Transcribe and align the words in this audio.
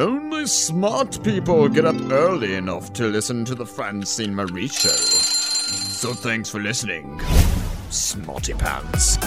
Only 0.00 0.46
smart 0.46 1.22
people 1.22 1.68
get 1.68 1.84
up 1.84 2.00
early 2.10 2.54
enough 2.54 2.90
to 2.94 3.08
listen 3.08 3.44
to 3.44 3.54
the 3.54 3.66
Francene 3.66 4.32
Marie 4.32 4.66
Show. 4.66 4.88
So 4.88 6.14
thanks 6.14 6.48
for 6.48 6.58
listening, 6.58 7.20
Smarty 7.90 8.54
Pants. 8.54 9.18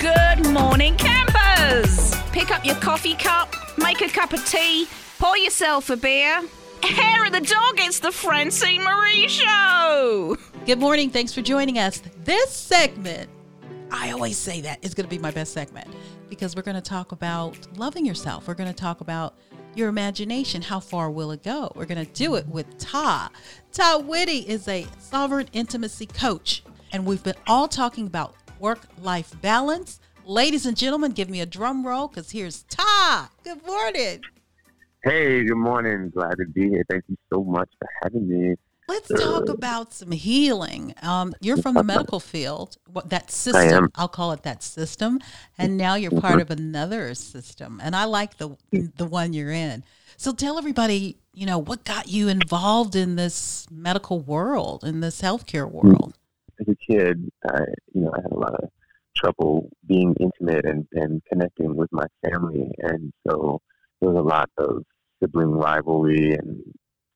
Good 0.00 0.52
morning, 0.52 0.96
campers! 0.96 2.12
Pick 2.32 2.50
up 2.50 2.64
your 2.64 2.74
coffee 2.74 3.14
cup, 3.14 3.54
make 3.78 4.00
a 4.00 4.08
cup 4.08 4.32
of 4.32 4.44
tea, 4.44 4.88
pour 5.20 5.38
yourself 5.38 5.90
a 5.90 5.96
beer. 5.96 6.42
Hair 6.82 7.26
of 7.26 7.32
the 7.32 7.40
dog, 7.40 7.74
it's 7.76 8.00
the 8.00 8.08
Francene 8.08 8.82
Marie 8.82 9.28
Show! 9.28 10.36
Good 10.66 10.80
morning. 10.80 11.10
Thanks 11.10 11.32
for 11.32 11.40
joining 11.40 11.78
us. 11.78 12.02
This 12.24 12.50
segment, 12.50 13.30
I 13.90 14.10
always 14.10 14.36
say 14.36 14.60
that 14.62 14.84
is 14.84 14.94
going 14.94 15.08
to 15.08 15.10
be 15.10 15.18
my 15.18 15.30
best 15.30 15.52
segment 15.52 15.88
because 16.28 16.54
we're 16.54 16.62
going 16.62 16.74
to 16.76 16.80
talk 16.80 17.12
about 17.12 17.56
loving 17.76 18.04
yourself. 18.04 18.46
We're 18.46 18.54
going 18.54 18.68
to 18.68 18.76
talk 18.76 19.00
about 19.00 19.36
your 19.74 19.88
imagination. 19.88 20.60
How 20.60 20.80
far 20.80 21.10
will 21.10 21.30
it 21.30 21.42
go? 21.42 21.72
We're 21.74 21.86
going 21.86 22.04
to 22.04 22.12
do 22.12 22.34
it 22.34 22.46
with 22.48 22.78
Tah. 22.78 23.30
Tah 23.72 23.98
Whitty 23.98 24.48
is 24.48 24.68
a 24.68 24.86
sovereign 24.98 25.48
intimacy 25.52 26.06
coach, 26.06 26.62
and 26.92 27.06
we've 27.06 27.22
been 27.22 27.36
all 27.46 27.68
talking 27.68 28.06
about 28.06 28.34
work 28.58 28.80
life 29.00 29.34
balance. 29.40 30.00
Ladies 30.24 30.66
and 30.66 30.76
gentlemen, 30.76 31.12
give 31.12 31.30
me 31.30 31.40
a 31.40 31.46
drum 31.46 31.86
roll 31.86 32.08
because 32.08 32.30
here's 32.30 32.64
Tah. 32.64 33.30
Good 33.44 33.66
morning. 33.66 34.20
Hey, 35.02 35.44
good 35.44 35.56
morning. 35.56 36.10
Glad 36.10 36.36
to 36.38 36.46
be 36.52 36.68
here. 36.68 36.84
Thank 36.90 37.04
you 37.08 37.16
so 37.32 37.42
much 37.42 37.70
for 37.78 37.88
having 38.02 38.28
me. 38.28 38.56
Let's 38.88 39.08
talk 39.08 39.50
uh, 39.50 39.52
about 39.52 39.92
some 39.92 40.12
healing. 40.12 40.94
Um, 41.02 41.34
you're 41.40 41.58
from 41.58 41.74
the 41.74 41.84
medical 41.94 42.20
field, 42.20 42.78
what 42.90 43.10
that 43.10 43.24
I 43.24 43.30
system. 43.30 43.84
am. 43.84 43.88
I'll 43.94 44.08
call 44.08 44.32
it 44.32 44.42
that 44.44 44.62
system, 44.62 45.20
and 45.58 45.76
now 45.76 45.94
you're 45.94 46.10
mm-hmm. 46.10 46.20
part 46.20 46.40
of 46.40 46.50
another 46.50 47.14
system. 47.14 47.80
And 47.84 47.94
I 47.94 48.04
like 48.04 48.38
the 48.38 48.56
mm. 48.72 48.96
the 48.96 49.04
one 49.04 49.34
you're 49.34 49.52
in. 49.52 49.84
So 50.16 50.32
tell 50.32 50.58
everybody, 50.58 51.18
you 51.34 51.44
know, 51.44 51.58
what 51.58 51.84
got 51.84 52.08
you 52.08 52.28
involved 52.28 52.96
in 52.96 53.16
this 53.16 53.66
medical 53.70 54.20
world, 54.20 54.84
in 54.84 55.00
this 55.00 55.20
healthcare 55.20 55.70
mm. 55.70 55.72
world. 55.72 56.14
As 56.58 56.66
a 56.68 56.74
kid, 56.90 57.30
I, 57.48 57.60
you 57.92 58.00
know, 58.00 58.12
I 58.16 58.22
had 58.22 58.32
a 58.32 58.38
lot 58.38 58.54
of 58.54 58.70
trouble 59.14 59.68
being 59.86 60.16
intimate 60.18 60.64
and, 60.64 60.86
and 60.92 61.22
connecting 61.30 61.76
with 61.76 61.90
my 61.92 62.06
family, 62.24 62.70
and 62.78 63.12
so 63.28 63.60
there 64.00 64.10
was 64.10 64.18
a 64.18 64.26
lot 64.26 64.50
of 64.56 64.82
sibling 65.20 65.50
rivalry 65.50 66.32
and 66.32 66.62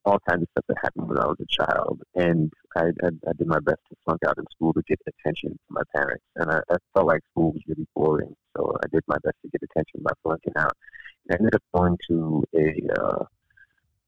all 0.05 0.19
kinds 0.29 0.43
of 0.43 0.49
stuff 0.51 0.65
that 0.69 0.77
happened 0.83 1.09
when 1.09 1.19
I 1.19 1.27
was 1.27 1.39
a 1.41 1.47
child. 1.47 2.01
And 2.15 2.53
I, 2.77 2.87
I, 3.05 3.09
I 3.29 3.33
did 3.39 3.47
my 3.47 3.61
best 3.61 3.81
to 3.91 3.97
flunk 4.05 4.21
out 4.27 4.39
in 4.39 4.45
school 4.55 4.73
to 4.73 4.83
get 4.89 4.99
attention 5.07 5.59
from 5.67 5.75
my 5.75 5.83
parents, 5.95 6.25
and 6.37 6.51
I, 6.51 6.61
I 6.71 6.77
felt 6.95 7.07
like 7.07 7.21
school 7.31 7.53
was 7.53 7.63
really 7.69 7.87
boring, 7.95 8.35
so 8.57 8.75
I 8.83 8.87
did 8.93 9.03
my 9.07 9.19
best 9.23 9.37
to 9.43 9.51
get 9.51 9.63
attention 9.63 10.01
by 10.03 10.13
flunking 10.23 10.55
out. 10.57 10.73
And 11.29 11.35
I 11.35 11.39
ended 11.39 11.55
up 11.55 11.63
going 11.75 11.97
to 12.09 12.45
a 12.57 13.01
uh, 13.01 13.25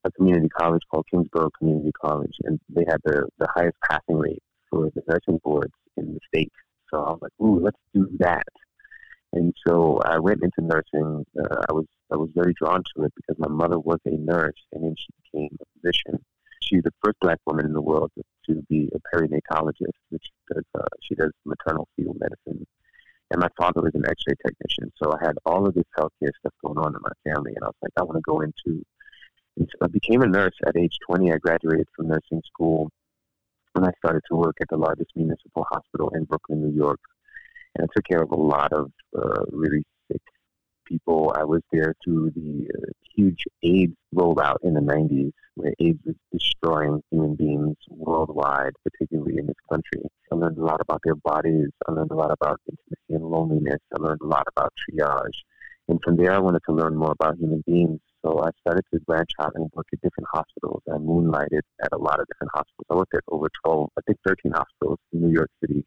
a 0.05 0.11
community 0.11 0.49
college 0.49 0.83
called 0.89 1.05
Kingsborough 1.09 1.49
Community 1.57 1.91
College, 1.99 2.33
and 2.43 2.59
they 2.69 2.85
had 2.87 2.99
the, 3.03 3.27
the 3.39 3.47
highest 3.55 3.77
passing 3.89 4.17
rate 4.17 4.43
for 4.69 4.91
the 4.93 5.01
nursing 5.07 5.39
boards 5.43 5.73
in 5.97 6.13
the 6.13 6.19
state. 6.27 6.51
So 6.91 6.99
I 6.99 7.09
was 7.11 7.19
like, 7.21 7.31
"Ooh, 7.41 7.59
let's 7.59 7.79
do 7.93 8.07
that." 8.19 8.47
And 9.33 9.53
so 9.67 9.99
I 10.05 10.19
went 10.19 10.43
into 10.43 10.61
nursing. 10.61 11.25
Uh, 11.37 11.61
I 11.69 11.73
was 11.73 11.85
I 12.11 12.17
was 12.17 12.29
very 12.35 12.53
drawn 12.53 12.83
to 12.95 13.03
it 13.03 13.13
because 13.15 13.37
my 13.39 13.47
mother 13.47 13.79
was 13.79 13.99
a 14.05 14.11
nurse, 14.11 14.61
and 14.71 14.83
then 14.83 14.95
she 14.97 15.07
became 15.23 15.57
a 15.59 15.65
physician. 15.73 16.23
She's 16.61 16.83
the 16.83 16.93
first 17.03 17.17
black 17.19 17.39
woman 17.45 17.65
in 17.65 17.73
the 17.73 17.81
world 17.81 18.11
to, 18.15 18.23
be 18.69 18.89
a 18.93 19.15
perinatologist, 19.15 19.97
which 20.09 20.25
does 20.53 20.63
uh, 20.77 20.85
she 21.01 21.15
does 21.15 21.31
maternal 21.45 21.87
fetal 21.95 22.15
medicine. 22.19 22.65
And 23.31 23.41
my 23.41 23.49
father 23.57 23.81
was 23.81 23.95
an 23.95 24.05
X-ray 24.07 24.35
technician, 24.45 24.91
so 25.01 25.11
I 25.11 25.25
had 25.25 25.35
all 25.45 25.65
of 25.65 25.73
this 25.73 25.85
healthcare 25.97 26.29
stuff 26.39 26.53
going 26.63 26.77
on 26.77 26.95
in 26.95 27.01
my 27.01 27.31
family, 27.31 27.53
and 27.55 27.63
I 27.63 27.67
was 27.67 27.75
like, 27.81 27.91
I 27.97 28.03
want 28.03 28.17
to 28.17 28.21
go 28.21 28.41
into. 28.41 28.83
And 29.57 29.67
so 29.71 29.85
I 29.85 29.87
became 29.87 30.21
a 30.21 30.27
nurse 30.27 30.55
at 30.67 30.77
age 30.77 30.97
20. 31.07 31.31
I 31.31 31.37
graduated 31.37 31.87
from 31.95 32.09
nursing 32.09 32.43
school, 32.45 32.91
and 33.73 33.85
I 33.85 33.91
started 33.97 34.21
to 34.29 34.35
work 34.35 34.57
at 34.61 34.67
the 34.69 34.77
largest 34.77 35.11
municipal 35.15 35.65
hospital 35.71 36.11
in 36.15 36.25
Brooklyn, 36.25 36.61
New 36.61 36.75
York. 36.75 36.99
And 37.75 37.83
I 37.89 37.93
took 37.95 38.05
care 38.05 38.21
of 38.21 38.31
a 38.31 38.35
lot 38.35 38.71
of 38.71 38.91
uh, 39.17 39.43
really 39.51 39.83
people. 40.85 41.33
I 41.37 41.43
was 41.43 41.61
there 41.71 41.93
through 42.03 42.31
the 42.31 42.67
uh, 42.73 42.91
huge 43.15 43.43
AIDS 43.63 43.95
rollout 44.13 44.57
in 44.63 44.73
the 44.73 44.81
90s, 44.81 45.31
where 45.55 45.73
AIDS 45.79 45.99
was 46.05 46.15
destroying 46.31 47.01
human 47.11 47.35
beings 47.35 47.75
worldwide, 47.89 48.73
particularly 48.83 49.37
in 49.37 49.47
this 49.47 49.55
country. 49.69 50.01
I 50.31 50.35
learned 50.35 50.57
a 50.57 50.63
lot 50.63 50.81
about 50.81 51.01
their 51.03 51.15
bodies. 51.15 51.69
I 51.87 51.91
learned 51.91 52.11
a 52.11 52.15
lot 52.15 52.31
about 52.31 52.59
intimacy 52.69 53.13
and 53.15 53.23
loneliness. 53.23 53.79
I 53.93 54.01
learned 54.01 54.21
a 54.21 54.27
lot 54.27 54.47
about 54.55 54.73
triage. 54.89 55.39
And 55.87 55.99
from 56.03 56.17
there, 56.17 56.31
I 56.31 56.39
wanted 56.39 56.61
to 56.67 56.73
learn 56.73 56.95
more 56.95 57.11
about 57.11 57.37
human 57.37 57.63
beings. 57.67 57.99
So 58.23 58.41
I 58.41 58.49
started 58.61 58.83
to 58.91 58.99
branch 59.01 59.29
out 59.39 59.53
and 59.53 59.69
work 59.73 59.85
at 59.93 60.01
different 60.01 60.27
hospitals. 60.33 60.81
I 60.91 60.97
moonlighted 60.97 61.61
at 61.83 61.89
a 61.93 61.97
lot 61.97 62.19
of 62.19 62.25
different 62.27 62.51
hospitals. 62.55 62.87
I 62.89 62.95
worked 62.95 63.13
at 63.13 63.23
over 63.27 63.47
12, 63.63 63.89
I 63.97 64.01
think 64.07 64.17
13 64.25 64.51
hospitals 64.51 64.97
in 65.13 65.21
New 65.21 65.31
York 65.31 65.51
City. 65.61 65.85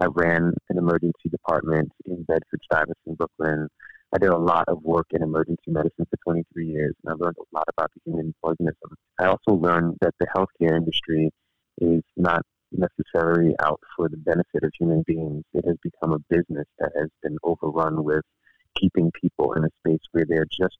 I 0.00 0.06
ran 0.06 0.52
an 0.70 0.78
emergency 0.78 1.28
department 1.30 1.90
in 2.04 2.22
Bedford 2.24 2.60
Stuyvesant, 2.64 3.18
Brooklyn. 3.18 3.68
I 4.14 4.18
did 4.18 4.30
a 4.30 4.38
lot 4.38 4.68
of 4.68 4.80
work 4.84 5.08
in 5.10 5.24
emergency 5.24 5.66
medicine 5.66 6.06
for 6.08 6.16
23 6.24 6.68
years, 6.68 6.94
and 7.02 7.12
I 7.12 7.16
learned 7.16 7.36
a 7.40 7.56
lot 7.56 7.64
about 7.76 7.90
the 7.94 8.00
human 8.04 8.32
organism. 8.42 8.96
I 9.18 9.26
also 9.26 9.52
learned 9.52 9.96
that 10.02 10.14
the 10.20 10.26
healthcare 10.26 10.76
industry 10.76 11.32
is 11.80 12.02
not 12.16 12.42
necessarily 12.70 13.56
out 13.60 13.80
for 13.96 14.08
the 14.08 14.16
benefit 14.16 14.62
of 14.62 14.70
human 14.78 15.02
beings. 15.04 15.42
It 15.52 15.64
has 15.66 15.76
become 15.82 16.12
a 16.12 16.20
business 16.30 16.66
that 16.78 16.92
has 16.96 17.08
been 17.24 17.36
overrun 17.42 18.04
with 18.04 18.22
keeping 18.76 19.10
people 19.20 19.54
in 19.54 19.64
a 19.64 19.68
space 19.80 20.02
where 20.12 20.24
they're 20.28 20.46
just 20.46 20.76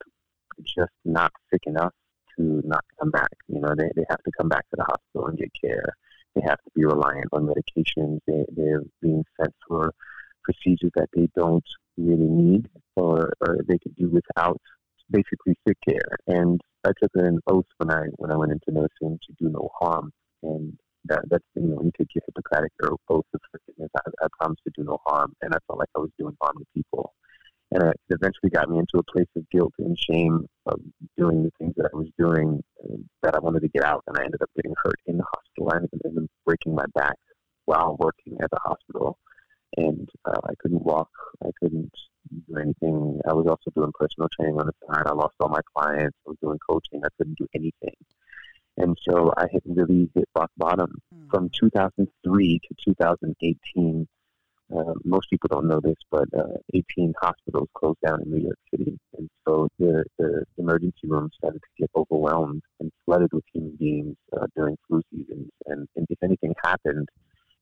just 0.62 0.92
not 1.04 1.32
sick 1.52 1.62
enough 1.66 1.92
to 2.38 2.62
not 2.64 2.84
come 3.00 3.10
back. 3.10 3.32
You 3.48 3.60
know, 3.60 3.74
they, 3.76 3.90
they 3.96 4.04
have 4.08 4.22
to 4.22 4.30
come 4.38 4.48
back 4.48 4.64
to 4.70 4.76
the 4.76 4.84
hospital 4.84 5.26
and 5.26 5.38
get 5.38 5.50
care. 5.60 5.92
They 6.36 6.42
have 6.42 6.58
to 6.58 6.70
be 6.76 6.84
reliant 6.84 7.26
on 7.32 7.48
medications. 7.48 8.20
They, 8.28 8.44
they're 8.56 8.82
being 9.02 9.24
sent 9.40 9.52
for 9.66 9.92
procedures 10.44 10.92
that 10.94 11.08
they 11.14 11.28
don't 11.34 11.64
really 11.96 12.28
need 12.28 12.68
or, 12.96 13.32
or 13.40 13.58
they 13.68 13.78
could 13.78 13.94
do 13.96 14.08
without 14.08 14.60
basically 15.10 15.56
sick 15.66 15.76
care. 15.86 16.16
And 16.26 16.60
I 16.84 16.90
took 17.02 17.10
an 17.14 17.38
oath 17.46 17.66
when 17.78 17.90
I 17.90 18.04
when 18.16 18.30
I 18.30 18.36
went 18.36 18.52
into 18.52 18.70
nursing 18.70 19.18
to 19.26 19.32
do 19.38 19.48
no 19.48 19.70
harm. 19.78 20.12
And 20.42 20.76
that, 21.06 21.20
that's 21.30 21.44
you 21.54 21.62
know 21.62 21.80
you 21.82 21.90
take 21.96 22.08
your 22.14 22.22
Hippocratic 22.26 22.72
oath 22.82 23.24
of 23.34 23.40
forgiveness, 23.50 23.90
I, 23.96 24.24
I 24.24 24.26
promised 24.38 24.62
to 24.64 24.72
do 24.76 24.84
no 24.84 24.98
harm, 25.06 25.34
and 25.42 25.54
I 25.54 25.58
felt 25.66 25.78
like 25.78 25.88
I 25.96 26.00
was 26.00 26.10
doing 26.18 26.36
harm 26.40 26.56
to 26.58 26.64
people. 26.74 27.12
And 27.70 27.82
it 27.82 27.96
eventually 28.10 28.50
got 28.50 28.68
me 28.68 28.78
into 28.78 28.98
a 28.98 29.12
place 29.12 29.28
of 29.36 29.48
guilt 29.50 29.72
and 29.78 29.98
shame 29.98 30.46
of 30.66 30.78
doing 31.16 31.42
the 31.42 31.50
things 31.58 31.74
that 31.76 31.90
I 31.92 31.96
was 31.96 32.08
doing 32.18 32.62
uh, 32.84 32.96
that 33.22 33.34
I 33.34 33.40
wanted 33.40 33.60
to 33.60 33.68
get 33.68 33.84
out. 33.84 34.04
And 34.06 34.16
I 34.16 34.24
ended 34.24 34.42
up 34.42 34.50
getting 34.54 34.74
hurt 34.84 35.00
in 35.06 35.16
the 35.16 35.24
hospital. 35.24 35.72
I 35.72 35.76
ended 35.78 36.22
up 36.22 36.30
breaking 36.46 36.74
my 36.74 36.84
back 36.94 37.16
while 37.64 37.96
working 37.98 38.36
at 38.42 38.50
the 38.50 38.60
hospital. 38.62 39.18
And 39.76 40.08
uh, 40.24 40.40
I 40.44 40.54
couldn't 40.60 40.82
walk. 40.82 41.10
I 41.42 41.50
couldn't 41.60 41.92
do 42.48 42.56
anything. 42.56 43.20
I 43.28 43.32
was 43.32 43.46
also 43.46 43.70
doing 43.74 43.92
personal 43.98 44.28
training 44.28 44.58
on 44.58 44.66
the 44.66 44.72
side. 44.86 45.06
I 45.06 45.12
lost 45.12 45.34
all 45.40 45.48
my 45.48 45.60
clients. 45.74 46.16
I 46.26 46.30
was 46.30 46.38
doing 46.40 46.58
coaching. 46.68 47.02
I 47.04 47.08
couldn't 47.18 47.38
do 47.38 47.46
anything. 47.54 47.96
And 48.76 48.96
so 49.08 49.32
I 49.36 49.46
had 49.52 49.62
really 49.66 50.10
hit 50.14 50.28
rock 50.36 50.50
bottom. 50.56 51.00
Mm. 51.14 51.30
From 51.30 51.50
2003 51.50 52.60
to 52.60 52.74
2018, 52.84 54.08
uh, 54.74 54.94
most 55.04 55.28
people 55.30 55.48
don't 55.48 55.68
know 55.68 55.80
this, 55.80 55.96
but 56.10 56.26
uh, 56.36 56.56
18 56.72 57.14
hospitals 57.20 57.68
closed 57.74 58.00
down 58.04 58.22
in 58.22 58.30
New 58.30 58.42
York 58.42 58.58
City. 58.70 58.98
And 59.16 59.28
so 59.46 59.68
the, 59.78 60.04
the 60.18 60.44
emergency 60.58 61.06
rooms 61.06 61.32
started 61.36 61.60
to 61.60 61.68
get 61.82 61.90
overwhelmed 61.94 62.62
and 62.80 62.90
flooded 63.04 63.32
with 63.32 63.44
human 63.52 63.76
beings 63.76 64.16
uh, 64.36 64.46
during 64.56 64.76
flu 64.88 65.02
seasons. 65.12 65.50
And, 65.66 65.86
and 65.96 66.06
if 66.10 66.18
anything 66.22 66.54
happened 66.64 67.08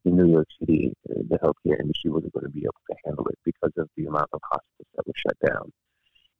in 0.05 0.17
New 0.17 0.31
York 0.31 0.49
City, 0.59 0.93
uh, 1.11 1.23
the 1.29 1.39
healthcare 1.39 1.81
industry 1.81 2.11
wasn't 2.11 2.33
going 2.33 2.45
to 2.45 2.51
be 2.51 2.65
able 2.65 2.81
to 2.91 2.97
handle 3.05 3.27
it 3.29 3.39
because 3.45 3.73
of 3.77 3.89
the 3.97 4.07
amount 4.07 4.29
of 4.33 4.41
hospitals 4.43 4.89
that 4.97 5.07
were 5.07 5.13
shut 5.17 5.37
down. 5.47 5.73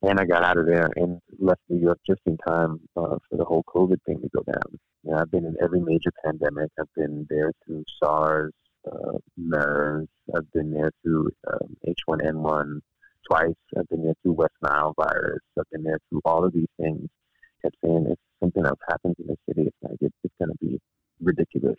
And 0.03 0.19
I 0.19 0.25
got 0.25 0.45
out 0.45 0.59
of 0.59 0.67
there 0.67 0.91
and 0.97 1.21
left 1.39 1.61
New 1.69 1.81
York 1.81 1.99
just 2.05 2.21
in 2.27 2.37
time 2.39 2.81
uh, 2.97 3.19
for 3.29 3.37
the 3.37 3.45
whole 3.45 3.63
COVID 3.69 3.99
thing 4.05 4.21
to 4.21 4.29
go 4.35 4.43
down. 4.43 4.79
You 5.05 5.13
know, 5.13 5.19
I've 5.19 5.31
been 5.31 5.45
in 5.45 5.57
every 5.63 5.81
major 5.81 6.11
pandemic. 6.25 6.71
I've 6.79 6.93
been 6.97 7.25
there 7.31 7.53
through 7.65 7.85
SARS, 8.03 8.53
uh, 8.91 9.19
MERS. 9.37 10.09
I've 10.35 10.51
been 10.53 10.73
there 10.73 10.91
through 11.03 11.31
um, 11.53 11.77
H1N1 11.87 12.81
twice. 13.31 13.55
I've 13.79 13.89
been 13.89 14.03
there 14.03 14.15
through 14.23 14.33
West 14.33 14.55
Nile 14.61 14.93
virus. 14.97 15.41
I've 15.57 15.71
been 15.71 15.85
there 15.85 16.01
through 16.09 16.23
all 16.25 16.45
of 16.45 16.53
these 16.53 16.67
things. 16.81 17.09
Kept 17.63 17.77
saying 17.85 18.07
if 18.11 18.19
something 18.41 18.67
else 18.67 18.81
happens 18.89 19.15
in 19.21 19.29
the 19.29 19.37
city, 19.49 19.71
it's 20.01 20.35
going 20.41 20.51
to 20.51 20.57
be 20.61 20.81
ridiculous. 21.21 21.79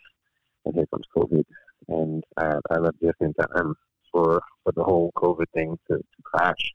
And 0.64 0.74
here 0.74 0.86
comes 0.86 1.04
COVID, 1.14 1.44
and 1.88 2.24
I, 2.36 2.54
I 2.70 2.78
left 2.78 3.00
just 3.02 3.20
in 3.20 3.32
time 3.34 3.74
for 4.12 4.40
for 4.62 4.72
the 4.74 4.84
whole 4.84 5.12
COVID 5.16 5.46
thing 5.54 5.78
to, 5.88 5.96
to 5.98 6.22
crash. 6.22 6.72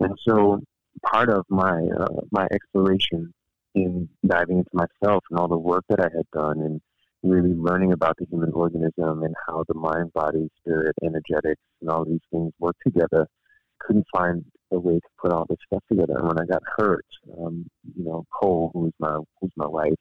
And 0.00 0.16
so 0.26 0.60
part 1.02 1.30
of 1.30 1.44
my 1.48 1.86
uh, 1.98 2.20
my 2.30 2.46
exploration 2.52 3.32
in 3.74 4.08
diving 4.26 4.58
into 4.58 4.70
myself 4.72 5.24
and 5.30 5.38
all 5.38 5.48
the 5.48 5.58
work 5.58 5.84
that 5.88 6.00
I 6.00 6.08
had 6.16 6.26
done 6.32 6.60
and 6.60 6.80
really 7.22 7.54
learning 7.54 7.92
about 7.92 8.16
the 8.18 8.26
human 8.30 8.52
organism 8.52 9.22
and 9.22 9.34
how 9.46 9.64
the 9.66 9.74
mind, 9.74 10.12
body, 10.12 10.48
spirit, 10.60 10.94
energetics, 11.02 11.62
and 11.80 11.90
all 11.90 12.04
these 12.04 12.20
things 12.30 12.52
work 12.60 12.76
together, 12.86 13.26
couldn't 13.80 14.06
find 14.14 14.44
a 14.72 14.78
way 14.78 14.94
to 14.94 15.08
put 15.20 15.32
all 15.32 15.46
this 15.48 15.58
stuff 15.66 15.82
together. 15.88 16.14
And 16.18 16.28
when 16.28 16.38
I 16.38 16.44
got 16.44 16.62
hurt, 16.76 17.06
um, 17.38 17.66
you 17.96 18.04
know, 18.04 18.24
Cole, 18.32 18.70
who's 18.74 18.92
my 18.98 19.18
who's 19.40 19.52
my 19.56 19.66
wife, 19.66 19.94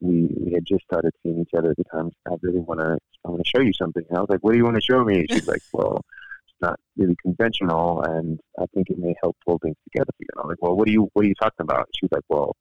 we, 0.00 0.28
we 0.38 0.52
had 0.52 0.64
just 0.66 0.84
started 0.84 1.12
seeing 1.22 1.40
each 1.40 1.54
other 1.56 1.70
at 1.70 1.76
the 1.76 1.84
time. 1.84 2.10
I 2.28 2.34
really 2.42 2.60
want 2.60 2.80
to 2.80 2.98
I 3.24 3.30
want 3.30 3.42
to 3.44 3.48
show 3.48 3.62
you 3.62 3.72
something. 3.72 4.04
And 4.08 4.16
I 4.16 4.20
was 4.20 4.30
like, 4.30 4.40
what 4.40 4.52
do 4.52 4.58
you 4.58 4.64
want 4.64 4.76
to 4.76 4.82
show 4.82 5.04
me? 5.04 5.26
She's 5.30 5.46
like, 5.46 5.62
well, 5.72 6.04
it's 6.46 6.60
not 6.60 6.80
really 6.96 7.16
conventional, 7.22 8.02
and 8.02 8.40
I 8.58 8.64
think 8.74 8.90
it 8.90 8.98
may 8.98 9.14
help 9.22 9.36
pull 9.46 9.58
things 9.58 9.76
together 9.84 10.10
for 10.16 10.22
you. 10.22 10.28
And 10.34 10.42
I'm 10.42 10.48
like, 10.48 10.62
well, 10.62 10.76
what 10.76 10.88
are 10.88 10.92
you 10.92 11.10
what 11.12 11.24
are 11.24 11.28
you 11.28 11.34
talking 11.34 11.60
about? 11.64 11.88
She's 11.94 12.10
like, 12.12 12.24
well, 12.28 12.56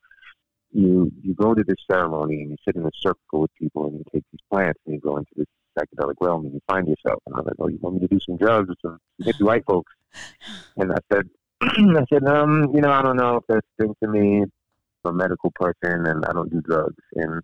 you 0.71 1.12
you 1.21 1.33
go 1.33 1.53
to 1.53 1.63
this 1.63 1.77
ceremony 1.89 2.41
and 2.41 2.51
you 2.51 2.57
sit 2.65 2.75
in 2.75 2.86
a 2.86 2.91
circle 3.01 3.41
with 3.41 3.56
people 3.56 3.88
and 3.88 3.97
you 3.97 4.03
take 4.13 4.24
these 4.31 4.41
plants 4.51 4.80
and 4.86 4.95
you 4.95 5.01
go 5.01 5.18
into 5.18 5.31
this 5.36 5.47
psychedelic 5.77 6.15
realm 6.21 6.45
and 6.45 6.53
you 6.53 6.62
find 6.68 6.88
yourself. 6.88 7.21
And 7.25 7.36
I 7.36 7.39
was 7.39 7.45
like, 7.47 7.56
oh, 7.59 7.68
you 7.68 7.80
want 7.81 7.95
me 7.95 8.01
to 8.01 8.07
do 8.07 8.19
some 8.25 8.38
drugs 8.38 8.69
with 8.69 8.77
some 8.81 9.00
hippie 9.21 9.45
white 9.45 9.65
folks? 9.65 9.91
And 10.77 10.91
I 10.91 10.97
said, 11.12 11.30
I 11.62 12.06
said, 12.12 12.25
um, 12.25 12.71
you 12.74 12.81
know, 12.81 12.91
I 12.91 13.01
don't 13.01 13.18
know 13.18 13.38
if 13.38 13.44
that's 13.47 13.68
thing 13.80 13.95
to 14.03 14.09
me. 14.09 14.45
I'm 15.06 15.12
a 15.12 15.18
medical 15.18 15.51
person 15.51 16.06
and 16.06 16.25
I 16.25 16.34
don't 16.34 16.51
do 16.51 16.62
drugs. 16.62 17.04
And 17.16 17.42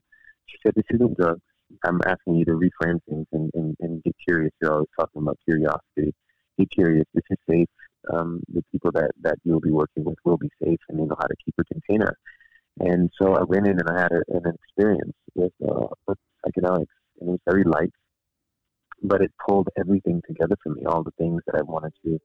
she 0.47 0.57
said, 0.63 0.73
this 0.75 0.85
isn't 0.93 1.17
drugs. 1.17 1.41
I'm 1.83 1.99
asking 2.05 2.35
you 2.35 2.45
to 2.45 2.51
reframe 2.51 2.99
things 3.09 3.25
and, 3.31 3.51
and, 3.53 3.75
and 3.79 4.03
get 4.03 4.15
curious. 4.27 4.51
You're 4.61 4.73
always 4.73 4.87
talking 4.99 5.21
about 5.21 5.39
curiosity. 5.47 6.13
Get 6.57 6.71
curious. 6.71 7.05
This 7.13 7.23
is 7.29 7.37
safe. 7.49 7.67
Um, 8.13 8.41
the 8.53 8.63
people 8.71 8.91
that, 8.93 9.11
that 9.21 9.37
you'll 9.43 9.59
be 9.59 9.71
working 9.71 10.03
with 10.03 10.17
will 10.23 10.37
be 10.37 10.49
safe 10.63 10.79
and 10.89 10.99
they 10.99 11.03
know 11.05 11.15
how 11.19 11.27
to 11.27 11.35
keep 11.43 11.55
a 11.59 11.63
container. 11.65 12.17
And 12.79 13.09
so 13.19 13.35
I 13.35 13.43
went 13.43 13.67
in 13.67 13.79
and 13.79 13.89
I 13.89 14.01
had 14.01 14.11
a, 14.11 14.21
an 14.29 14.53
experience 14.53 15.15
with, 15.33 15.53
uh, 15.67 15.87
with 16.07 16.17
psychedelics 16.45 16.87
and 17.19 17.29
it 17.29 17.31
was 17.31 17.39
very 17.49 17.63
light, 17.63 17.91
but 19.01 19.21
it 19.21 19.31
pulled 19.47 19.69
everything 19.77 20.21
together 20.27 20.55
for 20.61 20.73
me. 20.73 20.83
All 20.85 21.03
the 21.03 21.11
things 21.17 21.41
that 21.47 21.55
I 21.57 21.63
wanted 21.63 21.93
to, 22.05 22.19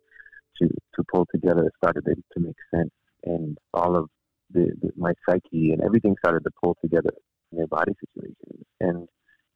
to, 0.60 0.68
to 0.68 1.04
pull 1.10 1.26
together 1.32 1.70
started 1.82 2.04
to, 2.04 2.14
to 2.14 2.40
make 2.40 2.56
sense. 2.74 2.90
And 3.24 3.56
all 3.72 3.96
of 3.96 4.10
the, 4.52 4.72
the, 4.82 4.90
my 4.96 5.12
psyche 5.28 5.72
and 5.72 5.82
everything 5.82 6.16
started 6.18 6.44
to 6.44 6.50
pull 6.62 6.76
together 6.82 7.12
in 7.52 7.58
their 7.58 7.66
body 7.66 7.92
situations. 8.00 8.64
And 8.80 9.08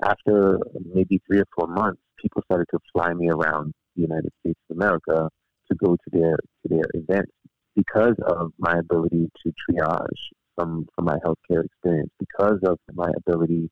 after 0.04 0.58
maybe 0.92 1.20
three 1.26 1.40
or 1.40 1.46
four 1.56 1.68
months, 1.68 2.00
people 2.20 2.42
started 2.44 2.66
to 2.72 2.78
fly 2.92 3.12
me 3.14 3.28
around 3.28 3.72
the 3.96 4.02
United 4.02 4.32
States 4.40 4.58
of 4.70 4.76
America 4.76 5.28
to 5.70 5.76
go 5.76 5.94
to 5.96 6.10
their 6.10 6.36
to 6.36 6.68
their 6.68 6.84
events 6.94 7.32
because 7.76 8.14
of 8.26 8.52
my 8.58 8.74
ability 8.78 9.30
to 9.42 9.52
triage 9.52 10.22
from 10.56 10.86
from 10.94 11.04
my 11.06 11.18
healthcare 11.24 11.64
experience, 11.64 12.10
because 12.18 12.58
of 12.66 12.78
my 12.92 13.10
ability 13.16 13.70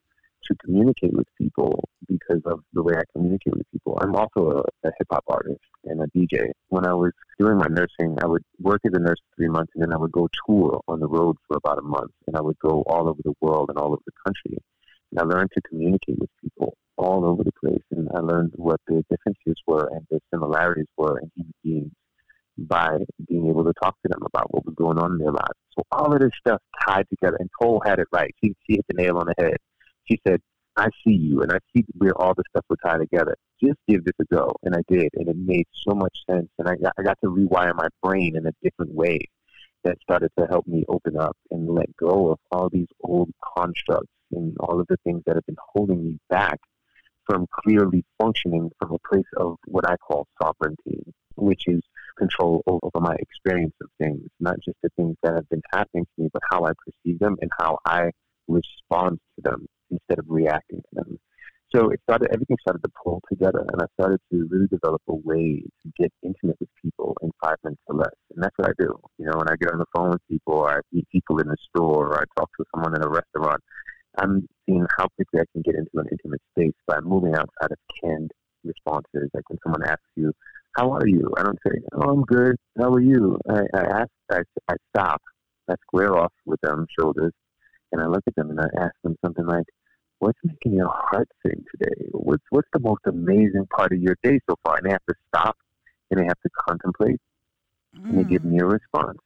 to 0.52 0.58
communicate 0.64 1.12
with 1.12 1.26
people, 1.38 1.88
because 2.08 2.42
of 2.46 2.60
the 2.72 2.82
way 2.82 2.94
I 2.96 3.02
communicate 3.12 3.54
with 3.54 3.70
people. 3.72 3.98
I'm 4.00 4.14
also 4.14 4.62
a, 4.84 4.88
a 4.88 4.92
hip 4.98 5.08
hop 5.10 5.24
artist 5.28 5.60
and 5.84 6.00
a 6.02 6.06
DJ. 6.06 6.50
When 6.68 6.86
I 6.86 6.94
was 6.94 7.12
doing 7.38 7.56
my 7.56 7.66
nursing, 7.68 8.18
I 8.22 8.26
would 8.26 8.42
work 8.60 8.80
as 8.84 8.92
a 8.94 8.98
nurse 8.98 9.18
for 9.18 9.36
three 9.36 9.48
months, 9.48 9.72
and 9.74 9.82
then 9.82 9.92
I 9.92 9.96
would 9.96 10.12
go 10.12 10.28
tour 10.46 10.80
on 10.88 11.00
the 11.00 11.08
road 11.08 11.36
for 11.48 11.56
about 11.56 11.78
a 11.78 11.82
month, 11.82 12.12
and 12.26 12.36
I 12.36 12.40
would 12.40 12.58
go 12.58 12.82
all 12.86 13.08
over 13.08 13.20
the 13.24 13.34
world 13.40 13.70
and 13.70 13.78
all 13.78 13.92
over 13.92 14.02
the 14.06 14.12
country. 14.24 14.62
And 15.10 15.20
I 15.20 15.24
learned 15.24 15.50
to 15.54 15.62
communicate 15.68 16.18
with 16.18 16.30
people 16.40 16.76
all 16.96 17.24
over 17.24 17.42
the 17.42 17.52
place, 17.52 17.82
and 17.90 18.08
I 18.14 18.20
learned 18.20 18.52
what 18.56 18.80
the 18.86 19.04
differences 19.10 19.60
were 19.66 19.88
and 19.92 20.06
the 20.10 20.20
similarities 20.32 20.86
were 20.96 21.18
in 21.18 21.30
human 21.34 21.54
beings 21.62 21.92
by 22.58 22.98
being 23.28 23.48
able 23.48 23.64
to 23.64 23.72
talk 23.82 23.96
to 24.02 24.08
them 24.08 24.22
about 24.26 24.52
what 24.52 24.64
was 24.66 24.74
going 24.74 24.98
on 24.98 25.12
in 25.12 25.18
their 25.18 25.32
lives. 25.32 25.58
So 25.76 25.84
all 25.90 26.12
of 26.12 26.20
this 26.20 26.32
stuff 26.38 26.60
tied 26.86 27.08
together, 27.08 27.36
and 27.40 27.48
Cole 27.60 27.82
had 27.84 27.98
it 27.98 28.08
right. 28.12 28.34
She, 28.42 28.54
she 28.66 28.74
hit 28.74 28.84
the 28.88 29.02
nail 29.02 29.18
on 29.18 29.26
the 29.26 29.34
head. 29.42 29.56
She 30.12 30.20
said, 30.28 30.42
I 30.76 30.88
see 31.02 31.14
you, 31.14 31.40
and 31.40 31.50
I 31.50 31.58
see 31.74 31.86
where 31.96 32.12
all 32.20 32.34
the 32.34 32.44
stuff 32.50 32.66
would 32.68 32.80
tie 32.84 32.98
together. 32.98 33.34
Just 33.64 33.78
give 33.88 34.04
this 34.04 34.12
a 34.20 34.24
go. 34.24 34.52
And 34.62 34.74
I 34.74 34.80
did, 34.86 35.08
and 35.14 35.26
it 35.26 35.36
made 35.38 35.66
so 35.72 35.94
much 35.94 36.14
sense. 36.28 36.48
And 36.58 36.68
I 36.68 36.76
got, 36.76 36.92
I 36.98 37.02
got 37.02 37.18
to 37.24 37.30
rewire 37.30 37.74
my 37.74 37.88
brain 38.02 38.36
in 38.36 38.46
a 38.46 38.52
different 38.62 38.92
way 38.92 39.20
that 39.84 39.96
started 40.02 40.30
to 40.38 40.46
help 40.46 40.66
me 40.66 40.84
open 40.86 41.16
up 41.16 41.34
and 41.50 41.66
let 41.70 41.96
go 41.96 42.30
of 42.32 42.38
all 42.50 42.68
these 42.68 42.88
old 43.02 43.30
constructs 43.56 44.12
and 44.32 44.54
all 44.60 44.80
of 44.80 44.86
the 44.88 44.98
things 45.02 45.22
that 45.24 45.36
have 45.36 45.46
been 45.46 45.56
holding 45.72 46.04
me 46.04 46.18
back 46.28 46.60
from 47.24 47.46
clearly 47.64 48.04
functioning 48.20 48.70
from 48.78 48.92
a 48.92 49.08
place 49.08 49.24
of 49.38 49.56
what 49.66 49.88
I 49.88 49.96
call 49.96 50.26
sovereignty, 50.42 51.02
which 51.36 51.68
is 51.68 51.80
control 52.18 52.62
over 52.66 53.00
my 53.00 53.14
experience 53.18 53.74
of 53.82 53.88
things, 53.98 54.28
not 54.40 54.56
just 54.62 54.76
the 54.82 54.90
things 54.96 55.16
that 55.22 55.34
have 55.34 55.48
been 55.48 55.62
happening 55.72 56.04
to 56.04 56.22
me, 56.22 56.28
but 56.34 56.42
how 56.50 56.66
I 56.66 56.72
perceive 56.84 57.18
them 57.18 57.36
and 57.40 57.50
how 57.58 57.78
I 57.86 58.10
respond 58.46 59.18
to 59.36 59.50
them 59.50 59.66
instead 59.92 60.18
of 60.18 60.24
reacting 60.28 60.80
to 60.80 60.94
them. 60.94 61.18
So 61.74 61.88
it 61.88 62.00
started, 62.02 62.28
everything 62.34 62.58
started 62.60 62.82
to 62.84 62.90
pull 63.02 63.22
together, 63.30 63.64
and 63.72 63.80
I 63.80 63.86
started 63.98 64.20
to 64.30 64.46
really 64.50 64.66
develop 64.66 65.00
a 65.08 65.14
way 65.14 65.62
to 65.82 65.92
get 65.98 66.12
intimate 66.22 66.56
with 66.60 66.68
people 66.82 67.16
in 67.22 67.30
five 67.42 67.56
minutes 67.64 67.80
or 67.86 67.96
less. 67.96 68.14
And 68.34 68.42
that's 68.44 68.56
what 68.58 68.68
I 68.68 68.72
do. 68.78 68.94
You 69.16 69.26
know, 69.26 69.38
when 69.38 69.48
I 69.48 69.56
get 69.58 69.72
on 69.72 69.78
the 69.78 69.86
phone 69.94 70.10
with 70.10 70.20
people, 70.28 70.54
or 70.54 70.70
I 70.70 70.80
meet 70.92 71.08
people 71.10 71.38
in 71.38 71.48
the 71.48 71.56
store, 71.70 72.08
or 72.08 72.18
I 72.18 72.24
talk 72.36 72.50
to 72.58 72.64
someone 72.74 72.94
in 72.94 73.02
a 73.02 73.08
restaurant, 73.08 73.62
I'm 74.18 74.46
seeing 74.66 74.86
how 74.98 75.06
quickly 75.16 75.40
I 75.40 75.44
can 75.52 75.62
get 75.62 75.76
into 75.76 75.90
an 75.94 76.08
intimate 76.12 76.42
space 76.50 76.76
by 76.86 77.00
moving 77.00 77.34
outside 77.34 77.72
of 77.72 77.78
canned 78.02 78.32
responses. 78.64 79.30
Like 79.32 79.48
when 79.48 79.58
someone 79.64 79.84
asks 79.84 80.12
you, 80.14 80.32
"How 80.76 80.92
are 80.92 81.06
you?" 81.06 81.32
I 81.38 81.42
don't 81.42 81.58
say, 81.66 81.80
"Oh, 81.94 82.10
I'm 82.10 82.22
good. 82.22 82.56
How 82.78 82.92
are 82.92 83.00
you?" 83.00 83.38
I, 83.48 83.62
I 83.74 83.80
ask, 84.00 84.10
I, 84.30 84.40
I 84.68 84.74
stop, 84.94 85.22
I 85.70 85.74
square 85.86 86.18
off 86.18 86.32
with 86.44 86.60
them 86.60 86.86
shoulders, 86.98 87.32
and 87.92 88.02
I 88.02 88.06
look 88.06 88.24
at 88.26 88.34
them 88.34 88.50
and 88.50 88.60
I 88.60 88.68
ask 88.78 88.94
them 89.02 89.16
something 89.24 89.46
like, 89.46 89.64
"What's 90.22 90.38
making 90.44 90.74
your 90.80 90.92
heart 90.92 91.28
sing 91.44 91.64
today? 91.72 92.00
What's 92.12 92.44
what's 92.50 92.72
the 92.72 92.80
most 92.80 93.02
amazing 93.06 93.66
part 93.76 93.92
of 93.92 94.00
your 94.00 94.16
day 94.22 94.38
so 94.48 94.54
far?" 94.62 94.76
And 94.76 94.86
they 94.86 94.92
have 94.98 95.08
to 95.08 95.14
stop 95.28 95.56
and 96.10 96.20
they 96.20 96.26
have 96.32 96.40
to 96.46 96.50
contemplate, 96.68 97.20
mm. 97.96 98.04
and 98.04 98.18
they 98.18 98.24
give 98.24 98.44
me 98.44 98.58
a 98.60 98.66
response 98.66 99.18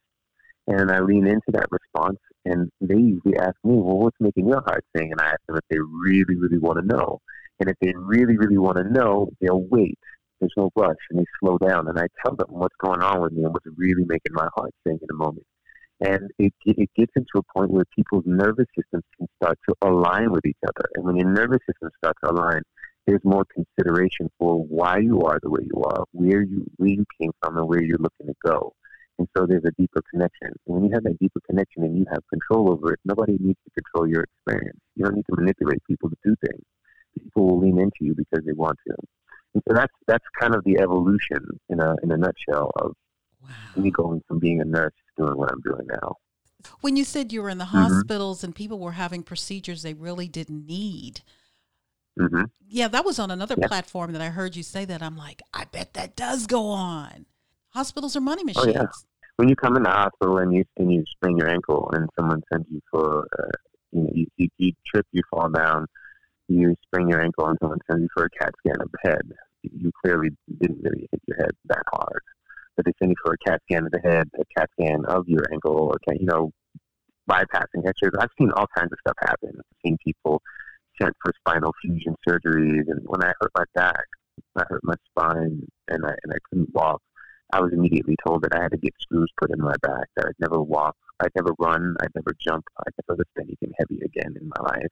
and 0.67 0.91
I 0.91 0.99
lean 0.99 1.25
into 1.25 1.51
that 1.53 1.67
response, 1.71 2.19
and 2.45 2.69
they 2.81 2.97
usually 2.97 3.37
ask 3.37 3.55
me, 3.63 3.75
"Well, 3.75 3.99
what's 3.99 4.19
making 4.19 4.47
your 4.47 4.61
heart 4.61 4.85
sing?" 4.95 5.11
And 5.11 5.21
I 5.21 5.27
ask 5.27 5.39
them 5.47 5.55
if 5.57 5.63
they 5.69 5.79
really, 5.79 6.35
really 6.35 6.57
want 6.57 6.79
to 6.79 6.85
know. 6.85 7.21
And 7.59 7.69
if 7.69 7.77
they 7.81 7.93
really, 7.95 8.37
really 8.37 8.57
want 8.57 8.77
to 8.77 8.83
know, 8.83 9.29
they'll 9.39 9.63
wait. 9.63 9.97
There's 10.39 10.53
no 10.57 10.69
rush, 10.75 10.97
and 11.09 11.19
they 11.19 11.25
slow 11.39 11.57
down. 11.57 11.87
And 11.87 11.97
I 11.97 12.07
tell 12.23 12.35
them 12.35 12.49
what's 12.49 12.75
going 12.77 13.01
on 13.01 13.21
with 13.21 13.31
me 13.31 13.43
and 13.43 13.53
what's 13.53 13.65
really 13.77 14.03
making 14.05 14.33
my 14.33 14.47
heart 14.55 14.73
sing 14.85 14.99
in 15.01 15.07
a 15.09 15.15
moment. 15.15 15.45
And 15.99 16.29
it 16.37 16.53
it 16.65 16.89
gets 16.95 17.11
into 17.15 17.37
a 17.37 17.57
point 17.57 17.71
where 17.71 17.85
people's 17.95 18.23
nervous 18.27 18.67
systems 18.77 19.03
can 19.17 19.27
start 19.41 19.57
to 19.67 19.75
align 19.81 20.31
with 20.31 20.45
each 20.45 20.57
other. 20.67 20.87
And 20.95 21.05
when 21.05 21.15
your 21.15 21.29
nervous 21.29 21.59
systems 21.67 21.91
start 21.97 22.15
to 22.23 22.31
align, 22.31 22.61
there's 23.07 23.23
more 23.23 23.45
consideration 23.45 24.29
for 24.37 24.63
why 24.63 24.99
you 24.99 25.21
are 25.21 25.39
the 25.41 25.49
way 25.49 25.61
you 25.63 25.81
are, 25.83 26.03
where 26.11 26.43
you 26.43 26.65
where 26.75 26.89
you 26.89 27.05
came 27.19 27.31
from, 27.41 27.57
and 27.57 27.67
where 27.67 27.81
you're 27.81 27.97
looking 27.97 28.27
to 28.27 28.35
go. 28.45 28.73
And 29.17 29.27
so 29.35 29.47
there's 29.47 29.63
a 29.65 29.71
deeper 29.81 30.01
connection. 30.11 30.53
And 30.67 30.75
when 30.75 30.83
you 30.85 30.91
have 30.93 31.03
that 31.05 31.17
deeper 31.19 31.39
connection 31.49 31.83
and 31.83 31.97
you 31.97 32.05
have 32.11 32.21
control 32.29 32.71
over 32.71 32.93
it, 32.93 32.99
nobody 33.03 33.37
needs 33.39 33.59
to 33.65 33.81
control 33.81 34.07
your 34.07 34.23
experience. 34.23 34.77
You 34.95 35.05
don't 35.05 35.15
need 35.15 35.25
to 35.31 35.35
manipulate 35.35 35.83
people 35.85 36.09
to 36.11 36.17
do 36.23 36.35
things. 36.45 36.63
People 37.17 37.47
will 37.47 37.59
lean 37.59 37.79
into 37.79 38.01
you 38.01 38.13
because 38.13 38.45
they 38.45 38.53
want 38.53 38.77
to. 38.87 38.95
And 39.55 39.63
so 39.67 39.73
that's 39.73 39.93
that's 40.05 40.25
kind 40.39 40.53
of 40.53 40.63
the 40.65 40.77
evolution 40.79 41.59
in 41.69 41.79
a 41.79 41.95
in 42.03 42.11
a 42.11 42.17
nutshell 42.17 42.71
of 42.75 42.93
wow. 43.41 43.81
me 43.81 43.89
going 43.89 44.21
from 44.27 44.37
being 44.37 44.61
a 44.61 44.65
nurse 44.65 44.93
doing 45.17 45.37
what 45.37 45.51
I'm 45.51 45.61
doing 45.61 45.87
now. 46.01 46.15
When 46.81 46.95
you 46.95 47.03
said 47.03 47.31
you 47.31 47.41
were 47.41 47.49
in 47.49 47.57
the 47.57 47.65
mm-hmm. 47.65 47.77
hospitals 47.77 48.43
and 48.43 48.55
people 48.55 48.79
were 48.79 48.93
having 48.93 49.23
procedures 49.23 49.83
they 49.83 49.93
really 49.93 50.27
didn't 50.27 50.65
need. 50.65 51.21
Mm-hmm. 52.19 52.43
Yeah, 52.67 52.87
that 52.87 53.05
was 53.05 53.19
on 53.19 53.31
another 53.31 53.55
yeah. 53.57 53.67
platform 53.67 54.13
that 54.13 54.21
I 54.21 54.29
heard 54.29 54.55
you 54.55 54.63
say 54.63 54.85
that. 54.85 55.01
I'm 55.01 55.15
like, 55.15 55.41
I 55.53 55.65
bet 55.65 55.93
that 55.93 56.15
does 56.15 56.47
go 56.47 56.67
on. 56.67 57.25
Hospitals 57.69 58.15
are 58.15 58.21
money 58.21 58.43
machines. 58.43 58.75
Oh, 58.75 58.81
yeah. 58.81 58.87
When 59.35 59.49
you 59.49 59.55
come 59.55 59.77
in 59.77 59.83
the 59.83 59.91
hospital 59.91 60.39
and 60.39 60.51
you 60.51 60.63
and 60.77 60.91
you 60.91 61.03
sprain 61.11 61.37
your 61.37 61.47
ankle 61.47 61.91
and 61.93 62.09
someone 62.17 62.41
sends 62.51 62.65
you 62.71 62.81
for, 62.89 63.27
uh, 63.39 63.51
you 63.91 64.01
know, 64.01 64.09
you, 64.13 64.25
you, 64.37 64.49
you 64.57 64.73
trip, 64.91 65.05
you 65.11 65.21
fall 65.29 65.49
down, 65.49 65.85
you 66.47 66.75
sprain 66.83 67.07
your 67.07 67.21
ankle 67.21 67.45
and 67.47 67.57
someone 67.61 67.77
sends 67.89 68.01
you 68.01 68.09
for 68.15 68.25
a 68.25 68.29
CAT 68.31 68.51
scan 68.59 68.81
of 68.81 68.89
the 68.91 69.09
head. 69.09 69.21
You 69.61 69.91
clearly 70.03 70.29
didn't 70.59 70.81
really 70.81 71.07
hit 71.11 71.21
your 71.27 71.37
head 71.37 71.51
that 71.65 71.83
hard. 71.93 72.21
But 72.77 72.85
they 72.85 72.93
send 72.99 73.11
you 73.11 73.15
for 73.23 73.33
a 73.33 73.37
CAT 73.37 73.61
scan 73.63 73.85
of 73.85 73.91
the 73.91 73.99
head, 73.99 74.29
a 74.39 74.45
CAT 74.57 74.69
scan 74.79 75.03
of 75.05 75.27
your 75.27 75.43
ankle, 75.51 75.91
or, 75.91 75.97
you 76.13 76.27
know, 76.27 76.51
bypassing 77.29 77.85
x-rays. 77.85 78.13
I've 78.19 78.29
seen 78.37 78.51
all 78.51 78.67
kinds 78.77 78.93
of 78.93 78.99
stuff 78.99 79.17
happen. 79.19 79.51
I've 79.57 79.77
seen 79.83 79.97
people 80.03 80.41
sent 81.01 81.15
for 81.21 81.33
spinal 81.39 81.73
fusion 81.81 82.15
surgeries. 82.27 82.87
And 82.87 83.01
when 83.05 83.23
I 83.23 83.33
hurt 83.41 83.51
my 83.57 83.65
back, 83.73 84.05
I 84.55 84.63
hurt 84.69 84.83
my 84.83 84.95
spine, 85.09 85.67
and 85.87 86.05
I 86.05 86.13
and 86.23 86.31
I 86.31 86.37
couldn't 86.49 86.73
walk. 86.73 87.01
I 87.53 87.61
was 87.61 87.73
immediately 87.73 88.15
told 88.25 88.43
that 88.43 88.53
I 88.53 88.61
had 88.61 88.71
to 88.71 88.77
get 88.77 88.93
screws 88.99 89.31
put 89.39 89.51
in 89.51 89.59
my 89.59 89.75
back, 89.81 90.07
that 90.15 90.25
I'd 90.27 90.39
never 90.39 90.61
walk, 90.61 90.95
I'd 91.19 91.31
never 91.35 91.53
run, 91.59 91.95
I'd 92.01 92.13
never 92.13 92.35
jump, 92.39 92.65
I'd 92.85 92.93
never 93.07 93.17
lift 93.17 93.31
anything 93.39 93.71
heavy 93.79 94.01
again 94.03 94.35
in 94.39 94.49
my 94.49 94.63
life. 94.63 94.91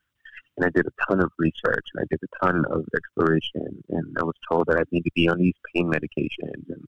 And 0.56 0.66
I 0.66 0.70
did 0.70 0.86
a 0.88 1.06
ton 1.06 1.22
of 1.22 1.32
research 1.38 1.86
and 1.94 2.02
I 2.02 2.06
did 2.10 2.22
a 2.24 2.46
ton 2.46 2.64
of 2.72 2.86
exploration. 2.96 3.84
And 3.90 4.16
I 4.20 4.24
was 4.24 4.36
told 4.50 4.68
that 4.68 4.78
I'd 4.78 4.92
need 4.92 5.04
to 5.04 5.12
be 5.14 5.28
on 5.28 5.38
these 5.38 5.54
pain 5.74 5.92
medications 5.92 6.70
and 6.70 6.86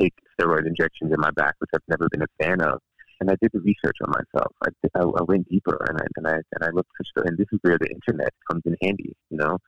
take 0.00 0.14
steroid 0.38 0.66
injections 0.66 1.12
in 1.12 1.20
my 1.20 1.30
back, 1.32 1.54
which 1.58 1.70
I've 1.74 1.80
never 1.88 2.08
been 2.10 2.22
a 2.22 2.44
fan 2.44 2.60
of. 2.60 2.80
And 3.20 3.30
I 3.30 3.36
did 3.40 3.50
the 3.52 3.60
research 3.60 3.96
on 4.02 4.10
myself. 4.10 4.52
I, 4.62 4.68
I, 4.94 5.02
I 5.02 5.22
went 5.22 5.48
deeper 5.48 5.84
and 5.88 5.98
I, 5.98 6.04
and 6.16 6.26
I, 6.26 6.34
and 6.34 6.62
I 6.62 6.68
looked 6.70 6.90
for, 6.96 7.04
stuff. 7.04 7.24
and 7.26 7.38
this 7.38 7.46
is 7.50 7.58
where 7.62 7.78
the 7.78 7.88
internet 7.88 8.32
comes 8.50 8.62
in 8.66 8.76
handy, 8.82 9.16
you 9.30 9.38
know? 9.38 9.58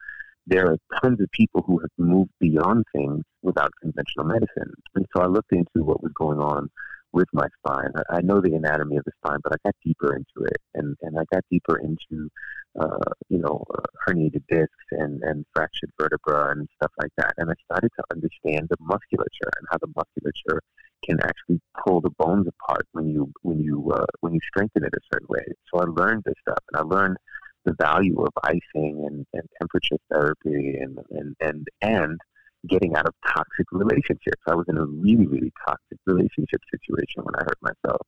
there 0.49 0.65
are 0.65 0.77
tons 1.01 1.21
of 1.21 1.31
people 1.31 1.63
who 1.65 1.79
have 1.79 1.91
moved 1.97 2.31
beyond 2.39 2.83
things 2.91 3.23
without 3.43 3.71
conventional 3.81 4.25
medicine. 4.25 4.73
And 4.95 5.05
so 5.15 5.21
I 5.21 5.27
looked 5.27 5.51
into 5.51 5.83
what 5.83 6.01
was 6.01 6.11
going 6.17 6.39
on 6.39 6.69
with 7.13 7.27
my 7.33 7.47
spine. 7.59 7.91
I 8.09 8.21
know 8.21 8.41
the 8.41 8.55
anatomy 8.55 8.97
of 8.97 9.03
the 9.05 9.11
spine, 9.23 9.39
but 9.43 9.53
I 9.53 9.57
got 9.63 9.75
deeper 9.83 10.15
into 10.15 10.47
it, 10.47 10.57
and 10.75 10.95
and 11.01 11.17
I 11.17 11.23
got 11.33 11.43
deeper 11.49 11.79
into 11.79 12.29
uh, 12.79 13.11
you 13.29 13.39
know 13.39 13.63
herniated 14.07 14.43
discs 14.49 14.85
and 14.91 15.21
and 15.23 15.45
fractured 15.53 15.91
vertebra 15.99 16.51
and 16.51 16.67
stuff 16.75 16.91
like 17.01 17.11
that. 17.17 17.33
And 17.37 17.49
I 17.49 17.53
started 17.65 17.91
to 17.97 18.03
understand 18.11 18.67
the 18.69 18.77
musculature 18.79 19.51
and 19.57 19.67
how 19.71 19.77
the 19.81 19.91
musculature 19.95 20.61
can 21.05 21.19
actually 21.21 21.61
pull 21.85 22.01
the 22.01 22.11
bones 22.11 22.47
apart 22.47 22.85
when 22.91 23.09
you 23.09 23.31
when 23.41 23.59
you 23.59 23.91
uh, 23.93 24.05
when 24.21 24.33
you 24.33 24.39
strengthen 24.47 24.83
it 24.83 24.93
a 24.93 24.99
certain 25.13 25.27
way. 25.29 25.45
So 25.71 25.81
I 25.81 25.85
learned 25.85 26.23
this 26.25 26.35
stuff, 26.41 26.63
and 26.71 26.79
I 26.79 26.83
learned 26.83 27.17
the 27.65 27.75
value 27.79 28.21
of 28.21 28.31
icing 28.43 29.05
and, 29.05 29.25
and 29.33 29.43
temperature 29.59 29.97
therapy 30.11 30.77
and 30.79 30.99
and 31.11 31.35
and 31.39 31.67
and 31.81 32.19
getting 32.67 32.95
out 32.95 33.07
of 33.07 33.13
toxic 33.25 33.71
relationships. 33.71 34.41
I 34.47 34.55
was 34.55 34.65
in 34.67 34.77
a 34.77 34.85
really, 34.85 35.27
really 35.27 35.53
toxic 35.65 35.97
relationship 36.05 36.61
situation 36.69 37.23
when 37.23 37.35
I 37.35 37.43
hurt 37.43 37.57
myself. 37.61 38.01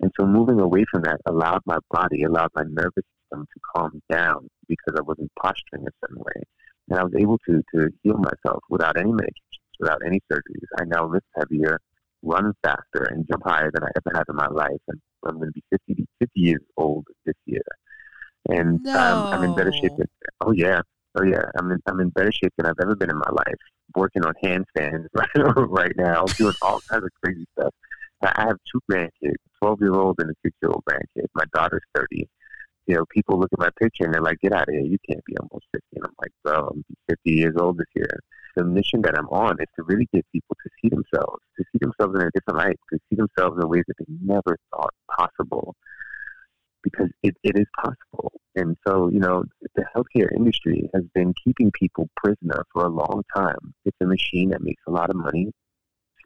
And 0.00 0.10
so 0.18 0.26
moving 0.26 0.60
away 0.60 0.84
from 0.90 1.02
that 1.02 1.20
allowed 1.26 1.60
my 1.66 1.78
body, 1.90 2.22
allowed 2.22 2.50
my 2.54 2.62
nervous 2.62 3.04
system 3.28 3.46
to 3.52 3.60
calm 3.74 4.02
down 4.10 4.48
because 4.68 4.94
I 4.96 5.02
wasn't 5.02 5.30
posturing 5.40 5.86
a 5.86 5.90
certain 6.00 6.18
way. 6.18 6.42
And 6.88 6.98
I 6.98 7.04
was 7.04 7.12
able 7.18 7.38
to, 7.48 7.62
to 7.74 7.90
heal 8.02 8.18
myself 8.18 8.62
without 8.70 8.98
any 8.98 9.10
medications, 9.10 9.58
without 9.78 10.00
any 10.04 10.20
surgeries. 10.32 10.66
I 10.80 10.84
now 10.84 11.06
lift 11.06 11.26
heavier, 11.36 11.80
run 12.22 12.52
faster, 12.62 13.04
and 13.10 13.26
jump 13.28 13.42
higher 13.44 13.70
than 13.72 13.84
I 13.84 13.88
ever 13.96 14.16
have 14.16 14.26
in 14.28 14.36
my 14.36 14.48
life. 14.48 14.80
And 14.88 15.00
I'm 15.26 15.36
going 15.36 15.48
to 15.48 15.52
be 15.52 15.62
50, 15.70 16.06
50 16.20 16.40
years 16.40 16.62
old 16.76 17.06
this 17.26 17.36
year. 17.46 17.62
And 18.48 18.82
no. 18.82 18.98
um, 18.98 19.28
I'm 19.32 19.44
in 19.44 19.54
better 19.54 19.72
shape. 19.72 19.92
Than, 19.96 20.06
oh, 20.40 20.52
yeah. 20.52 20.80
Oh, 21.18 21.24
yeah. 21.24 21.42
I'm 21.58 21.70
in, 21.70 21.80
I'm 21.86 22.00
in 22.00 22.08
better 22.10 22.32
shape 22.32 22.52
than 22.56 22.66
I've 22.66 22.80
ever 22.80 22.94
been 22.94 23.10
in 23.10 23.18
my 23.18 23.30
life 23.30 23.54
working 23.94 24.24
on 24.24 24.34
handstands 24.42 25.06
right, 25.14 25.28
right 25.34 25.92
now, 25.96 26.24
doing 26.24 26.54
all 26.62 26.80
kinds 26.88 27.04
of 27.04 27.10
crazy 27.22 27.46
stuff. 27.58 27.74
I 28.22 28.32
have 28.42 28.56
two 28.72 28.80
grandkids, 28.90 29.36
12 29.62 29.80
year 29.80 29.94
old 29.94 30.16
and 30.18 30.30
a 30.30 30.34
6 30.42 30.56
year 30.62 30.70
old 30.70 30.82
grandkid. 30.88 31.26
My 31.34 31.44
daughter's 31.54 31.82
30. 31.94 32.28
You 32.88 32.96
know, 32.96 33.04
people 33.10 33.38
look 33.38 33.52
at 33.52 33.58
my 33.58 33.70
picture 33.78 34.04
and 34.04 34.14
they're 34.14 34.22
like, 34.22 34.40
get 34.40 34.52
out 34.52 34.68
of 34.68 34.74
here. 34.74 34.80
You 34.80 34.98
can't 35.08 35.24
be 35.24 35.36
almost 35.36 35.66
50. 35.72 35.84
And 35.96 36.04
I'm 36.06 36.14
like, 36.20 36.32
bro, 36.42 36.68
I'm 36.68 36.84
50 37.08 37.30
years 37.30 37.54
old 37.58 37.78
this 37.78 37.86
year. 37.94 38.18
The 38.56 38.64
mission 38.64 39.02
that 39.02 39.16
I'm 39.16 39.28
on 39.28 39.60
is 39.60 39.68
to 39.76 39.84
really 39.84 40.08
get 40.12 40.26
people 40.32 40.56
to 40.64 40.70
see 40.80 40.88
themselves, 40.88 41.42
to 41.58 41.64
see 41.70 41.78
themselves 41.80 42.16
in 42.16 42.26
a 42.26 42.30
different 42.34 42.58
light, 42.58 42.78
to 42.92 42.98
see 43.08 43.16
themselves 43.16 43.56
in 43.62 43.68
ways 43.68 43.84
that 43.86 43.94
they 43.98 44.06
never 44.20 44.58
thought 44.72 44.94
possible 45.14 45.76
because 46.82 47.08
it, 47.22 47.36
it 47.42 47.58
is 47.58 47.66
possible. 47.76 48.32
And 48.54 48.76
so, 48.86 49.08
you 49.10 49.20
know, 49.20 49.44
the 49.76 49.84
healthcare 49.94 50.34
industry 50.34 50.88
has 50.94 51.04
been 51.14 51.34
keeping 51.44 51.70
people 51.72 52.08
prisoner 52.16 52.64
for 52.72 52.84
a 52.84 52.88
long 52.88 53.22
time. 53.34 53.74
It's 53.84 53.96
a 54.00 54.06
machine 54.06 54.50
that 54.50 54.62
makes 54.62 54.82
a 54.86 54.90
lot 54.90 55.10
of 55.10 55.16
money. 55.16 55.52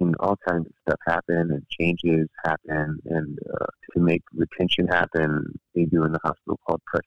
Seen 0.02 0.14
all 0.21 0.37
kinds 0.49 0.66
of 0.66 0.73
stuff 0.82 0.99
happen 1.06 1.52
and 1.52 1.62
changes 1.68 2.28
happen, 2.44 2.99
and 3.04 3.38
uh, 3.54 3.66
to 3.94 4.00
make 4.00 4.23
retention 4.35 4.88
happen, 4.88 5.59
they 5.75 5.85
do 5.85 6.04
in 6.04 6.12
the 6.12 6.18
hospital 6.25 6.59
called 6.66 6.82
Press 6.87 7.02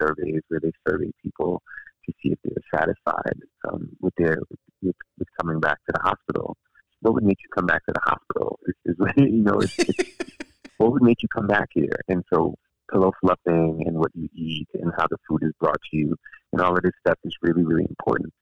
surveys, 0.00 0.40
where 0.48 0.60
they 0.60 0.72
survey 0.88 1.10
people 1.22 1.62
to 2.06 2.12
see 2.22 2.32
if 2.32 2.38
they're 2.44 2.80
satisfied 2.80 3.38
um, 3.68 3.88
with 4.00 4.14
their 4.16 4.38
with, 4.82 4.96
with 5.18 5.28
coming 5.40 5.60
back 5.60 5.78
to 5.86 5.92
the 5.92 6.00
hospital. 6.00 6.56
What 7.00 7.14
would 7.14 7.24
make 7.24 7.38
you 7.42 7.48
come 7.54 7.66
back 7.66 7.84
to 7.86 7.92
the 7.92 8.00
hospital? 8.04 8.58
Is, 8.66 8.74
is 8.86 8.96
you 9.16 9.42
know, 9.42 9.60
it's, 9.60 9.78
it's, 9.78 10.10
what 10.78 10.92
would 10.92 11.02
make 11.02 11.22
you 11.22 11.28
come 11.28 11.46
back 11.46 11.68
here? 11.72 12.00
And 12.08 12.24
so 12.32 12.54
pillow 12.90 13.12
fluffing 13.20 13.84
and 13.86 13.98
what 13.98 14.10
you 14.14 14.28
eat 14.34 14.68
and 14.74 14.92
how 14.96 15.06
the 15.08 15.18
food 15.28 15.42
is 15.42 15.52
brought 15.60 15.80
to 15.90 15.96
you 15.96 16.16
and 16.52 16.60
all 16.60 16.76
of 16.76 16.82
this 16.82 16.92
stuff 17.00 17.18
is 17.24 17.34
really, 17.42 17.64
really 17.64 17.86
important. 17.88 18.32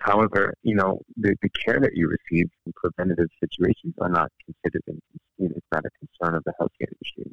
However, 0.00 0.54
you 0.62 0.74
know, 0.74 1.00
the, 1.16 1.36
the 1.42 1.48
care 1.48 1.80
that 1.80 1.96
you 1.96 2.08
receive 2.08 2.48
in 2.66 2.72
preventative 2.74 3.28
situations 3.40 3.94
are 4.00 4.08
not 4.08 4.30
considered, 4.44 4.82
know, 4.86 5.48
it's 5.56 5.66
not 5.72 5.84
a 5.84 5.90
concern 5.98 6.36
of 6.36 6.44
the 6.44 6.52
healthcare 6.60 6.92
industry. 6.92 7.32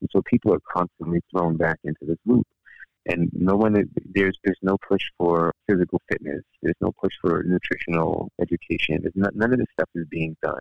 And 0.00 0.10
so 0.12 0.22
people 0.22 0.52
are 0.52 0.60
constantly 0.72 1.20
thrown 1.30 1.56
back 1.56 1.78
into 1.84 2.04
this 2.06 2.18
loop. 2.26 2.46
And 3.08 3.30
no 3.32 3.54
one 3.54 3.78
is, 3.78 3.86
there's, 4.14 4.36
there's 4.44 4.58
no 4.62 4.76
push 4.88 5.02
for 5.16 5.52
physical 5.68 6.02
fitness. 6.10 6.42
There's 6.62 6.76
no 6.80 6.92
push 7.00 7.12
for 7.20 7.44
nutritional 7.44 8.30
education. 8.40 9.04
Not, 9.14 9.36
none 9.36 9.52
of 9.52 9.58
this 9.58 9.68
stuff 9.72 9.88
is 9.94 10.06
being 10.10 10.36
done. 10.42 10.58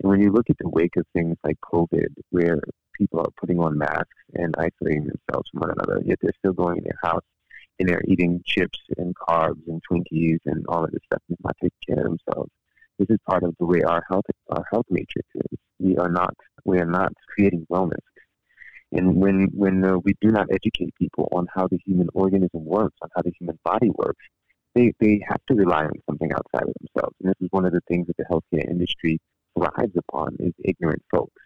And 0.00 0.10
when 0.10 0.20
you 0.20 0.32
look 0.32 0.50
at 0.50 0.58
the 0.58 0.68
wake 0.68 0.96
of 0.96 1.06
things 1.12 1.36
like 1.44 1.58
COVID, 1.72 2.08
where 2.30 2.60
people 2.94 3.20
are 3.20 3.30
putting 3.40 3.60
on 3.60 3.78
masks 3.78 4.08
and 4.34 4.54
isolating 4.58 5.06
themselves 5.06 5.48
from 5.50 5.60
one 5.60 5.70
another, 5.70 6.02
yet 6.04 6.18
they're 6.20 6.32
still 6.38 6.52
going 6.52 6.78
in 6.78 6.84
their 6.84 6.98
house 7.02 7.22
and 7.82 7.88
they're 7.88 8.04
eating 8.06 8.40
chips 8.46 8.78
and 8.96 9.12
carbs 9.16 9.66
and 9.66 9.82
Twinkies 9.90 10.38
and 10.46 10.64
all 10.68 10.84
of 10.84 10.92
this 10.92 11.00
stuff 11.06 11.20
and 11.28 11.36
not 11.42 11.56
taking 11.60 11.78
care 11.88 11.98
of 11.98 12.04
themselves. 12.04 12.50
This 12.96 13.10
is 13.10 13.18
part 13.28 13.42
of 13.42 13.56
the 13.58 13.66
way 13.66 13.82
our 13.82 14.04
health 14.08 14.26
our 14.50 14.64
health 14.70 14.86
matrix 14.88 15.28
is. 15.34 15.58
We 15.80 15.96
are 15.96 16.08
not 16.08 16.32
we 16.64 16.78
are 16.78 16.86
not 16.86 17.12
creating 17.34 17.66
wellness. 17.68 18.06
And 18.92 19.16
when 19.16 19.48
when 19.52 19.84
uh, 19.84 19.98
we 19.98 20.14
do 20.20 20.28
not 20.28 20.46
educate 20.52 20.94
people 20.94 21.28
on 21.32 21.48
how 21.52 21.66
the 21.66 21.80
human 21.84 22.08
organism 22.14 22.64
works, 22.64 22.96
on 23.02 23.08
how 23.16 23.22
the 23.22 23.32
human 23.36 23.58
body 23.64 23.90
works, 23.96 24.24
they, 24.76 24.92
they 25.00 25.20
have 25.26 25.40
to 25.48 25.54
rely 25.54 25.84
on 25.84 25.92
something 26.08 26.30
outside 26.30 26.68
of 26.68 26.74
themselves. 26.80 27.16
And 27.20 27.30
this 27.30 27.40
is 27.40 27.48
one 27.50 27.64
of 27.64 27.72
the 27.72 27.82
things 27.88 28.06
that 28.06 28.16
the 28.16 28.26
healthcare 28.30 28.70
industry 28.70 29.18
thrives 29.58 29.96
upon 29.96 30.36
is 30.38 30.52
ignorant 30.64 31.02
folks. 31.10 31.42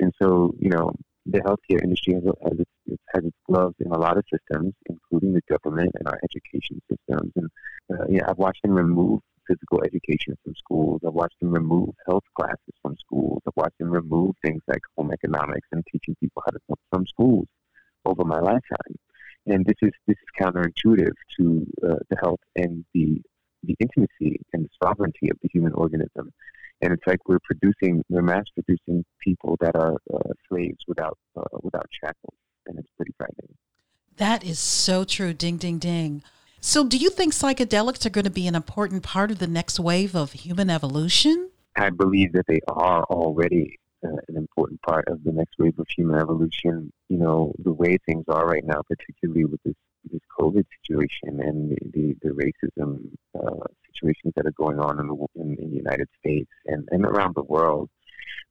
And 0.00 0.12
so, 0.20 0.52
you 0.58 0.70
know, 0.70 0.92
the 1.26 1.40
healthcare 1.40 1.82
industry 1.82 2.14
has, 2.14 2.24
has, 2.42 2.58
its, 2.58 3.00
has 3.14 3.24
its 3.24 3.36
gloves 3.46 3.76
in 3.80 3.90
a 3.92 3.98
lot 3.98 4.16
of 4.16 4.24
systems, 4.32 4.74
including 4.86 5.34
the 5.34 5.42
government 5.48 5.92
and 5.98 6.08
our 6.08 6.18
education 6.24 6.80
systems. 6.90 7.32
And 7.36 7.50
uh, 7.92 8.04
yeah, 8.08 8.22
I've 8.28 8.38
watched 8.38 8.62
them 8.62 8.72
remove 8.72 9.20
physical 9.46 9.82
education 9.82 10.36
from 10.44 10.54
schools. 10.56 11.00
I've 11.06 11.12
watched 11.12 11.38
them 11.40 11.50
remove 11.50 11.90
health 12.06 12.24
classes 12.38 12.74
from 12.82 12.96
schools. 13.04 13.42
I've 13.46 13.56
watched 13.56 13.78
them 13.78 13.90
remove 13.90 14.34
things 14.44 14.62
like 14.68 14.80
home 14.96 15.12
economics 15.12 15.68
and 15.72 15.84
teaching 15.90 16.16
people 16.20 16.42
how 16.44 16.52
to 16.52 16.60
cook 16.68 16.78
from 16.90 17.06
schools 17.06 17.46
over 18.04 18.24
my 18.24 18.38
lifetime. 18.38 18.94
And 19.46 19.64
this 19.64 19.76
is 19.82 19.92
this 20.06 20.16
is 20.16 20.28
counterintuitive 20.40 21.14
to 21.38 21.66
uh, 21.82 21.96
the 22.10 22.16
health 22.20 22.40
and 22.56 22.84
the 22.94 23.22
the 23.62 23.76
intimacy 23.80 24.40
and 24.52 24.64
the 24.64 24.70
sovereignty 24.82 25.30
of 25.30 25.36
the 25.42 25.48
human 25.52 25.72
organism 25.72 26.32
and 26.82 26.92
it's 26.92 27.06
like 27.06 27.20
we're 27.28 27.40
producing, 27.40 28.02
we're 28.08 28.22
mass 28.22 28.44
producing 28.54 29.04
people 29.20 29.56
that 29.60 29.76
are 29.76 29.96
uh, 30.12 30.32
slaves 30.48 30.78
without 30.88 31.18
uh, 31.36 31.58
without 31.62 31.86
shackles, 31.92 32.34
and 32.66 32.78
it's 32.78 32.88
pretty 32.96 33.12
frightening. 33.16 33.54
That 34.16 34.44
is 34.44 34.58
so 34.58 35.04
true. 35.04 35.32
Ding, 35.32 35.56
ding, 35.56 35.78
ding. 35.78 36.22
So, 36.60 36.84
do 36.86 36.96
you 36.96 37.10
think 37.10 37.32
psychedelics 37.32 38.04
are 38.04 38.10
going 38.10 38.24
to 38.24 38.30
be 38.30 38.46
an 38.46 38.54
important 38.54 39.02
part 39.02 39.30
of 39.30 39.38
the 39.38 39.46
next 39.46 39.78
wave 39.80 40.14
of 40.14 40.32
human 40.32 40.70
evolution? 40.70 41.50
I 41.76 41.90
believe 41.90 42.32
that 42.32 42.46
they 42.46 42.60
are 42.68 43.04
already 43.04 43.78
uh, 44.04 44.16
an 44.28 44.36
important 44.36 44.80
part 44.82 45.06
of 45.08 45.22
the 45.24 45.32
next 45.32 45.58
wave 45.58 45.78
of 45.78 45.86
human 45.88 46.18
evolution. 46.18 46.92
You 47.08 47.18
know, 47.18 47.54
the 47.58 47.72
way 47.72 47.98
things 48.06 48.24
are 48.28 48.46
right 48.46 48.64
now, 48.64 48.82
particularly 48.88 49.44
with 49.44 49.62
this 49.64 49.76
this 50.10 50.20
COVID 50.38 50.64
situation 50.80 51.40
and 51.40 51.70
the, 51.70 51.76
the, 51.92 52.16
the 52.22 52.30
racism 52.30 53.10
uh, 53.38 53.64
situations 53.92 54.32
that 54.36 54.46
are 54.46 54.52
going 54.52 54.78
on 54.78 54.98
in 55.00 55.06
the, 55.08 55.26
in, 55.36 55.56
in 55.60 55.70
the 55.70 55.76
United 55.76 56.08
States 56.18 56.50
and, 56.66 56.88
and 56.90 57.04
around 57.04 57.34
the 57.34 57.42
world, 57.42 57.88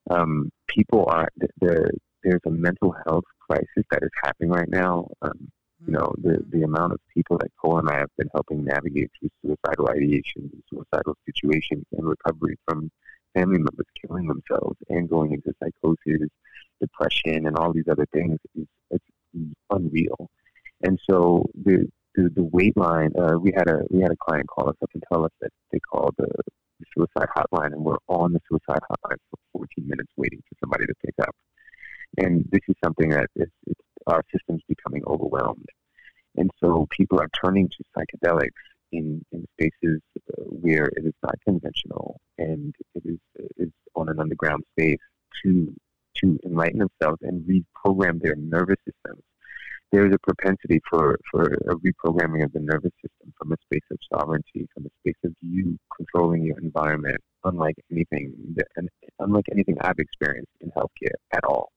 um, 0.09 0.51
people 0.67 1.05
are 1.07 1.29
the, 1.37 1.91
there's 2.23 2.41
a 2.45 2.51
mental 2.51 2.93
health 3.05 3.25
crisis 3.39 3.83
that 3.91 4.03
is 4.03 4.09
happening 4.23 4.49
right 4.49 4.69
now. 4.69 5.07
Um, 5.21 5.49
you 5.85 5.93
know, 5.93 6.13
the, 6.21 6.43
the 6.49 6.63
amount 6.63 6.91
of 6.93 6.99
people 7.13 7.37
that 7.37 7.51
Cole 7.61 7.79
and 7.79 7.89
I 7.89 7.99
have 7.99 8.09
been 8.17 8.29
helping 8.33 8.65
navigate 8.65 9.11
through 9.17 9.29
suicidal 9.41 9.89
ideation, 9.89 10.51
suicidal 10.69 11.15
situations, 11.25 11.85
and 11.93 12.05
recovery 12.05 12.57
from 12.67 12.91
family 13.33 13.59
members 13.59 13.85
killing 14.01 14.27
themselves 14.27 14.77
and 14.89 15.09
going 15.09 15.31
into 15.31 15.53
psychosis, 15.63 16.27
depression, 16.81 17.47
and 17.47 17.55
all 17.55 17.71
these 17.71 17.87
other 17.89 18.05
things 18.11 18.39
is 18.55 18.67
it's 18.91 19.05
unreal. 19.69 20.29
And 20.81 20.99
so 21.09 21.49
the 21.63 21.89
the, 22.15 22.29
the 22.35 22.43
wait 22.43 22.75
line, 22.75 23.11
uh, 23.17 23.37
we 23.37 23.51
had 23.55 23.69
a 23.69 23.81
we 23.89 24.01
had 24.01 24.11
a 24.11 24.17
client 24.17 24.47
call 24.47 24.69
us 24.69 24.75
up 24.81 24.89
and 24.93 25.03
tell 25.11 25.25
us 25.25 25.31
that 25.41 25.51
they 25.71 25.79
called 25.79 26.15
the, 26.17 26.27
the 26.79 26.85
suicide 26.95 27.29
hotline 27.35 27.73
and 27.73 27.83
we're 27.83 27.97
on 28.07 28.33
the 28.33 28.39
suicide 28.49 28.81
hotline 28.89 29.17
for 29.29 29.37
14 29.53 29.87
minutes 29.87 30.11
waiting 30.17 30.41
for 30.49 30.55
somebody 30.59 30.85
to 30.85 30.93
pick 31.05 31.15
up. 31.21 31.35
And 32.17 32.45
this 32.51 32.61
is 32.67 32.75
something 32.83 33.09
that 33.09 33.27
is, 33.35 33.49
it's, 33.67 33.79
our 34.07 34.23
system's 34.33 34.63
becoming 34.67 35.03
overwhelmed. 35.05 35.67
And 36.35 36.49
so 36.59 36.87
people 36.89 37.19
are 37.19 37.29
turning 37.43 37.69
to 37.69 37.83
psychedelics 37.95 38.49
in, 38.91 39.23
in 39.31 39.45
spaces 39.53 40.01
uh, 40.17 40.43
where 40.45 40.85
it 40.85 41.05
is 41.05 41.13
not 41.21 41.35
conventional 41.45 42.19
and 42.37 42.73
it 42.95 43.03
is, 43.05 43.19
is 43.57 43.69
on 43.95 44.09
an 44.09 44.19
underground 44.19 44.63
space 44.71 44.99
to 45.43 45.73
to 46.15 46.37
enlighten 46.45 46.79
themselves 46.79 47.19
and 47.21 47.47
reprogram 47.47 48.21
their 48.21 48.35
nervous 48.35 48.75
systems 48.83 49.23
there's 49.91 50.13
a 50.13 50.19
propensity 50.19 50.79
for, 50.89 51.17
for 51.31 51.45
a 51.45 51.75
reprogramming 51.75 52.43
of 52.43 52.51
the 52.53 52.59
nervous 52.59 52.91
system 53.01 53.33
from 53.37 53.51
a 53.51 53.57
space 53.65 53.85
of 53.91 53.97
sovereignty, 54.13 54.67
from 54.73 54.85
a 54.85 54.89
space 54.99 55.19
of 55.25 55.33
you 55.41 55.77
controlling 55.95 56.43
your 56.43 56.59
environment, 56.59 57.17
unlike 57.43 57.75
anything 57.91 58.33
that, 58.55 58.67
unlike 59.19 59.45
anything 59.51 59.77
I've 59.81 59.97
experienced 59.97 60.51
in 60.61 60.69
healthcare 60.71 61.15
at 61.33 61.43
all. 61.43 61.71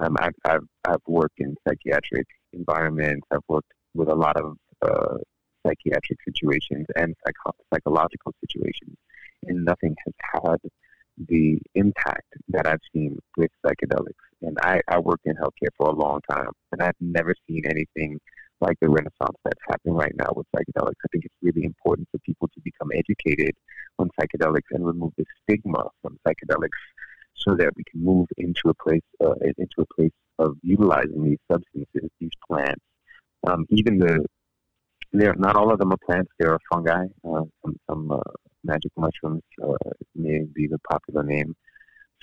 Um, 0.00 0.16
I've, 0.20 0.34
I've, 0.44 0.66
I've 0.84 1.02
worked 1.08 1.40
in 1.40 1.56
psychiatric 1.66 2.26
environments. 2.52 3.26
I've 3.32 3.40
worked 3.48 3.72
with 3.94 4.08
a 4.08 4.14
lot 4.14 4.36
of 4.40 4.56
uh, 4.82 5.16
psychiatric 5.66 6.18
situations 6.24 6.86
and 6.94 7.14
psycho- 7.26 7.56
psychological 7.74 8.32
situations, 8.44 8.96
and 9.46 9.64
nothing 9.64 9.96
has 10.04 10.14
had 10.42 10.58
the 11.28 11.58
impact 11.74 12.26
that 12.48 12.66
I've 12.66 12.80
seen 12.92 13.18
with 13.36 13.50
psychedelics. 13.64 14.12
And 14.42 14.56
I, 14.62 14.80
I 14.88 14.98
worked 14.98 15.26
in 15.26 15.34
healthcare 15.36 15.68
for 15.76 15.88
a 15.88 15.94
long 15.94 16.20
time, 16.30 16.50
and 16.72 16.82
I've 16.82 16.94
never 17.00 17.34
seen 17.46 17.62
anything 17.66 18.18
like 18.60 18.76
the 18.80 18.88
renaissance 18.88 19.36
that's 19.44 19.60
happening 19.68 19.94
right 19.94 20.14
now 20.16 20.32
with 20.34 20.46
psychedelics. 20.54 21.00
I 21.04 21.08
think 21.12 21.24
it's 21.24 21.34
really 21.42 21.64
important 21.64 22.08
for 22.10 22.18
people 22.18 22.48
to 22.48 22.60
become 22.62 22.90
educated 22.94 23.54
on 23.98 24.10
psychedelics 24.18 24.70
and 24.70 24.86
remove 24.86 25.12
the 25.16 25.24
stigma 25.42 25.84
from 26.02 26.18
psychedelics 26.26 26.68
so 27.34 27.54
that 27.54 27.72
we 27.76 27.84
can 27.90 28.04
move 28.04 28.28
into 28.36 28.68
a 28.68 28.74
place 28.74 29.02
uh, 29.24 29.34
into 29.56 29.80
a 29.80 29.94
place 29.94 30.12
of 30.38 30.56
utilizing 30.62 31.24
these 31.24 31.38
substances, 31.50 32.10
these 32.20 32.30
plants. 32.46 32.82
Um, 33.46 33.66
even 33.70 33.98
the 33.98 34.24
they're 35.12 35.34
not 35.34 35.56
all 35.56 35.72
of 35.72 35.78
them 35.78 35.92
are 35.92 35.98
plants. 36.06 36.30
There 36.38 36.52
are 36.52 36.60
fungi. 36.72 37.04
Uh, 37.24 37.44
some 37.62 37.76
some 37.88 38.12
uh, 38.12 38.49
magic 38.64 38.92
mushrooms 38.96 39.42
uh, 39.62 39.74
may 40.14 40.44
be 40.54 40.66
the 40.66 40.78
popular 40.90 41.22
name. 41.22 41.54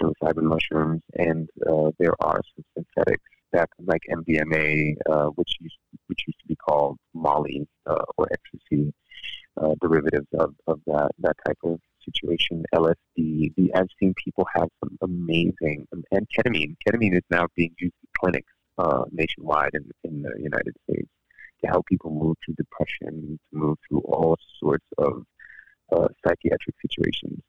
Psilocybin 0.01 0.43
mushrooms, 0.43 1.01
and 1.17 1.49
uh, 1.67 1.89
there 1.97 2.13
are 2.19 2.39
some 2.55 2.63
synthetics 2.75 3.23
that, 3.51 3.69
like 3.83 4.01
MDMA, 4.11 4.95
uh, 5.09 5.25
which 5.29 5.55
used 5.59 5.77
which 6.07 6.23
used 6.27 6.39
to 6.39 6.47
be 6.47 6.55
called 6.55 6.97
Molly 7.15 7.67
uh, 7.87 8.03
or 8.17 8.27
ecstasy, 8.31 8.93
uh, 9.59 9.73
derivatives 9.81 10.27
of, 10.39 10.53
of 10.67 10.79
that 10.85 11.09
that 11.19 11.35
type 11.45 11.57
of 11.63 11.79
situation. 12.05 12.63
LSD. 12.73 12.95
The, 13.55 13.71
I've 13.75 13.89
seen 13.99 14.13
people 14.23 14.45
have 14.55 14.69
some 14.83 14.97
amazing 15.01 15.87
and 15.91 16.27
ketamine. 16.37 16.75
Ketamine 16.87 17.15
is 17.15 17.23
now 17.29 17.47
being 17.55 17.73
used 17.79 17.95
in 18.03 18.09
clinics 18.19 18.53
uh, 18.77 19.03
nationwide 19.11 19.71
in, 19.73 19.89
in 20.03 20.21
the 20.21 20.31
United 20.37 20.75
States 20.83 21.09
to 21.61 21.67
help 21.67 21.85
people 21.87 22.11
move 22.11 22.35
through 22.45 22.55
depression, 22.55 23.39
to 23.49 23.57
move 23.57 23.77
through 23.87 24.01
all 24.01 24.37
sorts 24.59 24.85
of 24.97 25.25
uh, 25.95 26.07
psychiatric 26.25 26.75
situations. 26.81 27.41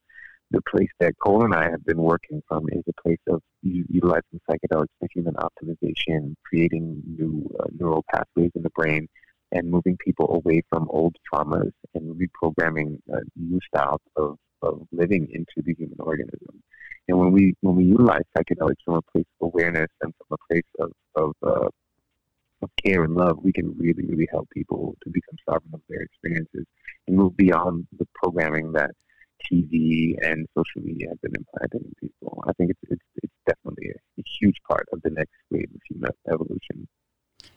The 0.50 0.62
place 0.62 0.88
that 1.00 1.12
Cole 1.18 1.44
and 1.44 1.54
I 1.54 1.64
have 1.70 1.84
been 1.84 1.98
working 1.98 2.42
from 2.48 2.66
is 2.72 2.82
a 2.88 3.02
place 3.02 3.18
of 3.28 3.42
utilizing 3.62 4.40
psychedelics 4.48 4.94
for 4.98 5.08
human 5.12 5.34
optimization, 5.34 6.34
creating 6.48 7.02
new 7.06 7.50
uh, 7.60 7.66
neural 7.78 8.04
pathways 8.10 8.52
in 8.54 8.62
the 8.62 8.70
brain, 8.70 9.08
and 9.52 9.70
moving 9.70 9.96
people 9.98 10.34
away 10.34 10.62
from 10.68 10.88
old 10.90 11.16
traumas 11.30 11.72
and 11.94 12.18
reprogramming 12.18 12.98
uh, 13.12 13.20
new 13.36 13.60
styles 13.66 14.00
of, 14.16 14.38
of 14.62 14.86
living 14.92 15.28
into 15.32 15.66
the 15.66 15.74
human 15.74 15.98
organism. 16.00 16.62
And 17.08 17.18
when 17.18 17.32
we 17.32 17.54
when 17.62 17.76
we 17.76 17.84
utilize 17.84 18.22
psychedelics 18.36 18.82
from 18.84 18.96
a 18.96 19.02
place 19.02 19.24
of 19.40 19.48
awareness 19.48 19.88
and 20.02 20.12
from 20.16 20.38
a 20.38 20.52
place 20.52 20.70
of 20.78 20.92
of, 21.16 21.32
uh, 21.42 21.68
of 22.62 22.70
care 22.84 23.04
and 23.04 23.14
love, 23.14 23.38
we 23.42 23.52
can 23.52 23.76
really 23.78 24.04
really 24.04 24.28
help 24.30 24.48
people 24.50 24.94
to 25.02 25.10
become 25.10 25.36
sovereign 25.48 25.74
of 25.74 25.80
their 25.88 26.02
experiences 26.02 26.66
and 27.06 27.16
move 27.16 27.36
beyond 27.36 27.86
programming 28.28 28.72
that 28.72 28.90
TV 29.50 30.16
and 30.22 30.46
social 30.56 30.82
media 30.82 31.08
have 31.10 31.20
been 31.20 31.34
implanting 31.36 31.80
in 31.88 32.08
people. 32.08 32.42
I 32.46 32.52
think 32.54 32.70
it's 32.70 32.80
it's, 32.90 33.02
it's 33.22 33.32
definitely 33.46 33.90
a, 33.90 34.20
a 34.20 34.24
huge 34.40 34.56
part 34.68 34.86
of 34.92 35.00
the 35.02 35.10
next 35.10 35.32
wave 35.50 35.68
of 35.74 35.80
human 35.88 36.10
evolution. 36.30 36.88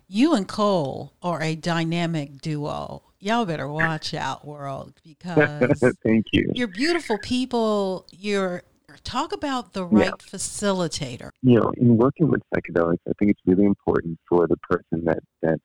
You 0.08 0.34
and 0.34 0.48
Cole 0.48 1.14
are 1.24 1.42
a 1.42 1.56
dynamic 1.56 2.42
duo. 2.42 3.04
Y'all 3.20 3.46
better 3.46 3.68
watch 3.68 4.14
out, 4.14 4.46
world, 4.46 4.94
because 5.04 5.96
thank 6.04 6.26
you. 6.32 6.52
You're 6.54 6.68
beautiful 6.68 7.18
people. 7.20 8.06
You're 8.12 8.64
talk 9.04 9.32
about 9.32 9.74
the 9.74 9.86
right 9.86 10.06
yeah. 10.06 10.38
facilitator. 10.38 11.30
You 11.42 11.60
know, 11.60 11.72
in 11.78 11.98
working 11.98 12.30
with 12.30 12.42
psychedelics, 12.54 13.00
I 13.08 13.14
think 13.18 13.32
it's 13.32 13.42
really 13.46 13.66
important 13.66 14.20
for 14.30 14.48
the 14.48 14.58
person 14.58 15.06
that 15.06 15.20
that 15.42 15.60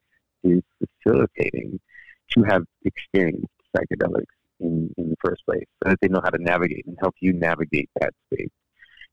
is 0.45 0.63
facilitating 0.79 1.81
to 2.33 2.43
have 2.45 2.65
experienced 2.85 3.49
psychedelics 3.77 4.36
in, 4.61 4.93
in 4.97 5.11
the 5.11 5.17
first 5.25 5.45
place 5.47 5.67
so 5.83 5.91
that 5.91 5.99
they 6.01 6.09
know 6.09 6.21
how 6.23 6.31
to 6.31 6.43
navigate 6.43 6.87
and 6.87 6.97
help 7.01 7.15
you 7.21 7.33
navigate 7.33 7.91
that 8.01 8.13
space. 8.33 8.51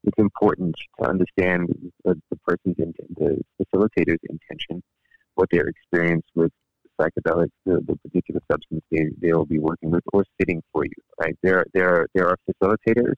It's 0.04 0.18
important 0.18 0.76
to 1.00 1.10
understand 1.10 1.70
the, 2.04 2.20
the 2.30 2.38
person's 2.46 2.76
intent, 2.78 3.16
the 3.16 3.42
facilitator's 3.58 4.20
intention, 4.30 4.84
what 5.36 5.50
their 5.52 5.68
experience 5.68 6.26
with 6.36 6.52
psychedelics, 7.00 7.52
the, 7.66 7.82
the 7.88 7.98
particular 8.04 8.42
substance 8.52 8.84
they, 8.92 9.06
they 9.22 9.34
will 9.34 9.46
be 9.46 9.60
working 9.60 9.92
with 9.92 10.04
or 10.12 10.26
sitting 10.40 10.62
for 10.72 10.86
you, 10.86 10.92
right? 11.20 11.38
There, 11.42 11.66
there, 11.74 12.08
there 12.14 12.28
are 12.28 12.38
facilitators 12.50 13.16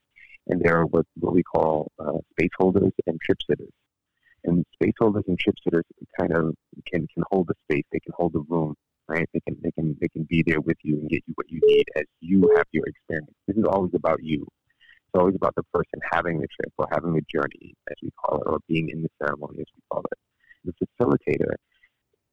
and 0.48 0.62
there 0.62 0.78
are 0.78 0.86
what, 0.86 1.06
what 1.16 1.34
we 1.34 1.44
call 1.44 1.92
uh, 2.00 2.20
space 2.32 2.52
holders 2.58 2.92
and 3.08 3.20
trip 3.20 3.40
sitters. 3.50 3.74
And 4.44 4.64
space 4.74 4.94
holders 5.00 5.24
and 5.28 5.40
trip 5.40 5.56
sitters 5.64 5.86
kind 6.20 6.34
of 6.34 6.54
can, 6.86 7.08
can 7.14 7.24
hold 7.32 7.48
the 7.48 7.56
space, 7.64 7.84
they 7.92 8.00
can 8.00 8.14
hold 8.16 8.34
the 8.34 8.46
room, 8.48 8.76
right? 9.08 9.30
They 9.34 9.40
can 9.42 9.58
they 9.64 9.72
can 9.72 9.98
they 10.02 10.08
can 10.08 10.24
be 10.24 10.44
there 10.46 10.62
with 10.62 10.78
you 10.84 10.96
and 11.00 11.10
get 11.10 11.24
you 11.28 11.34
what 11.36 11.50
you 11.50 11.60
need 11.64 11.86
as 11.96 12.06
you 12.22 12.52
have 12.56 12.66
your 12.72 12.86
experience. 12.88 13.32
This 13.48 13.58
is 13.58 13.66
always 13.66 13.94
about 13.94 14.24
you. 14.24 14.42
It's 14.44 15.20
always 15.20 15.36
about 15.36 15.56
the 15.56 15.64
person 15.74 16.00
having 16.12 16.40
the 16.40 16.48
trip 16.48 16.74
or 16.78 16.88
having 16.92 17.14
the 17.14 17.24
journey, 17.34 17.76
as 17.90 17.96
we 18.02 18.12
call 18.12 18.42
it, 18.42 18.48
or 18.48 18.60
being 18.68 18.90
in 18.90 19.02
the 19.02 19.10
ceremony, 19.22 19.60
as 19.60 19.68
we 19.76 19.82
call 19.92 20.04
it. 20.12 20.20
The 20.66 20.74
facilitator, 21.04 21.56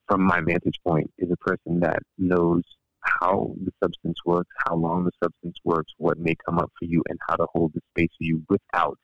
from 0.08 0.22
my 0.22 0.40
vantage 0.40 0.78
point, 0.86 1.10
is 1.18 1.30
a 1.30 1.36
person 1.36 1.80
that 1.80 2.00
knows 2.18 2.62
how 3.00 3.54
the 3.64 3.72
substance 3.82 4.18
works, 4.24 4.50
how 4.66 4.76
long 4.76 5.04
the 5.04 5.12
substance 5.22 5.56
works, 5.64 5.92
what 5.98 6.18
may 6.18 6.34
come 6.46 6.58
up 6.58 6.70
for 6.78 6.86
you, 6.86 7.02
and 7.08 7.18
how 7.28 7.36
to 7.36 7.46
hold 7.52 7.72
the 7.74 7.80
space 7.90 8.10
for 8.18 8.24
you 8.24 8.42
without 8.48 8.98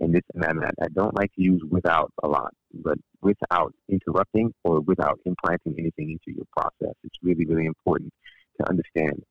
and 0.00 0.14
this 0.14 0.22
that. 0.34 0.74
I 0.82 0.88
don't 0.92 1.14
like 1.14 1.32
to 1.34 1.42
use 1.42 1.62
without 1.70 2.12
a 2.22 2.28
lot, 2.28 2.52
but 2.74 2.98
without 3.22 3.72
interrupting 3.88 4.52
or 4.64 4.80
without 4.80 5.18
implanting 5.24 5.74
anything 5.78 6.10
into 6.10 6.36
your 6.36 6.46
process. 6.56 6.94
It's 7.04 7.16
really, 7.22 7.46
really 7.46 7.66
important 7.66 8.12
to 8.60 8.68
understand 8.68 9.22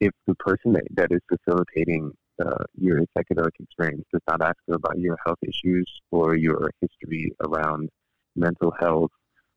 if 0.00 0.12
the 0.26 0.34
person 0.36 0.72
that, 0.72 0.84
that 0.94 1.12
is 1.12 1.20
facilitating 1.28 2.12
uh, 2.44 2.64
your 2.76 3.00
psychedelic 3.16 3.50
experience 3.60 4.04
does 4.12 4.22
not 4.28 4.40
ask 4.42 4.56
you 4.66 4.74
about 4.74 4.98
your 4.98 5.18
health 5.26 5.38
issues 5.42 5.86
or 6.12 6.36
your 6.36 6.70
history 6.80 7.32
around 7.44 7.88
mental 8.36 8.72
health, 8.78 9.10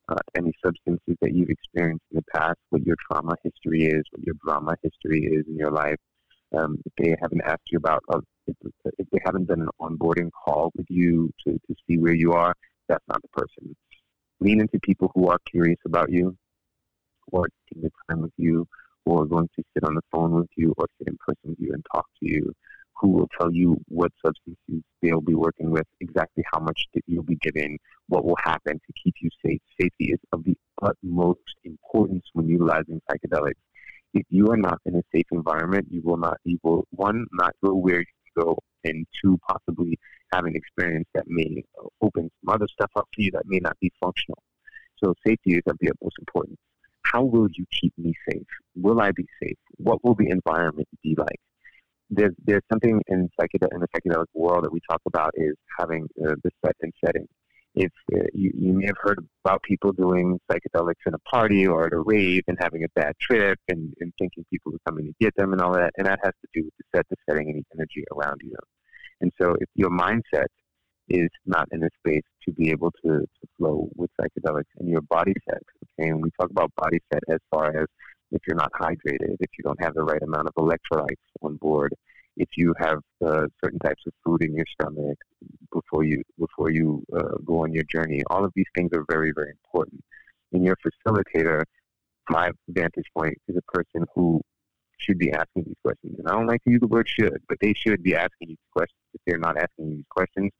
uh, 0.09 0.15
any 0.35 0.51
substances 0.65 1.15
that 1.21 1.33
you've 1.33 1.49
experienced 1.49 2.03
in 2.11 2.17
the 2.17 2.23
past, 2.33 2.57
what 2.69 2.83
your 2.83 2.95
trauma 3.09 3.35
history 3.43 3.85
is, 3.85 4.03
what 4.11 4.25
your 4.25 4.35
drama 4.43 4.75
history 4.81 5.25
is 5.25 5.45
in 5.47 5.55
your 5.57 5.71
life, 5.71 5.97
um, 6.57 6.77
if 6.85 6.93
they 6.97 7.15
haven't 7.21 7.41
asked 7.45 7.69
you 7.71 7.77
about, 7.77 8.01
uh, 8.09 8.19
if, 8.47 8.55
they 9.11 9.19
haven't 9.25 9.47
done 9.47 9.61
an 9.61 9.69
onboarding 9.79 10.29
call 10.31 10.71
with 10.75 10.87
you 10.89 11.31
to, 11.45 11.53
to 11.53 11.75
see 11.87 11.97
where 11.97 12.13
you 12.13 12.33
are, 12.33 12.53
that's 12.87 13.03
not 13.07 13.21
the 13.21 13.27
person. 13.29 13.75
Lean 14.39 14.59
into 14.59 14.79
people 14.79 15.11
who 15.13 15.27
are 15.27 15.37
curious 15.49 15.79
about 15.85 16.11
you, 16.11 16.35
who 17.29 17.43
are 17.43 17.49
taking 17.67 17.83
the 17.83 17.91
time 18.09 18.21
with 18.21 18.33
you, 18.37 18.67
who 19.05 19.19
are 19.19 19.25
going 19.25 19.49
to 19.55 19.63
sit 19.73 19.83
on 19.83 19.95
the 19.95 20.01
phone 20.11 20.33
with 20.33 20.49
you 20.55 20.73
or 20.77 20.87
sit 20.97 21.07
in 21.07 21.17
person 21.25 21.49
with 21.49 21.59
you 21.59 21.73
and 21.73 21.85
talk 21.93 22.05
to 22.19 22.29
you, 22.29 22.51
who 22.99 23.09
will 23.09 23.29
tell 23.39 23.51
you 23.51 23.77
what 23.87 24.11
substances 24.23 24.83
they'll 25.01 25.21
be 25.21 25.33
working 25.33 25.71
with, 25.71 25.87
exactly 25.99 26.43
how 26.51 26.59
much 26.59 26.85
you'll 27.07 27.23
be 27.23 27.37
given, 27.37 27.77
what 28.07 28.25
will 28.25 28.37
happen 28.43 28.73
to 28.73 28.93
keep 29.03 29.15
you 29.21 29.29
safe. 29.43 29.59
Safety 29.79 30.11
is 30.11 30.19
of 30.31 30.43
the 30.43 30.55
utmost 30.81 31.39
importance 31.63 32.25
when 32.33 32.47
utilizing 32.47 33.01
psychedelics 33.09 33.53
if 34.13 34.25
you 34.29 34.47
are 34.49 34.57
not 34.57 34.79
in 34.85 34.95
a 34.95 35.03
safe 35.13 35.25
environment, 35.31 35.87
you 35.89 36.01
will 36.03 36.17
not, 36.17 36.37
you 36.43 36.59
will, 36.63 36.85
one, 36.91 37.25
not 37.31 37.55
go 37.63 37.73
where 37.73 38.03
go, 38.37 38.57
and 38.83 39.05
two, 39.21 39.37
possibly 39.47 39.99
have 40.33 40.45
an 40.45 40.55
experience 40.55 41.07
that 41.13 41.25
may 41.27 41.63
open 42.01 42.29
some 42.43 42.53
other 42.53 42.67
stuff 42.71 42.91
up 42.95 43.07
for 43.13 43.21
you 43.21 43.31
that 43.31 43.43
may 43.45 43.59
not 43.59 43.77
be 43.79 43.91
functional. 43.99 44.41
So 45.03 45.13
safety 45.25 45.53
is 45.53 45.61
going 45.65 45.77
to 45.77 45.79
be 45.79 45.87
of 45.87 45.97
utmost 46.01 46.17
importance. 46.19 46.57
How 47.03 47.23
will 47.23 47.47
you 47.53 47.65
keep 47.79 47.93
me 47.97 48.13
safe? 48.29 48.47
Will 48.75 49.01
I 49.01 49.11
be 49.11 49.25
safe? 49.41 49.57
What 49.77 50.03
will 50.03 50.15
the 50.15 50.29
environment 50.29 50.87
be 51.03 51.15
like? 51.17 51.39
There's, 52.09 52.33
there's 52.43 52.63
something 52.71 53.01
in, 53.07 53.29
psychedel- 53.39 53.73
in 53.73 53.79
the 53.79 53.87
psychedelic 53.95 54.25
world 54.33 54.65
that 54.65 54.71
we 54.71 54.79
talk 54.89 55.01
about 55.05 55.31
is 55.35 55.55
having 55.79 56.07
uh, 56.23 56.35
the 56.43 56.51
set 56.63 56.75
and 56.81 56.93
setting 57.03 57.27
if 57.75 57.91
uh, 58.13 58.19
you, 58.33 58.51
you 58.53 58.73
may 58.73 58.85
have 58.87 58.97
heard 58.99 59.19
about 59.45 59.61
people 59.63 59.91
doing 59.93 60.39
psychedelics 60.51 61.05
in 61.05 61.13
a 61.13 61.19
party 61.19 61.65
or 61.65 61.85
at 61.85 61.93
a 61.93 61.99
rave 61.99 62.43
and 62.47 62.57
having 62.59 62.83
a 62.83 62.89
bad 62.95 63.13
trip 63.19 63.59
and, 63.69 63.93
and 64.01 64.13
thinking 64.19 64.45
people 64.49 64.73
are 64.73 64.91
coming 64.91 65.05
to 65.05 65.13
get 65.19 65.33
them 65.35 65.53
and 65.53 65.61
all 65.61 65.73
that, 65.73 65.91
and 65.97 66.07
that 66.07 66.19
has 66.23 66.33
to 66.41 66.47
do 66.53 66.65
with 66.65 66.73
the 66.77 66.83
set, 66.97 67.05
the 67.09 67.15
setting, 67.29 67.49
and 67.49 67.59
the 67.59 67.65
energy 67.75 68.03
around 68.13 68.41
you. 68.43 68.55
And 69.21 69.31
so, 69.41 69.55
if 69.59 69.69
your 69.75 69.89
mindset 69.89 70.47
is 71.07 71.29
not 71.45 71.67
in 71.71 71.83
a 71.83 71.89
space 71.99 72.23
to 72.45 72.51
be 72.53 72.71
able 72.71 72.91
to, 73.03 73.19
to 73.19 73.47
flow 73.57 73.89
with 73.95 74.09
psychedelics 74.19 74.71
and 74.79 74.89
your 74.89 75.01
body 75.01 75.33
set, 75.49 75.61
okay, 75.99 76.09
and 76.09 76.21
we 76.21 76.29
talk 76.39 76.49
about 76.49 76.71
body 76.75 76.99
set 77.11 77.21
as 77.29 77.39
far 77.49 77.75
as 77.77 77.87
if 78.31 78.41
you're 78.47 78.57
not 78.57 78.71
hydrated, 78.73 79.35
if 79.39 79.49
you 79.57 79.63
don't 79.63 79.81
have 79.81 79.93
the 79.93 80.03
right 80.03 80.21
amount 80.23 80.47
of 80.47 80.53
electrolytes 80.55 81.15
on 81.41 81.57
board, 81.57 81.93
if 82.41 82.49
you 82.57 82.73
have 82.79 82.99
uh, 83.23 83.45
certain 83.63 83.77
types 83.79 84.03
of 84.07 84.13
food 84.23 84.41
in 84.43 84.55
your 84.55 84.65
stomach 84.73 85.17
before 85.71 86.03
you 86.03 86.23
before 86.39 86.71
you 86.71 87.03
uh, 87.15 87.35
go 87.45 87.63
on 87.63 87.71
your 87.71 87.83
journey. 87.83 88.23
All 88.31 88.43
of 88.43 88.51
these 88.55 88.71
things 88.75 88.89
are 88.93 89.05
very 89.15 89.31
very 89.31 89.51
important. 89.51 90.03
And 90.51 90.65
your 90.65 90.77
facilitator, 90.85 91.63
my 92.29 92.51
vantage 92.67 93.09
point, 93.15 93.37
is 93.47 93.55
a 93.55 93.71
person 93.77 94.05
who 94.13 94.41
should 94.97 95.19
be 95.19 95.31
asking 95.31 95.63
these 95.67 95.81
questions. 95.83 96.15
And 96.17 96.27
I 96.27 96.31
don't 96.31 96.47
like 96.47 96.63
to 96.63 96.71
use 96.71 96.81
the 96.81 96.87
word 96.87 97.07
should, 97.07 97.41
but 97.47 97.57
they 97.61 97.73
should 97.73 98.01
be 98.03 98.15
asking 98.15 98.47
these 98.49 98.67
questions. 98.73 98.99
If 99.13 99.21
they're 99.25 99.45
not 99.47 99.57
asking 99.57 99.91
these 99.91 100.09
questions, 100.09 100.51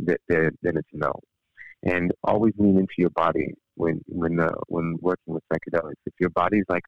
that 0.00 0.20
then 0.28 0.76
it's 0.80 0.88
no. 0.92 1.12
And 1.82 2.12
always 2.22 2.52
lean 2.58 2.78
into 2.78 2.98
your 2.98 3.10
body 3.10 3.54
when 3.76 4.02
when 4.06 4.38
uh, 4.38 4.60
when 4.68 4.98
working 5.00 5.32
with 5.34 5.44
psychedelics. 5.50 6.02
If 6.04 6.14
your 6.20 6.30
body's 6.30 6.68
like, 6.68 6.84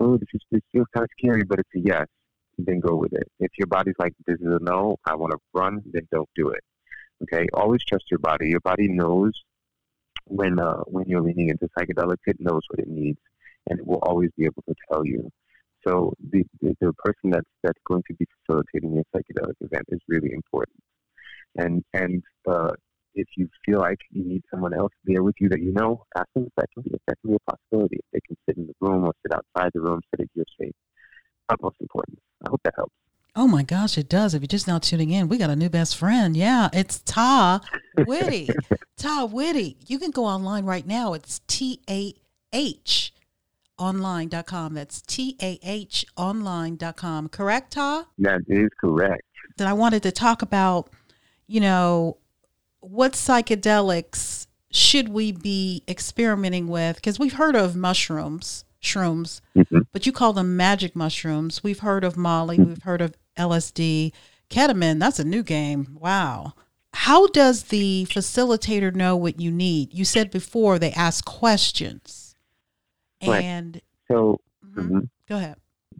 oh, 0.00 0.18
this, 0.18 0.28
is, 0.34 0.42
this 0.50 0.62
feels 0.70 0.86
kind 0.94 1.04
of 1.04 1.10
scary, 1.18 1.44
but 1.44 1.58
it's 1.60 1.74
a 1.74 1.80
yes 1.80 2.06
then 2.58 2.80
go 2.80 2.96
with 2.96 3.12
it. 3.12 3.30
If 3.38 3.50
your 3.58 3.66
body's 3.66 3.94
like, 3.98 4.14
this 4.26 4.38
is 4.40 4.46
a 4.46 4.58
no, 4.62 4.96
I 5.04 5.14
want 5.14 5.32
to 5.32 5.38
run, 5.52 5.82
then 5.92 6.06
don't 6.10 6.28
do 6.34 6.50
it. 6.50 6.62
Okay, 7.22 7.46
always 7.54 7.82
trust 7.84 8.04
your 8.10 8.18
body. 8.18 8.48
Your 8.48 8.60
body 8.60 8.88
knows 8.88 9.32
when 10.26 10.58
uh, 10.58 10.82
when 10.86 11.06
you're 11.06 11.22
leaning 11.22 11.48
into 11.48 11.68
psychedelics, 11.78 12.26
it 12.26 12.36
knows 12.40 12.62
what 12.68 12.80
it 12.80 12.88
needs, 12.88 13.18
and 13.68 13.78
it 13.78 13.86
will 13.86 14.00
always 14.02 14.30
be 14.36 14.44
able 14.44 14.62
to 14.68 14.74
tell 14.90 15.04
you. 15.04 15.30
So 15.86 16.14
the, 16.30 16.44
the, 16.60 16.76
the 16.80 16.92
person 16.94 17.30
that's 17.30 17.48
that's 17.62 17.78
going 17.86 18.02
to 18.08 18.14
be 18.14 18.26
facilitating 18.40 18.94
your 18.94 19.04
psychedelic 19.14 19.54
event 19.60 19.84
is 19.88 20.00
really 20.08 20.32
important. 20.32 20.78
And 21.56 21.82
and 21.94 22.22
uh, 22.48 22.72
if 23.14 23.28
you 23.36 23.48
feel 23.64 23.78
like 23.78 23.98
you 24.10 24.24
need 24.24 24.42
someone 24.50 24.74
else 24.74 24.92
there 25.04 25.22
with 25.22 25.36
you 25.40 25.48
that 25.48 25.62
you 25.62 25.72
know, 25.72 26.04
ask 26.16 26.26
them 26.34 26.44
if 26.46 26.52
that 26.56 26.66
can 26.74 26.82
be 26.82 26.90
that 27.06 27.16
can 27.20 27.30
be 27.30 27.36
a 27.36 27.50
possibility. 27.50 28.00
They 28.12 28.20
can 28.26 28.36
sit 28.46 28.56
in 28.58 28.66
the 28.66 28.74
room 28.80 29.04
or 29.04 29.14
sit 29.22 29.32
outside 29.32 29.70
the 29.74 29.80
room, 29.80 30.00
sit 30.10 30.20
at 30.20 30.28
your 30.34 30.44
space. 30.52 30.74
That's 31.48 31.62
most 31.62 31.76
important. 31.80 32.18
I 32.44 32.50
hope 32.50 32.60
that 32.64 32.74
helps. 32.76 32.92
Oh 33.34 33.46
my 33.46 33.62
gosh, 33.62 33.98
it 33.98 34.08
does. 34.08 34.32
If 34.32 34.40
you're 34.40 34.46
just 34.46 34.66
now 34.66 34.78
tuning 34.78 35.10
in, 35.10 35.28
we 35.28 35.36
got 35.36 35.50
a 35.50 35.56
new 35.56 35.68
best 35.68 35.96
friend. 35.96 36.34
Yeah, 36.34 36.70
it's 36.72 37.00
Tah 37.00 37.60
Whitty. 37.98 38.48
Tah 38.96 39.26
Whitty. 39.26 39.76
You 39.86 39.98
can 39.98 40.10
go 40.10 40.24
online 40.24 40.64
right 40.64 40.86
now. 40.86 41.12
It's 41.12 41.40
T 41.46 41.80
A 41.88 42.14
H 42.54 43.12
online.com. 43.78 44.74
That's 44.74 45.02
T 45.02 45.36
A 45.42 45.58
H 45.62 46.06
online.com. 46.16 47.28
Correct, 47.28 47.74
Tah? 47.74 48.04
That 48.18 48.40
is 48.48 48.70
correct. 48.80 49.22
That 49.58 49.68
I 49.68 49.74
wanted 49.74 50.02
to 50.04 50.12
talk 50.12 50.40
about, 50.40 50.90
you 51.46 51.60
know, 51.60 52.16
what 52.80 53.12
psychedelics 53.12 54.46
should 54.70 55.08
we 55.08 55.32
be 55.32 55.82
experimenting 55.88 56.68
with? 56.68 56.96
Because 56.96 57.18
we've 57.18 57.34
heard 57.34 57.56
of 57.56 57.76
mushrooms, 57.76 58.64
shrooms, 58.86 59.40
mm-hmm. 59.56 59.80
but 59.92 60.06
you 60.06 60.12
call 60.12 60.32
them 60.32 60.56
magic 60.56 60.96
mushrooms. 60.96 61.62
We've 61.62 61.80
heard 61.80 62.04
of 62.04 62.16
Molly, 62.16 62.56
mm-hmm. 62.56 62.70
we've 62.70 62.82
heard 62.82 63.02
of 63.02 63.14
LSD, 63.36 64.12
ketamine. 64.48 64.98
That's 65.00 65.18
a 65.18 65.24
new 65.24 65.42
game. 65.42 65.98
Wow. 66.00 66.54
How 66.94 67.26
does 67.26 67.64
the 67.64 68.06
facilitator 68.08 68.94
know 68.94 69.16
what 69.16 69.40
you 69.40 69.50
need? 69.50 69.92
You 69.92 70.04
said 70.04 70.30
before 70.30 70.78
they 70.78 70.92
ask 70.92 71.24
questions. 71.24 72.34
And 73.20 73.74
right. 73.74 73.82
so, 74.08 74.40
mm-hmm. 74.64 74.80
Mm-hmm. 74.80 74.98
go 75.28 75.36
ahead. 75.36 75.56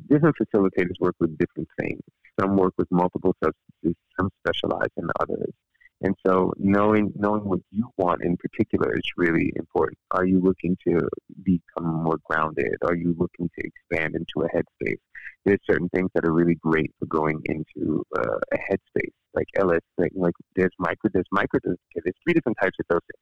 Different 0.09 0.37
facilitators 0.37 0.99
work 1.01 1.16
with 1.20 1.37
different 1.38 1.68
things. 1.79 2.01
Some 2.40 2.57
work 2.57 2.75
with 2.79 2.88
multiple 2.90 3.35
substances, 3.42 3.96
some 4.18 4.31
specialize 4.40 4.90
in 4.96 5.09
others. 5.20 5.53
And 6.02 6.14
so 6.26 6.52
knowing 6.59 7.12
knowing 7.16 7.44
what 7.44 7.61
you 7.70 7.88
want 7.96 8.22
in 8.22 8.37
particular 8.37 8.94
is 8.94 9.04
really 9.16 9.52
important. 9.56 9.98
Are 10.11 10.26
you 10.26 10.40
looking 10.40 10.76
to 10.87 11.09
become 11.42 12.02
more 12.04 12.18
grounded? 12.24 12.74
Are 12.82 12.94
you 12.94 13.14
looking 13.18 13.48
to 13.59 13.66
expand 13.66 14.14
into 14.14 14.46
a 14.46 14.48
headspace? 14.54 14.98
There's 15.46 15.61
certain 15.68 15.88
things 15.90 16.11
that 16.14 16.26
are 16.26 16.32
really 16.32 16.56
great 16.56 16.92
for 16.98 17.06
going 17.06 17.40
into 17.46 18.04
uh, 18.18 18.38
a 18.52 18.56
headspace, 18.56 19.12
like 19.32 19.46
LS. 19.56 19.80
Like, 19.96 20.12
like 20.14 20.35
there's 20.54 20.74
micro, 20.78 21.11
there's 21.14 21.28
micro. 21.30 21.61
There's 21.64 21.78
three 22.24 22.35
different 22.35 22.59
types 22.61 22.76
of 22.78 22.87
dosing. 22.88 23.20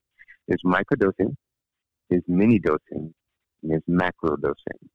There's 0.48 0.62
micro 0.64 0.96
dosing, 0.96 1.36
there's 2.10 2.24
mini 2.26 2.58
dosing, 2.58 3.14
and 3.62 3.70
there's 3.70 3.82
macro 3.86 4.36
dosing. 4.36 4.90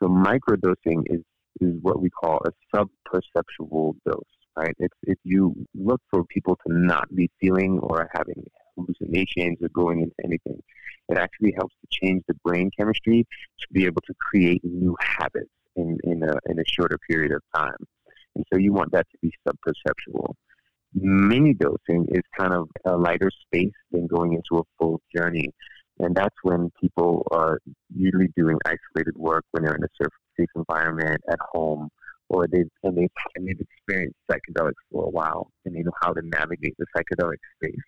So 0.00 0.08
micro 0.08 0.56
dosing 0.56 1.04
is 1.06 1.20
is 1.60 1.74
what 1.82 2.00
we 2.00 2.08
call 2.08 2.38
a 2.46 2.50
sub-perceptual 2.74 3.96
dose 4.06 4.37
right? 4.58 4.74
If, 4.78 4.90
if 5.04 5.18
you 5.24 5.54
look 5.74 6.00
for 6.10 6.24
people 6.24 6.56
to 6.66 6.72
not 6.72 7.14
be 7.14 7.30
feeling 7.40 7.78
or 7.78 8.10
having 8.12 8.44
hallucinations 8.76 9.58
or 9.62 9.68
going 9.68 10.00
into 10.00 10.14
anything, 10.24 10.60
it 11.08 11.16
actually 11.16 11.54
helps 11.56 11.74
to 11.80 11.86
change 11.90 12.22
the 12.28 12.34
brain 12.44 12.70
chemistry 12.76 13.26
to 13.60 13.66
be 13.72 13.86
able 13.86 14.02
to 14.02 14.14
create 14.20 14.62
new 14.64 14.96
habits 15.00 15.50
in, 15.76 15.98
in, 16.04 16.22
a, 16.22 16.34
in 16.50 16.58
a 16.58 16.64
shorter 16.66 16.98
period 17.08 17.32
of 17.32 17.42
time. 17.54 17.76
And 18.34 18.44
so 18.52 18.58
you 18.58 18.72
want 18.72 18.92
that 18.92 19.06
to 19.12 19.18
be 19.22 19.32
sub-perceptual. 19.46 20.36
Mini 20.94 21.54
dosing 21.54 22.06
is 22.10 22.22
kind 22.36 22.52
of 22.52 22.68
a 22.84 22.96
lighter 22.96 23.30
space 23.46 23.72
than 23.92 24.06
going 24.06 24.32
into 24.32 24.60
a 24.60 24.64
full 24.78 25.00
journey. 25.14 25.50
And 26.00 26.14
that's 26.14 26.36
when 26.42 26.70
people 26.80 27.26
are 27.30 27.58
usually 27.94 28.28
doing 28.36 28.58
isolated 28.64 29.16
work 29.16 29.44
when 29.50 29.64
they're 29.64 29.74
in 29.74 29.82
a 29.82 30.10
safe 30.38 30.48
environment 30.54 31.20
at 31.30 31.38
home 31.52 31.88
or 32.28 32.46
they've 32.46 32.70
and 32.82 32.96
they've 32.96 33.10
and 33.34 33.46
they've 33.46 33.60
experienced 33.60 34.16
psychedelics 34.30 34.74
for 34.90 35.04
a 35.04 35.10
while 35.10 35.50
and 35.64 35.74
they 35.74 35.82
know 35.82 35.92
how 36.02 36.12
to 36.12 36.22
navigate 36.22 36.74
the 36.78 36.86
psychedelic 36.96 37.38
space. 37.56 37.80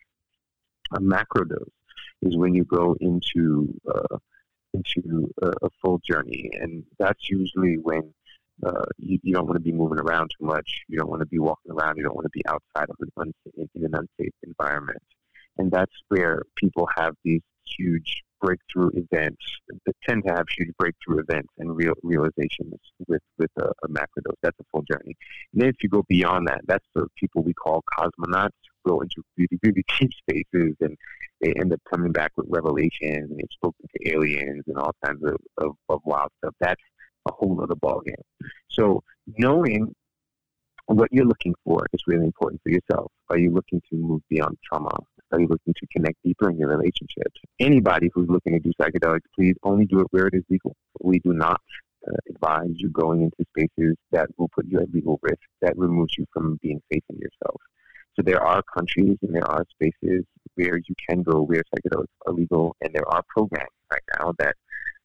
A 0.96 1.00
macro 1.00 1.44
dose 1.44 1.68
is 2.22 2.36
when 2.36 2.54
you 2.54 2.64
go 2.64 2.96
into 3.00 3.72
uh, 3.92 4.16
into 4.74 5.32
a, 5.42 5.48
a, 5.62 5.70
full 5.82 6.00
journey, 6.08 6.50
and 6.60 6.84
that's 6.98 7.28
usually 7.28 7.76
when 7.76 8.12
uh, 8.64 8.84
you, 8.98 9.18
you, 9.22 9.34
don't 9.34 9.46
want 9.46 9.56
to 9.56 9.62
be 9.62 9.72
moving 9.72 9.98
around 9.98 10.30
too 10.38 10.46
much. 10.46 10.82
You 10.88 10.98
don't 10.98 11.10
want 11.10 11.20
to 11.20 11.26
be 11.26 11.38
walking 11.38 11.72
around. 11.72 11.96
You 11.96 12.04
don't 12.04 12.14
want 12.14 12.26
to 12.26 12.30
be 12.30 12.42
outside 12.46 12.88
of 12.88 12.96
an 13.00 13.10
unsafe, 13.16 13.68
in 13.74 13.84
an 13.84 13.94
unsafe 13.94 14.32
environment, 14.42 15.02
and 15.58 15.70
that's 15.70 15.94
where 16.08 16.42
people 16.56 16.88
have 16.96 17.14
these 17.24 17.42
huge 17.64 18.22
breakthrough 18.40 18.90
events 18.94 19.44
that 19.68 19.96
tend 20.08 20.24
to 20.26 20.32
have 20.32 20.46
huge 20.56 20.70
breakthrough 20.78 21.20
events 21.20 21.52
and 21.58 21.76
real 21.76 21.94
realizations 22.02 22.74
with 23.08 23.22
with 23.38 23.50
a, 23.58 23.66
a 23.84 23.88
macrodose. 23.88 24.36
That's 24.42 24.58
a 24.60 24.64
full 24.72 24.84
journey. 24.90 25.16
And 25.52 25.62
then 25.62 25.68
if 25.68 25.76
you 25.82 25.88
go 25.88 26.04
beyond 26.08 26.48
that, 26.48 26.60
that's 26.66 26.86
the 26.94 27.06
people 27.16 27.42
we 27.42 27.54
call 27.54 27.82
cosmonauts 27.98 28.50
who 28.84 28.90
go 28.90 29.00
into 29.00 29.22
really 29.36 29.58
really 29.62 29.84
deep 30.00 30.10
spaces 30.12 30.76
and 30.80 30.96
they 31.40 31.52
end 31.54 31.72
up 31.72 31.80
coming 31.90 32.12
back 32.12 32.32
with 32.36 32.46
revelations 32.50 33.30
and 33.30 33.38
they've 33.38 33.46
spoken 33.50 33.86
to 33.94 34.12
aliens 34.12 34.64
and 34.66 34.76
all 34.76 34.94
kinds 35.04 35.22
of, 35.24 35.36
of, 35.58 35.72
of 35.88 36.00
wild 36.04 36.30
stuff. 36.38 36.54
That's 36.60 36.82
a 37.28 37.32
whole 37.32 37.60
other 37.62 37.74
ballgame. 37.74 38.14
So 38.68 39.02
knowing 39.38 39.94
what 40.94 41.08
you're 41.12 41.24
looking 41.24 41.54
for 41.64 41.86
is 41.92 42.02
really 42.06 42.26
important 42.26 42.60
for 42.62 42.70
yourself. 42.70 43.12
Are 43.28 43.38
you 43.38 43.52
looking 43.52 43.80
to 43.90 43.96
move 43.96 44.22
beyond 44.28 44.58
trauma? 44.64 44.90
Are 45.32 45.40
you 45.40 45.46
looking 45.46 45.74
to 45.74 45.86
connect 45.92 46.16
deeper 46.24 46.50
in 46.50 46.58
your 46.58 46.68
relationships? 46.68 47.40
Anybody 47.58 48.10
who's 48.12 48.28
looking 48.28 48.52
to 48.54 48.58
do 48.58 48.72
psychedelics, 48.80 49.20
please 49.34 49.54
only 49.62 49.86
do 49.86 50.00
it 50.00 50.08
where 50.10 50.26
it 50.26 50.34
is 50.34 50.42
legal. 50.48 50.74
We 51.00 51.20
do 51.20 51.32
not 51.32 51.60
uh, 52.06 52.16
advise 52.28 52.70
you 52.74 52.88
going 52.88 53.22
into 53.22 53.44
spaces 53.56 53.96
that 54.10 54.28
will 54.36 54.48
put 54.48 54.66
you 54.66 54.80
at 54.80 54.92
legal 54.92 55.18
risk, 55.22 55.42
that 55.60 55.76
removes 55.76 56.14
you 56.18 56.26
from 56.32 56.58
being 56.62 56.80
safe 56.92 57.04
in 57.10 57.18
yourself. 57.18 57.60
So 58.16 58.22
there 58.22 58.42
are 58.42 58.62
countries 58.76 59.18
and 59.22 59.34
there 59.34 59.48
are 59.48 59.64
spaces 59.70 60.24
where 60.56 60.76
you 60.76 60.94
can 61.08 61.22
go 61.22 61.42
where 61.42 61.62
psychedelics 61.72 62.06
are 62.26 62.32
legal, 62.32 62.74
and 62.80 62.92
there 62.92 63.08
are 63.08 63.22
programs 63.28 63.70
right 63.90 64.02
now 64.18 64.34
that 64.38 64.56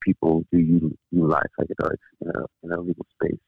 people 0.01 0.43
do 0.51 0.91
utilize 1.11 1.43
psychedelics 1.59 1.97
in 2.21 2.29
a, 2.29 2.45
in 2.63 2.71
a 2.71 2.81
legal 2.81 3.05
space. 3.21 3.39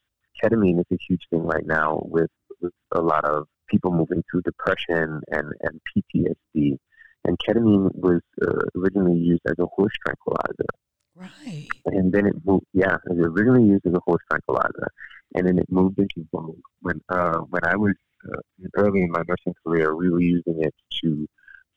Ketamine 0.43 0.79
is 0.79 0.85
a 0.91 0.97
huge 1.07 1.23
thing 1.31 1.43
right 1.43 1.65
now 1.65 2.01
with, 2.05 2.29
with 2.61 2.73
a 2.91 3.01
lot 3.01 3.25
of 3.25 3.47
people 3.67 3.91
moving 3.91 4.23
through 4.29 4.41
depression 4.41 5.21
and, 5.29 5.53
and 5.61 5.81
PTSD. 5.95 6.77
And 7.25 7.37
ketamine 7.39 7.93
was 7.95 8.21
uh, 8.41 8.79
originally 8.79 9.17
used 9.17 9.41
as 9.47 9.55
a 9.59 9.65
horse 9.65 9.93
tranquilizer. 10.05 10.67
Right. 11.15 11.67
And 11.85 12.13
then 12.13 12.27
it 12.27 12.35
moved, 12.45 12.65
yeah, 12.73 12.95
it 12.95 13.17
was 13.17 13.27
originally 13.27 13.67
used 13.67 13.85
as 13.85 13.93
a 13.93 14.01
horse 14.05 14.23
tranquilizer. 14.29 14.91
And 15.35 15.47
then 15.47 15.57
it 15.57 15.69
moved 15.69 15.99
into 15.99 16.27
vogue. 16.31 16.59
When, 16.81 17.01
uh, 17.09 17.39
when 17.49 17.65
I 17.65 17.75
was 17.75 17.95
uh, 18.31 18.39
early 18.75 19.01
in 19.01 19.11
my 19.11 19.23
nursing 19.27 19.53
career, 19.65 19.95
we 19.95 20.09
were 20.09 20.21
using 20.21 20.63
it 20.63 20.73
to 21.01 21.27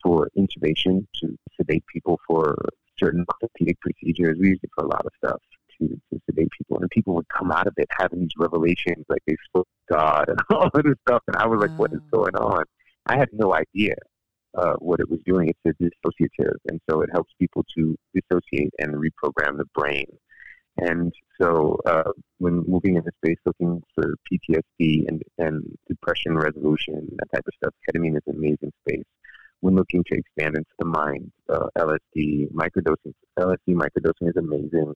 for 0.02 0.30
intubation, 0.38 1.06
to 1.16 1.36
sedate 1.56 1.84
people 1.92 2.18
for 2.26 2.56
certain 2.98 3.24
orthopedic 3.34 3.78
procedures. 3.80 4.38
We 4.38 4.48
used 4.48 4.64
it 4.64 4.70
for 4.74 4.84
a 4.84 4.88
lot 4.88 5.04
of 5.04 5.12
stuff 5.16 5.40
to, 5.80 5.88
to 5.88 6.20
sedate 6.26 6.48
people. 6.56 6.78
And 6.78 6.90
people 6.90 7.14
would 7.14 7.28
come 7.28 7.50
out 7.50 7.66
of 7.66 7.74
it 7.76 7.88
having 7.90 8.20
these 8.20 8.36
revelations, 8.38 9.04
like 9.08 9.22
they 9.26 9.36
spoke 9.44 9.66
to 9.88 9.94
God 9.94 10.24
and 10.28 10.40
all 10.50 10.70
of 10.72 10.82
this 10.84 10.94
stuff. 11.06 11.22
And 11.26 11.36
I 11.36 11.46
was 11.46 11.60
like, 11.60 11.78
what 11.78 11.92
is 11.92 12.00
going 12.12 12.36
on? 12.36 12.64
I 13.06 13.16
had 13.16 13.28
no 13.32 13.54
idea 13.54 13.94
uh, 14.56 14.74
what 14.78 15.00
it 15.00 15.10
was 15.10 15.20
doing. 15.24 15.48
It's 15.48 15.58
a 15.66 15.82
dissociative. 15.82 16.56
And 16.68 16.80
so 16.88 17.02
it 17.02 17.10
helps 17.12 17.32
people 17.38 17.64
to 17.76 17.96
dissociate 18.14 18.72
and 18.78 18.94
reprogram 18.94 19.56
the 19.56 19.66
brain. 19.74 20.06
And 20.76 21.12
so 21.40 21.78
uh, 21.86 22.10
when 22.38 22.64
moving 22.66 22.96
into 22.96 23.10
space 23.22 23.38
looking 23.44 23.82
for 23.94 24.14
PTSD 24.30 25.08
and, 25.08 25.22
and 25.38 25.78
depression 25.88 26.36
resolution, 26.36 27.08
that 27.18 27.32
type 27.34 27.44
of 27.46 27.54
stuff, 27.54 27.74
ketamine 27.88 28.16
is 28.16 28.22
an 28.26 28.36
amazing 28.36 28.72
space 28.86 29.04
when 29.60 29.76
looking 29.76 30.02
to 30.04 30.18
expand 30.18 30.56
into 30.56 30.70
the 30.78 30.86
mind, 30.86 31.30
uh, 31.48 31.66
LSD, 31.78 32.50
microdosing. 32.52 33.12
LSD 33.38 33.74
microdosing 33.74 34.28
is 34.28 34.36
amazing. 34.36 34.94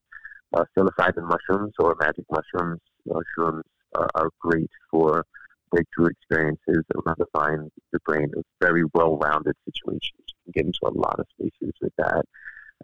Uh, 0.55 0.65
psilocybin 0.77 1.27
mushrooms 1.27 1.73
or 1.79 1.97
magic 1.99 2.25
mushrooms, 2.31 2.81
mushrooms 3.07 3.65
uh, 3.97 4.07
are 4.15 4.31
great 4.41 4.71
for 4.91 5.25
breakthrough 5.73 6.07
experiences 6.07 6.85
around 6.95 7.17
the 7.19 7.71
the 7.93 7.99
brain. 8.05 8.31
It's 8.37 8.49
very 8.61 8.85
well-rounded 8.95 9.57
situations. 9.65 10.23
You 10.29 10.35
can 10.45 10.53
get 10.53 10.67
into 10.67 10.79
a 10.85 10.95
lot 10.97 11.19
of 11.19 11.27
spaces 11.37 11.75
with 11.81 11.93
that. 11.99 12.25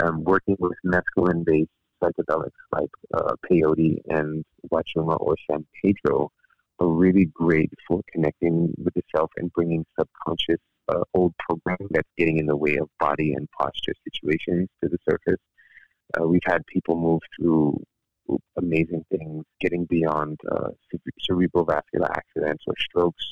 Um, 0.03 0.25
working 0.25 0.57
with 0.59 0.73
mescaline-based 0.85 1.71
psychedelics 2.03 2.51
like 2.73 2.91
uh, 3.15 3.35
peyote 3.49 3.99
and 4.09 4.45
huachuma 4.73 5.21
or 5.21 5.37
San 5.49 5.65
Pedro 5.81 6.33
are 6.81 6.89
really 6.89 7.27
great 7.27 7.71
for 7.87 8.01
connecting 8.13 8.73
with 8.83 8.95
the 8.95 9.03
self 9.15 9.31
and 9.37 9.53
bringing 9.53 9.85
subconscious 9.99 10.61
uh, 10.89 11.03
old 11.15 11.35
programming 11.39 11.89
that's 11.91 12.09
getting 12.17 12.39
in 12.39 12.47
the 12.47 12.57
way 12.57 12.77
of 12.77 12.89
body 12.99 13.35
and 13.35 13.49
posture 13.59 13.95
situations 14.05 14.69
to 14.83 14.89
the 14.89 14.99
surface. 15.09 15.41
Uh, 16.19 16.27
we've 16.27 16.41
had 16.45 16.65
people 16.67 16.97
move 16.97 17.21
through 17.37 17.83
amazing 18.57 19.05
things, 19.11 19.45
getting 19.61 19.85
beyond 19.87 20.39
uh, 20.51 20.69
cerebral 21.21 21.65
vascular 21.65 22.11
accidents 22.13 22.65
or 22.67 22.75
strokes, 22.79 23.25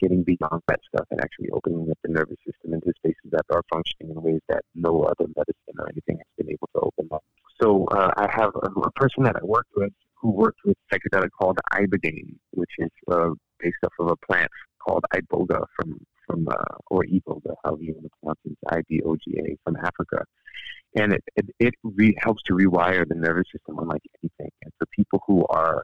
getting 0.00 0.22
beyond 0.22 0.60
that 0.68 0.80
stuff 0.88 1.06
and 1.10 1.20
actually 1.20 1.48
opening 1.50 1.90
up 1.90 1.98
the 2.02 2.10
nervous 2.10 2.36
system 2.44 2.74
into 2.74 2.92
spaces 2.96 3.30
that 3.30 3.44
are 3.50 3.62
functioning 3.72 4.14
in 4.14 4.22
ways 4.22 4.40
that 4.48 4.62
no 4.74 5.02
other 5.02 5.26
medicine 5.36 5.76
or 5.78 5.88
anything 5.88 6.18
has 6.18 6.26
been 6.36 6.50
able 6.50 6.68
to 6.74 6.80
open 6.82 7.08
up. 7.12 7.22
So 7.62 7.86
uh, 7.86 8.10
I 8.16 8.28
have 8.32 8.50
a, 8.56 8.80
a, 8.80 8.90
person 8.92 9.22
that 9.24 9.36
I 9.36 9.44
worked 9.44 9.70
with 9.76 9.92
who 10.20 10.30
worked 10.30 10.58
with 10.64 10.76
psychedelic 10.92 11.30
called 11.38 11.58
ibogaine, 11.72 12.34
which 12.52 12.70
is 12.78 12.90
uh, 13.10 13.30
based 13.60 13.76
off 13.84 13.92
of 14.00 14.08
a 14.08 14.16
plant 14.26 14.50
called 14.84 15.04
iboga 15.14 15.64
from 15.76 16.00
from 16.26 16.48
uh, 16.48 16.76
or 16.90 17.04
iboga, 17.04 17.54
however 17.64 17.82
you 17.82 17.94
want 17.94 18.04
to 18.04 18.10
pronounce 18.20 18.38
it, 18.44 18.58
I 18.68 18.82
B 18.88 19.00
O 19.04 19.16
G 19.16 19.38
A 19.38 19.56
from 19.64 19.76
Africa, 19.76 20.24
and 20.96 21.12
it 21.12 21.24
it, 21.36 21.46
it 21.58 21.74
re- 21.82 22.16
helps 22.18 22.42
to 22.44 22.54
rewire 22.54 23.06
the 23.06 23.14
nervous 23.14 23.46
system 23.52 23.78
unlike 23.78 24.02
anything. 24.22 24.50
And 24.62 24.72
for 24.78 24.86
people 24.94 25.22
who 25.26 25.44
are 25.46 25.82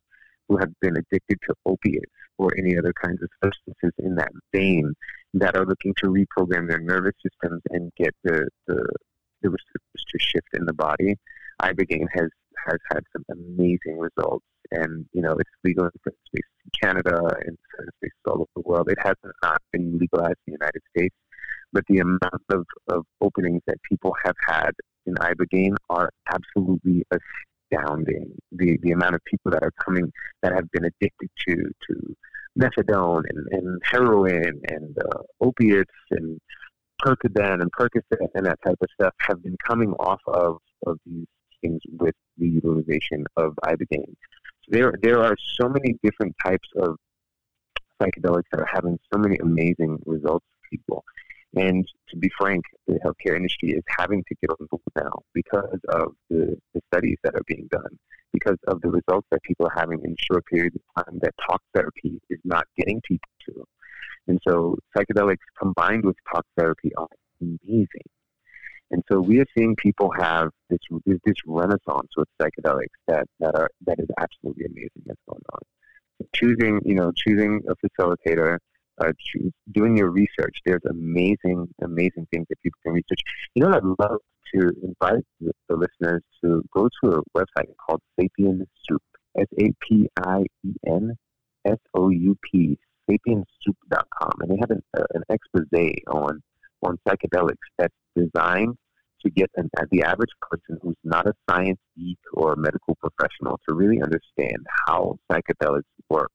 who 0.48 0.56
have 0.56 0.70
been 0.80 0.96
addicted 0.96 1.38
to 1.46 1.54
opiates 1.66 2.12
or 2.38 2.50
any 2.56 2.78
other 2.78 2.92
kinds 2.92 3.22
of 3.22 3.28
substances 3.42 3.92
in 3.98 4.14
that 4.14 4.32
vein 4.52 4.94
that 5.34 5.56
are 5.56 5.66
looking 5.66 5.94
to 5.98 6.06
reprogram 6.06 6.68
their 6.68 6.80
nervous 6.80 7.14
systems 7.22 7.62
and 7.70 7.92
get 7.96 8.14
the 8.24 8.48
the, 8.66 8.86
the 9.42 9.50
receptors 9.50 10.04
to 10.08 10.18
shift 10.18 10.48
in 10.54 10.64
the 10.64 10.72
body, 10.72 11.16
ibogaine 11.62 12.08
has 12.12 12.28
has 12.66 12.78
had 12.92 13.02
some 13.12 13.24
amazing 13.30 13.98
results, 13.98 14.44
and 14.70 15.06
you 15.12 15.22
know 15.22 15.32
it's 15.32 15.50
legal 15.64 15.84
in 15.84 15.90
certain 16.04 16.18
spaces 16.26 16.50
in 16.64 16.70
Canada 16.80 17.16
and 17.46 17.56
certain 17.76 17.92
spaces 17.96 18.18
all 18.26 18.34
over 18.34 18.46
the 18.56 18.62
world. 18.62 18.90
It 18.90 18.98
hasn't 18.98 19.34
not 19.42 19.60
been 19.72 19.98
legalized 19.98 20.38
in 20.46 20.52
the 20.52 20.58
United 20.60 20.82
States, 20.96 21.14
but 21.72 21.84
the 21.88 21.98
amount 21.98 22.44
of, 22.50 22.64
of 22.88 23.04
openings 23.20 23.62
that 23.66 23.76
people 23.88 24.14
have 24.24 24.36
had 24.46 24.70
in 25.08 25.14
ibogaine 25.14 25.76
are 25.90 26.10
absolutely 26.32 27.04
astounding. 27.10 28.32
The 28.52 28.78
the 28.82 28.92
amount 28.92 29.14
of 29.16 29.24
people 29.24 29.50
that 29.52 29.62
are 29.62 29.72
coming 29.84 30.12
that 30.42 30.52
have 30.52 30.70
been 30.70 30.84
addicted 30.84 31.30
to 31.46 31.54
to 31.88 32.16
methadone 32.58 33.22
and, 33.28 33.46
and 33.52 33.80
heroin 33.84 34.60
and 34.68 34.96
uh, 34.98 35.18
opiates 35.40 35.92
and 36.10 36.40
Percodan 37.00 37.60
and 37.62 37.70
Percocet 37.72 38.28
and 38.34 38.46
that 38.46 38.58
type 38.66 38.78
of 38.80 38.88
stuff 39.00 39.14
have 39.20 39.42
been 39.42 39.56
coming 39.64 39.92
off 39.94 40.20
of, 40.26 40.58
of 40.86 40.98
these 41.06 41.26
things 41.62 41.80
with 41.98 42.14
the 42.38 42.48
utilization 42.48 43.24
of 43.36 43.54
ibogaine. 43.64 44.14
So 44.62 44.70
there, 44.70 44.92
there 45.02 45.22
are 45.22 45.36
so 45.60 45.68
many 45.68 45.96
different 46.02 46.34
types 46.44 46.68
of 46.76 46.96
psychedelics 48.00 48.44
that 48.50 48.60
are 48.60 48.70
having 48.70 48.98
so 49.12 49.18
many 49.18 49.36
amazing 49.38 49.98
results 50.06 50.44
for 50.44 50.68
people. 50.70 51.04
And 51.56 51.88
to 52.10 52.16
be 52.16 52.30
frank, 52.38 52.64
the 52.86 52.98
healthcare 53.04 53.36
industry 53.36 53.70
is 53.70 53.82
having 53.88 54.22
to 54.28 54.34
get 54.40 54.50
on 54.50 54.66
board 54.70 54.82
now 54.96 55.22
because 55.32 55.78
of 55.88 56.14
the, 56.28 56.56
the 56.74 56.80
studies 56.92 57.16
that 57.24 57.34
are 57.34 57.44
being 57.46 57.68
done, 57.70 57.98
because 58.32 58.58
of 58.66 58.80
the 58.82 58.90
results 58.90 59.26
that 59.30 59.42
people 59.42 59.66
are 59.66 59.74
having 59.74 60.00
in 60.04 60.14
short 60.18 60.44
periods 60.46 60.76
of 60.76 61.04
time 61.04 61.18
that 61.22 61.34
talk 61.48 61.62
therapy 61.74 62.20
is 62.28 62.38
not 62.44 62.66
getting 62.76 63.00
people 63.00 63.30
to. 63.46 63.64
And 64.26 64.38
so 64.46 64.76
psychedelics 64.96 65.38
combined 65.58 66.04
with 66.04 66.16
talk 66.30 66.44
therapy 66.56 66.92
are 66.96 67.08
amazing. 67.40 68.08
And 68.90 69.02
so 69.10 69.20
we 69.20 69.40
are 69.40 69.46
seeing 69.56 69.76
people 69.76 70.10
have 70.18 70.50
this 70.70 70.78
this 71.04 71.36
renaissance 71.46 72.08
with 72.16 72.28
psychedelics 72.40 72.86
that, 73.06 73.26
that 73.40 73.54
are 73.54 73.70
that 73.86 73.98
is 73.98 74.08
absolutely 74.18 74.64
amazing 74.64 75.02
that's 75.04 75.20
going 75.28 75.42
on. 75.52 75.60
So 76.18 76.26
choosing, 76.34 76.80
you 76.84 76.94
know, 76.94 77.12
choosing 77.14 77.62
a 77.68 77.74
facilitator, 77.76 78.58
uh, 79.00 79.12
doing 79.72 79.96
your 79.96 80.10
research. 80.10 80.56
There's 80.64 80.82
amazing, 80.88 81.68
amazing 81.82 82.26
things 82.32 82.46
that 82.48 82.60
people 82.62 82.78
can 82.84 82.92
research. 82.92 83.20
You 83.54 83.64
know, 83.64 83.72
I'd 83.72 83.84
love 83.84 84.18
to 84.54 84.72
invite 84.82 85.24
the, 85.40 85.52
the 85.68 85.76
listeners 85.76 86.22
to 86.42 86.62
go 86.72 86.88
to 87.02 87.10
a 87.10 87.22
website 87.36 87.68
called 87.84 88.00
Sapien 88.18 88.60
Soup, 88.88 89.02
S 89.38 89.46
A 89.60 89.72
P 89.80 90.08
I 90.16 90.44
E 90.64 90.72
N 90.86 91.16
S 91.66 91.78
O 91.94 92.08
U 92.10 92.36
P, 92.50 92.78
sapiensoup.com, 93.10 94.32
and 94.40 94.50
they 94.50 94.56
have 94.60 94.70
an, 94.70 94.82
uh, 94.96 95.04
an 95.14 95.22
expose 95.28 95.66
on 96.08 96.42
on 96.82 96.96
psychedelics 97.06 97.56
that's 97.76 97.94
designed 98.14 98.76
to 99.20 99.30
get 99.30 99.50
an, 99.56 99.68
the 99.90 100.02
average 100.02 100.30
person 100.40 100.78
who's 100.80 100.96
not 101.02 101.26
a 101.26 101.32
science 101.50 101.80
geek 101.96 102.18
or 102.34 102.52
a 102.52 102.56
medical 102.56 102.96
professional 102.96 103.58
to 103.68 103.74
really 103.74 104.00
understand 104.00 104.64
how 104.86 105.18
psychedelics 105.30 105.82
work 106.08 106.30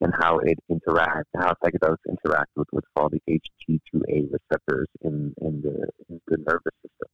and 0.00 0.12
how 0.20 0.38
it 0.38 0.58
interacts, 0.70 1.24
how 1.36 1.54
psychedelics 1.64 1.98
interact 2.08 2.50
with 2.56 2.68
what's 2.70 2.88
called 2.96 3.12
the 3.12 3.40
HT2A 3.68 4.28
receptors 4.30 4.88
in, 5.02 5.34
in, 5.40 5.62
the, 5.62 5.88
in 6.08 6.20
the 6.28 6.36
nervous 6.38 6.74
system 6.82 7.08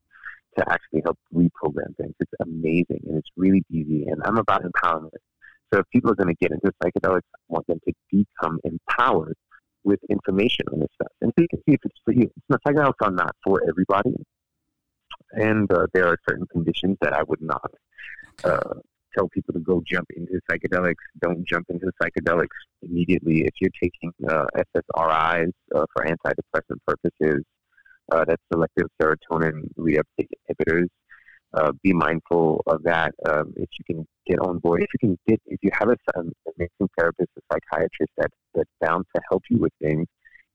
to 0.58 0.72
actually 0.72 1.02
help 1.04 1.18
reprogram 1.34 1.96
things. 1.96 2.14
It's 2.20 2.32
amazing 2.40 3.02
and 3.06 3.18
it's 3.18 3.28
really 3.36 3.64
easy. 3.70 4.06
And 4.06 4.20
I'm 4.24 4.38
about 4.38 4.62
empowerment. 4.62 5.10
So 5.72 5.80
if 5.80 5.86
people 5.92 6.10
are 6.10 6.16
going 6.16 6.34
to 6.34 6.38
get 6.40 6.50
into 6.50 6.72
psychedelics, 6.82 7.28
I 7.34 7.38
want 7.48 7.66
them 7.68 7.80
to 7.86 7.92
become 8.10 8.58
empowered 8.64 9.36
with 9.84 10.00
information 10.10 10.66
on 10.72 10.80
this 10.80 10.88
stuff. 10.94 11.12
And 11.20 11.32
so 11.36 11.42
you 11.42 11.48
can 11.48 11.60
see 11.60 11.74
if 11.74 11.80
it's 11.84 12.00
for 12.04 12.12
you. 12.12 12.30
Psychedelics 12.50 12.94
are 13.02 13.12
not 13.12 13.36
for 13.44 13.62
everybody. 13.68 14.14
And 15.32 15.70
uh, 15.72 15.86
there 15.94 16.08
are 16.08 16.18
certain 16.28 16.46
conditions 16.50 16.96
that 17.02 17.12
I 17.12 17.22
would 17.22 17.40
not 17.40 17.70
uh, 18.42 18.80
tell 19.16 19.28
people 19.28 19.54
to 19.54 19.60
go 19.60 19.82
jump 19.86 20.08
into 20.16 20.40
psychedelics. 20.50 20.94
Don't 21.20 21.46
jump 21.46 21.66
into 21.68 21.90
psychedelics 22.02 22.48
immediately. 22.82 23.42
If 23.42 23.54
you're 23.60 23.70
taking 23.82 24.12
uh, 24.28 24.46
SSRIs 24.76 25.52
uh, 25.74 25.84
for 25.92 26.06
antidepressant 26.06 26.78
purposes, 26.86 27.44
uh, 28.12 28.24
that's 28.26 28.42
selective 28.52 28.86
serotonin 29.00 29.68
reuptake 29.78 30.28
inhibitors. 30.50 30.88
Uh, 31.52 31.72
be 31.82 31.92
mindful 31.92 32.62
of 32.66 32.82
that. 32.84 33.12
Um, 33.28 33.52
if 33.56 33.68
you 33.78 33.84
can 33.84 34.06
get 34.26 34.38
on 34.38 34.58
board, 34.58 34.82
if 34.82 34.88
you 34.94 34.98
can 35.00 35.18
get, 35.26 35.40
if 35.46 35.58
you 35.62 35.70
have 35.72 35.88
a, 35.88 35.96
um, 36.16 36.32
amazing 36.56 36.88
therapist, 36.96 37.28
a 37.36 37.40
psychiatrist 37.52 38.12
that 38.18 38.30
that's 38.54 38.70
bound 38.80 39.04
to 39.16 39.22
help 39.28 39.42
you 39.50 39.58
with 39.58 39.72
things, 39.82 40.06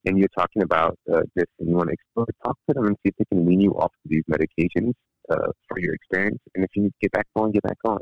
and 0.06 0.18
you're 0.18 0.28
talking 0.38 0.62
about 0.62 0.98
uh, 1.12 1.20
this, 1.34 1.44
and 1.58 1.68
you 1.68 1.76
want 1.76 1.90
to 1.90 1.92
explore, 1.92 2.26
talk 2.44 2.56
to 2.68 2.74
them 2.74 2.86
and 2.86 2.96
see 3.02 3.10
if 3.10 3.14
they 3.18 3.24
can 3.26 3.44
wean 3.44 3.60
you 3.60 3.72
off 3.72 3.92
of 4.04 4.10
these 4.10 4.22
medications 4.30 4.92
uh, 5.30 5.48
for 5.68 5.78
your 5.78 5.94
experience. 5.94 6.38
And 6.54 6.64
if 6.64 6.70
you 6.74 6.84
need 6.84 6.90
to 6.90 6.98
get 7.02 7.12
back 7.12 7.26
on, 7.36 7.50
get 7.52 7.62
back 7.62 7.78
on, 7.84 7.98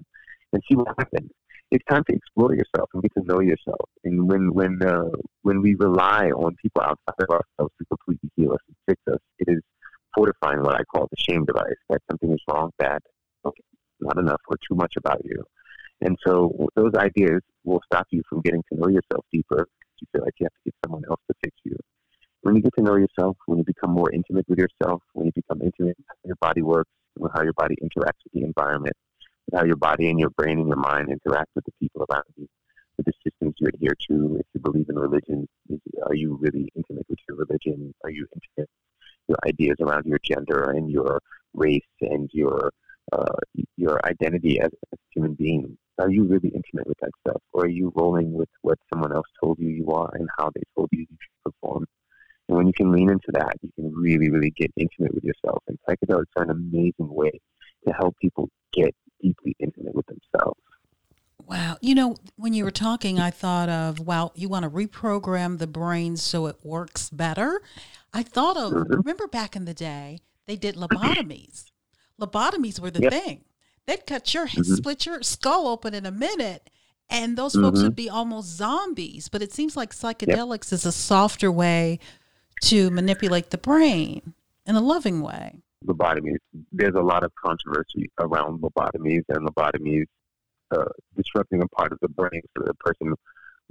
and 0.54 0.62
see 0.68 0.76
what 0.76 0.94
happens. 0.98 1.30
It's 1.70 1.84
time 1.90 2.04
to 2.08 2.14
explore 2.14 2.54
yourself 2.54 2.88
and 2.94 3.02
get 3.02 3.12
to 3.14 3.24
know 3.24 3.40
yourself. 3.40 3.88
And 4.04 4.28
when 4.28 4.52
when 4.52 4.80
uh, 4.82 5.10
when 5.42 5.60
we 5.60 5.74
rely 5.74 6.28
on 6.28 6.56
people 6.62 6.82
outside 6.82 7.20
of 7.20 7.30
ourselves 7.30 7.74
to 7.78 7.84
completely 7.86 8.30
heal 8.36 8.52
us 8.52 8.60
and 8.68 8.76
fix 8.88 9.02
us, 9.12 9.20
it 9.38 9.48
is 9.50 9.60
fortifying 10.14 10.62
what 10.62 10.76
I 10.76 10.84
call 10.84 11.08
the 11.10 11.16
shame 11.18 11.44
device 11.44 11.80
that 11.90 12.00
something 12.08 12.32
is 12.32 12.40
wrong, 12.48 12.70
bad, 12.78 13.00
okay, 13.44 13.64
not 14.00 14.18
enough, 14.18 14.40
or 14.48 14.56
too 14.68 14.76
much 14.76 14.94
about 14.96 15.20
you. 15.24 15.42
And 16.00 16.16
so 16.24 16.68
those 16.76 16.94
ideas 16.96 17.40
will 17.64 17.80
stop 17.86 18.06
you 18.10 18.22
from 18.28 18.42
getting 18.42 18.62
to 18.72 18.78
know 18.78 18.88
yourself 18.88 19.24
deeper. 19.32 19.66
You 20.00 20.06
feel 20.12 20.24
like 20.24 20.34
you 20.38 20.44
have 20.44 20.52
to 20.52 20.64
get 20.66 20.74
someone 20.84 21.02
else 21.08 21.20
to 21.30 21.34
fix 21.42 21.56
you. 21.64 21.76
When 22.42 22.54
you 22.56 22.62
get 22.62 22.74
to 22.76 22.82
know 22.82 22.96
yourself, 22.96 23.36
when 23.46 23.58
you 23.58 23.64
become 23.64 23.90
more 23.90 24.12
intimate 24.12 24.44
with 24.48 24.58
yourself, 24.58 25.02
when 25.14 25.26
you 25.26 25.32
become 25.34 25.62
intimate 25.62 25.96
with 25.96 26.06
how 26.08 26.14
your 26.26 26.36
body 26.40 26.62
works, 26.62 26.90
with 27.18 27.32
how 27.34 27.42
your 27.42 27.54
body 27.54 27.76
interacts 27.82 28.20
with 28.24 28.34
the 28.34 28.42
environment, 28.42 28.94
how 29.52 29.64
your 29.64 29.76
body 29.76 30.08
and 30.10 30.18
your 30.18 30.30
brain 30.30 30.58
and 30.58 30.68
your 30.68 30.76
mind 30.76 31.10
interact 31.10 31.50
with 31.54 31.64
the 31.64 31.72
people 31.80 32.06
around 32.10 32.24
you, 32.36 32.46
with 32.96 33.06
the 33.06 33.12
systems 33.22 33.54
you 33.58 33.68
adhere 33.68 33.96
to, 34.10 34.36
if 34.40 34.46
you 34.54 34.60
believe 34.60 34.88
in 34.88 34.96
religion, 34.96 35.48
are 36.06 36.14
you 36.14 36.38
really 36.40 36.70
intimate 36.74 37.06
with 37.08 37.18
your 37.28 37.38
religion? 37.38 37.94
Are 38.04 38.10
you 38.10 38.26
intimate 38.34 38.70
your 39.28 39.38
ideas 39.46 39.76
around 39.80 40.04
your 40.06 40.18
gender 40.22 40.70
and 40.72 40.90
your 40.90 41.20
race 41.54 41.82
and 42.00 42.28
your 42.32 42.70
uh, 43.12 43.36
your 43.76 44.00
identity 44.06 44.60
as 44.60 44.70
a 44.92 44.96
human 45.10 45.34
being. 45.34 45.76
Are 45.98 46.10
you 46.10 46.24
really 46.24 46.48
intimate 46.48 46.86
with 46.86 46.98
that 47.02 47.10
stuff, 47.20 47.40
or 47.52 47.64
are 47.64 47.68
you 47.68 47.92
rolling 47.94 48.32
with 48.32 48.48
what 48.62 48.78
someone 48.92 49.14
else 49.14 49.26
told 49.42 49.58
you 49.58 49.68
you 49.68 49.90
are 49.90 50.10
and 50.14 50.28
how 50.38 50.50
they 50.54 50.62
told 50.76 50.88
you 50.90 51.00
you 51.00 51.06
should 51.20 51.52
perform? 51.52 51.86
And 52.48 52.56
when 52.56 52.66
you 52.66 52.72
can 52.72 52.90
lean 52.90 53.10
into 53.10 53.30
that, 53.32 53.54
you 53.62 53.70
can 53.74 53.94
really, 53.94 54.30
really 54.30 54.50
get 54.50 54.72
intimate 54.76 55.14
with 55.14 55.22
yourself. 55.22 55.62
And 55.68 55.78
psychedelics 55.88 56.32
are 56.36 56.44
an 56.44 56.50
amazing 56.50 56.94
way 56.98 57.30
to 57.86 57.94
help 57.94 58.16
people 58.20 58.48
get 58.72 58.94
deeply 59.22 59.54
intimate 59.60 59.94
with 59.94 60.06
themselves. 60.06 60.60
Wow. 61.54 61.76
You 61.80 61.94
know, 61.94 62.16
when 62.34 62.52
you 62.52 62.64
were 62.64 62.72
talking, 62.72 63.20
I 63.20 63.30
thought 63.30 63.68
of, 63.68 64.00
well, 64.00 64.32
you 64.34 64.48
want 64.48 64.64
to 64.64 64.70
reprogram 64.70 65.58
the 65.58 65.68
brain 65.68 66.16
so 66.16 66.48
it 66.48 66.56
works 66.64 67.10
better. 67.10 67.62
I 68.12 68.24
thought 68.24 68.56
of, 68.56 68.72
mm-hmm. 68.72 68.92
remember 68.92 69.28
back 69.28 69.54
in 69.54 69.64
the 69.64 69.72
day, 69.72 70.18
they 70.46 70.56
did 70.56 70.74
lobotomies. 70.74 71.70
lobotomies 72.20 72.80
were 72.80 72.90
the 72.90 73.02
yep. 73.02 73.12
thing. 73.12 73.44
They'd 73.86 74.04
cut 74.04 74.34
your, 74.34 74.48
mm-hmm. 74.48 74.74
split 74.74 75.06
your 75.06 75.22
skull 75.22 75.68
open 75.68 75.94
in 75.94 76.06
a 76.06 76.10
minute, 76.10 76.70
and 77.08 77.38
those 77.38 77.52
mm-hmm. 77.52 77.66
folks 77.66 77.82
would 77.84 77.94
be 77.94 78.10
almost 78.10 78.48
zombies. 78.48 79.28
But 79.28 79.40
it 79.40 79.52
seems 79.52 79.76
like 79.76 79.94
psychedelics 79.94 80.72
yep. 80.72 80.78
is 80.78 80.84
a 80.84 80.90
softer 80.90 81.52
way 81.52 82.00
to 82.62 82.90
manipulate 82.90 83.50
the 83.50 83.58
brain 83.58 84.34
in 84.66 84.74
a 84.74 84.80
loving 84.80 85.20
way. 85.20 85.62
Lobotomies. 85.86 86.38
There's 86.72 86.96
a 86.96 87.02
lot 87.02 87.22
of 87.22 87.30
controversy 87.36 88.10
around 88.18 88.60
lobotomies 88.60 89.22
and 89.28 89.46
lobotomies 89.46 90.06
uh, 90.74 90.88
disrupting 91.16 91.62
a 91.62 91.68
part 91.68 91.92
of 91.92 91.98
the 92.00 92.08
brain 92.08 92.42
so 92.56 92.64
the 92.64 92.74
person 92.74 93.14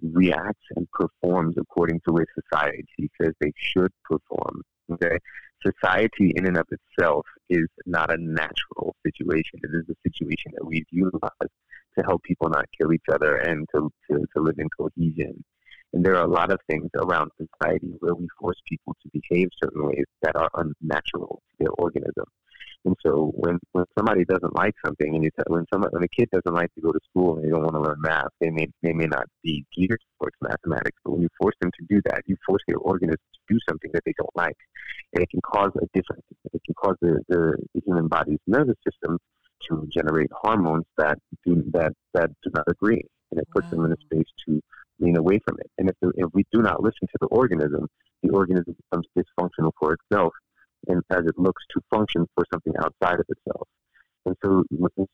reacts 0.02 0.66
and 0.76 0.88
performs 0.92 1.56
according 1.58 2.02
to 2.06 2.14
where 2.14 2.26
society 2.34 3.10
says 3.22 3.34
they 3.40 3.54
should 3.56 3.92
perform. 4.04 4.62
Okay, 4.92 5.18
society 5.66 6.34
in 6.36 6.46
and 6.46 6.58
of 6.58 6.68
itself 6.72 7.26
is 7.50 7.68
not 7.86 8.14
a 8.14 8.18
natural 8.18 8.96
situation. 9.06 9.60
It 9.64 9.72
is 9.74 9.86
a 9.90 10.10
situation 10.10 10.52
that 10.56 10.66
we've 10.66 10.86
utilized 10.92 11.54
to 11.98 12.04
help 12.06 12.24
people 12.24 12.50
not 12.50 12.66
kill 12.80 12.92
each 12.94 13.06
other 13.12 13.38
and 13.38 13.68
to, 13.74 13.90
to, 14.10 14.26
to 14.36 14.42
live 14.42 14.56
in 14.58 14.68
cohesion. 14.78 15.44
And 15.94 16.04
there 16.04 16.16
are 16.16 16.26
a 16.26 16.32
lot 16.32 16.52
of 16.52 16.60
things 16.68 16.90
around 16.96 17.30
society 17.38 17.94
where 18.00 18.16
we 18.16 18.28
force 18.40 18.60
people 18.68 18.96
to 19.04 19.10
behave 19.14 19.50
certain 19.64 19.86
ways 19.86 20.06
that 20.24 20.36
are 20.36 20.50
unnatural 20.56 21.42
to 21.50 21.56
their 21.60 21.72
organism. 21.78 22.26
And 22.86 22.96
so 23.06 23.32
when, 23.36 23.60
when 23.72 23.86
somebody 23.98 24.26
doesn't 24.26 24.56
like 24.56 24.76
something, 24.86 25.16
and 25.16 25.24
you 25.24 25.30
tell, 25.36 25.46
when 25.48 25.66
somebody, 25.72 25.94
when 25.94 26.04
a 26.04 26.08
kid 26.08 26.30
doesn't 26.32 26.54
like 26.54 26.74
to 26.76 26.82
go 26.82 26.92
to 26.92 27.00
school 27.10 27.36
and 27.36 27.46
they 27.46 27.50
don't 27.50 27.64
want 27.64 27.76
to 27.76 27.82
learn 27.82 28.02
math, 28.02 28.28
they 28.42 28.50
may 28.50 28.68
they 28.82 28.92
may 28.92 29.06
not 29.06 29.26
be 29.42 29.66
geared 29.76 30.02
towards 30.20 30.36
mathematics. 30.42 30.98
But 31.04 31.12
when 31.12 31.22
you 31.22 31.30
force 31.40 31.56
them 31.62 31.72
to 31.80 31.86
do 31.90 32.02
that, 32.06 32.24
you 32.26 32.36
force 32.46 32.62
their 32.68 32.78
organism 32.78 33.16
to 33.18 33.54
do 33.54 33.60
something 33.70 33.90
that 33.94 34.04
they 34.06 34.14
don't 34.18 34.36
like, 34.36 34.58
and 35.14 35.24
it 35.24 35.30
can 35.30 35.42
cause 35.42 35.72
a 35.78 35.86
different. 35.94 36.24
It 36.52 36.62
can 36.66 36.76
cause 36.76 36.96
the, 37.02 37.22
the, 37.30 37.58
the 37.74 37.82
human 37.86 38.08
body's 38.08 38.40
nervous 38.48 38.78
system 38.86 39.18
to 39.70 39.88
generate 39.90 40.30
hormones 40.34 40.86
that 40.98 41.18
do 41.46 41.64
that 41.72 41.94
that 42.14 42.32
do 42.44 42.52
not 42.54 42.66
agree, 42.68 43.02
and 43.32 43.40
it 43.40 43.48
puts 43.56 43.66
wow. 43.66 43.72
them 43.72 43.86
in 43.86 43.94
a 43.94 43.98
space 44.02 44.32
to 44.46 44.62
lean 45.00 45.18
away 45.18 45.40
from 45.48 45.58
it. 45.60 45.72
And 45.78 45.90
if, 45.90 45.96
the, 46.02 46.12
if 46.18 46.30
we 46.34 46.46
do 46.52 46.62
not 46.62 46.84
listen 46.84 47.08
to 47.08 47.18
the 47.22 47.28
organism, 47.28 47.88
the 48.22 48.30
organism 48.30 48.76
becomes 48.90 49.08
dysfunctional 49.18 49.72
for 49.80 49.94
itself, 49.94 50.34
and 50.88 51.02
as 51.10 51.26
it 51.26 51.38
looks 51.38 51.64
to 51.72 51.82
function 51.94 52.28
for 52.36 52.46
something 52.52 52.74
outside 52.80 53.20
of 53.20 53.26
itself. 53.30 53.68
And 54.26 54.36
so 54.44 54.64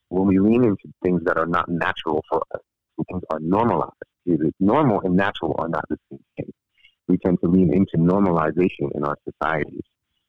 when 0.10 0.27
we 0.27 0.39
lean 0.39 0.63
into 0.63 0.93
things 1.03 1.23
that 1.25 1.38
are 1.38 1.47
not 1.47 1.69
natural 1.69 2.23
for 2.29 2.41
us, 2.53 2.62
things 3.10 3.23
are 3.32 3.39
normalized. 3.39 3.93
Normal 4.60 5.01
and 5.01 5.15
natural 5.15 5.55
are 5.58 5.69
not 5.69 5.86
the 5.89 5.97
same 6.12 6.19
thing. 6.38 6.51
We 7.08 7.17
tend 7.17 7.39
to 7.43 7.49
lean 7.49 7.73
into 7.73 7.97
normalization 7.97 8.93
in 8.93 9.03
our 9.03 9.17
societies. 9.27 9.82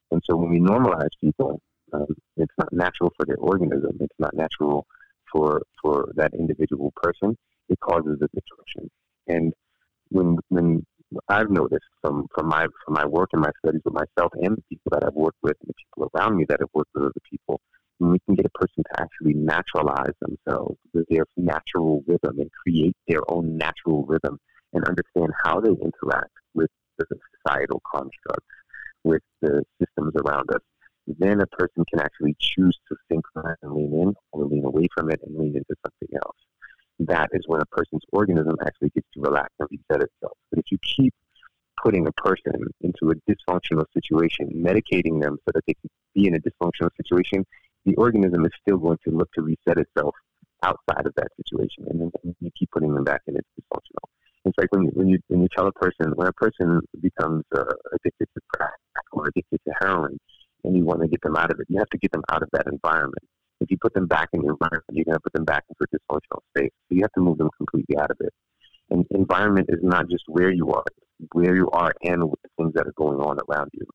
And 0.09 0.21
so 0.27 0.35
when 0.35 0.49
we 0.49 0.59
normalize 0.59 1.09
people, 1.19 1.61
um, 1.93 2.07
it's 2.37 2.53
not 2.57 2.71
natural 2.73 3.11
for 3.15 3.25
their 3.25 3.37
organism. 3.37 3.97
It's 3.99 4.15
not 4.17 4.33
natural 4.33 4.87
for 5.31 5.61
for 5.81 6.11
that 6.15 6.33
individual 6.33 6.91
person. 6.95 7.37
It 7.69 7.79
causes 7.79 8.19
a 8.21 8.27
disruption. 8.35 8.89
And 9.27 9.53
when 10.09 10.37
when 10.49 10.85
I've 11.27 11.49
noticed 11.49 11.85
from, 12.01 12.27
from 12.33 12.47
my 12.47 12.67
from 12.85 12.93
my 12.93 13.05
work 13.05 13.29
and 13.33 13.41
my 13.41 13.51
studies 13.63 13.81
with 13.83 13.93
myself 13.93 14.31
and 14.33 14.57
the 14.57 14.63
people 14.69 14.91
that 14.91 15.03
I've 15.03 15.13
worked 15.13 15.39
with 15.43 15.57
and 15.61 15.69
the 15.69 15.73
people 15.73 16.09
around 16.13 16.37
me 16.37 16.45
that 16.47 16.59
have 16.59 16.69
worked 16.73 16.91
with 16.93 17.03
other 17.03 17.23
people, 17.29 17.59
when 17.97 18.11
we 18.11 18.19
can 18.25 18.35
get 18.35 18.45
a 18.45 18.57
person 18.57 18.83
to 18.83 19.01
actually 19.01 19.33
naturalize 19.33 20.13
themselves 20.21 20.77
with 20.93 21.05
their 21.09 21.25
natural 21.37 22.03
rhythm 22.07 22.39
and 22.39 22.49
create 22.63 22.95
their 23.07 23.21
own 23.27 23.57
natural 23.57 24.05
rhythm 24.05 24.39
and 24.73 24.85
understand 24.85 25.31
how 25.43 25.59
they 25.59 25.69
interact 25.69 26.31
with 26.53 26.69
the 26.97 27.05
societal 27.45 27.81
constructs, 27.93 28.47
with 29.03 29.21
the 29.41 29.63
systems 29.79 30.13
around 30.25 30.49
us, 30.53 30.61
then 31.19 31.41
a 31.41 31.47
person 31.47 31.83
can 31.89 31.99
actually 31.99 32.35
choose 32.39 32.77
to 32.87 32.95
synchronize 33.11 33.57
and 33.63 33.73
lean 33.73 33.93
in 33.93 34.13
or 34.31 34.45
lean 34.45 34.63
away 34.63 34.87
from 34.95 35.11
it 35.11 35.19
and 35.25 35.35
lean 35.35 35.55
into 35.57 35.75
something 35.83 36.17
else 36.23 36.37
that 37.07 37.29
is 37.33 37.41
when 37.47 37.61
a 37.61 37.65
person's 37.65 38.03
organism 38.11 38.55
actually 38.65 38.89
gets 38.89 39.07
to 39.13 39.21
relax 39.21 39.49
and 39.59 39.67
reset. 39.71 40.07
But 40.51 40.59
if 40.59 40.65
you 40.71 40.77
keep 40.79 41.13
putting 41.81 42.05
a 42.07 42.11
person 42.11 42.53
into 42.81 43.11
a 43.11 43.15
dysfunctional 43.29 43.85
situation, 43.93 44.49
medicating 44.53 45.21
them 45.21 45.37
so 45.45 45.51
that 45.53 45.63
they 45.65 45.73
can 45.73 45.89
be 46.13 46.27
in 46.27 46.35
a 46.35 46.39
dysfunctional 46.39 46.89
situation, 46.95 47.45
the 47.85 47.95
organism 47.95 48.45
is 48.45 48.51
still 48.61 48.77
going 48.77 48.99
to 49.05 49.11
look 49.11 49.31
to 49.33 49.41
reset 49.41 49.77
itself 49.77 50.13
outside 50.63 51.07
of 51.07 51.13
that 51.15 51.29
situation, 51.37 51.85
and 51.89 51.99
then 51.99 52.35
you 52.39 52.51
keep 52.57 52.69
putting 52.69 52.93
them 52.93 53.03
back 53.03 53.21
in 53.27 53.35
it's 53.35 53.47
dysfunctional. 53.59 54.07
It's 54.45 54.57
like 54.57 54.71
when 54.71 54.83
you, 54.83 54.91
when 54.93 55.07
you 55.07 55.19
when 55.27 55.41
you 55.41 55.47
tell 55.55 55.67
a 55.67 55.71
person 55.71 56.11
when 56.15 56.27
a 56.27 56.33
person 56.33 56.81
becomes 56.99 57.43
uh, 57.55 57.63
addicted 57.93 58.27
to 58.35 58.41
crack 58.53 58.73
or 59.11 59.27
addicted 59.27 59.59
to 59.67 59.73
heroin, 59.79 60.19
and 60.63 60.75
you 60.75 60.83
want 60.83 61.01
to 61.01 61.07
get 61.07 61.21
them 61.21 61.35
out 61.35 61.51
of 61.51 61.59
it, 61.59 61.67
you 61.69 61.79
have 61.79 61.89
to 61.89 61.97
get 61.97 62.11
them 62.11 62.23
out 62.31 62.43
of 62.43 62.49
that 62.51 62.67
environment 62.67 63.23
if 63.61 63.69
you 63.69 63.77
put 63.77 63.93
them 63.93 64.07
back 64.07 64.29
in 64.33 64.41
the 64.41 64.49
environment, 64.49 64.83
you're 64.91 65.05
going 65.05 65.15
to 65.15 65.21
put 65.21 65.33
them 65.33 65.45
back 65.45 65.63
into 65.69 65.83
a 65.83 65.95
dysfunctional 65.95 66.41
state. 66.55 66.73
So 66.89 66.95
you 66.95 67.01
have 67.03 67.11
to 67.13 67.21
move 67.21 67.37
them 67.37 67.49
completely 67.57 67.97
out 67.97 68.11
of 68.11 68.17
it. 68.19 68.33
And 68.91 69.05
environment 69.11 69.67
is 69.69 69.79
not 69.81 70.09
just 70.09 70.23
where 70.27 70.51
you 70.51 70.71
are, 70.71 70.83
where 71.31 71.55
you 71.55 71.69
are 71.71 71.93
and 72.03 72.21
the 72.21 72.49
things 72.57 72.73
that 72.75 72.87
are 72.87 72.93
going 72.95 73.19
on 73.19 73.39
around 73.49 73.69
you. 73.73 73.85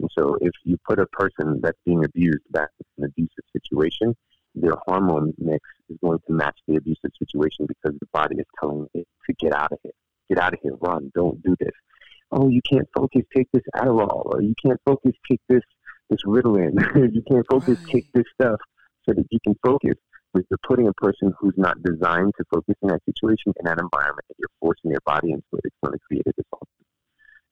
And 0.00 0.08
so 0.16 0.36
if 0.40 0.52
you 0.64 0.76
put 0.88 0.98
a 0.98 1.06
person 1.06 1.60
that's 1.62 1.78
being 1.84 2.04
abused 2.04 2.50
back 2.50 2.70
in 2.96 3.04
an 3.04 3.10
abusive 3.10 3.44
situation, 3.52 4.16
their 4.54 4.74
hormone 4.86 5.34
mix 5.38 5.60
is 5.88 5.98
going 6.02 6.18
to 6.26 6.32
match 6.32 6.58
the 6.66 6.76
abusive 6.76 7.10
situation 7.18 7.66
because 7.66 7.98
the 8.00 8.06
body 8.12 8.36
is 8.36 8.46
telling 8.58 8.86
it 8.94 9.06
to 9.26 9.34
get 9.34 9.52
out 9.52 9.72
of 9.72 9.78
here. 9.82 9.92
Get 10.28 10.38
out 10.38 10.54
of 10.54 10.60
here, 10.62 10.74
run, 10.80 11.10
don't 11.14 11.42
do 11.42 11.54
this. 11.60 11.72
Oh, 12.30 12.48
you 12.48 12.60
can't 12.70 12.88
focus, 12.94 13.22
take 13.34 13.48
this 13.52 13.62
Adderall, 13.74 14.26
or 14.26 14.42
you 14.42 14.54
can't 14.64 14.80
focus, 14.84 15.12
take 15.28 15.40
this 15.48 15.62
this 16.10 16.20
Ritalin. 16.26 16.74
you 17.14 17.22
can't 17.30 17.46
focus, 17.50 17.78
right. 17.78 17.92
take 17.92 18.12
this 18.12 18.24
stuff 18.34 18.60
so 19.06 19.14
that 19.14 19.26
you 19.30 19.38
can 19.44 19.54
focus. 19.64 19.94
But 20.38 20.46
you're 20.50 20.58
putting 20.68 20.86
a 20.86 20.92
person 20.92 21.32
who's 21.38 21.54
not 21.56 21.82
designed 21.82 22.32
to 22.38 22.44
focus 22.52 22.76
in 22.80 22.90
that 22.90 23.02
situation 23.04 23.52
in 23.58 23.64
that 23.64 23.80
environment, 23.80 24.24
and 24.28 24.36
you're 24.38 24.54
forcing 24.60 24.90
their 24.90 25.00
body 25.04 25.32
into 25.32 25.42
it. 25.54 25.62
It's 25.64 25.76
going 25.84 25.94
to 25.94 25.98
create 26.06 26.26
a 26.26 26.30
dysfunction. 26.30 26.84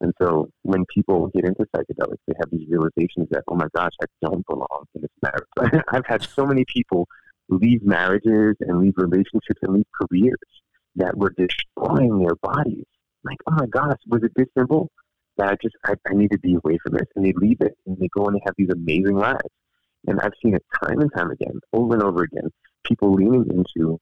And 0.01 0.12
so 0.20 0.51
when 0.62 0.85
people 0.94 1.29
get 1.35 1.44
into 1.44 1.66
psychedelics, 1.75 2.22
they 2.29 2.35
have 2.38 2.51
these 2.53 2.68
realizations 2.68 3.27
that, 3.31 3.42
oh 3.49 3.57
my 3.57 3.66
gosh, 3.75 3.90
I 4.01 4.07
don't 4.22 4.46
belong 4.46 4.85
in 4.94 5.03
this 5.03 5.11
marriage. 5.20 5.83
I've 5.92 6.07
had 6.07 6.22
so 6.22 6.46
many 6.46 6.64
people 6.72 7.09
leave 7.49 7.83
marriages 7.83 8.55
and 8.61 8.79
leave 8.79 8.94
relationships 8.96 9.61
and 9.62 9.75
leave 9.75 9.87
careers 10.01 10.38
that 10.94 11.16
were 11.16 11.33
destroying 11.37 12.20
their 12.20 12.37
bodies. 12.37 12.85
Like, 13.25 13.38
oh 13.49 13.55
my 13.57 13.66
gosh, 13.66 13.99
was 14.07 14.22
it 14.22 14.33
this 14.37 14.46
simple? 14.57 14.90
That 15.38 15.49
I 15.49 15.57
just, 15.62 15.75
I, 15.85 15.94
I 16.09 16.14
need 16.14 16.31
to 16.31 16.38
be 16.38 16.55
away 16.55 16.79
from 16.85 16.94
this. 16.94 17.09
And 17.16 17.25
they 17.25 17.33
leave 17.33 17.59
it 17.61 17.77
and 17.87 17.99
they 17.99 18.09
go 18.09 18.27
and 18.27 18.37
they 18.37 18.42
have 18.44 18.55
these 18.57 18.70
amazing 18.70 19.16
lives. 19.16 19.51
And 20.07 20.20
I've 20.20 20.33
seen 20.42 20.55
it 20.55 20.64
time 20.83 21.01
and 21.01 21.11
time 21.16 21.31
again, 21.31 21.59
over 21.72 21.94
and 21.94 22.03
over 22.03 22.22
again, 22.22 22.51
people 22.87 23.12
leaning 23.12 23.46
into 23.51 23.99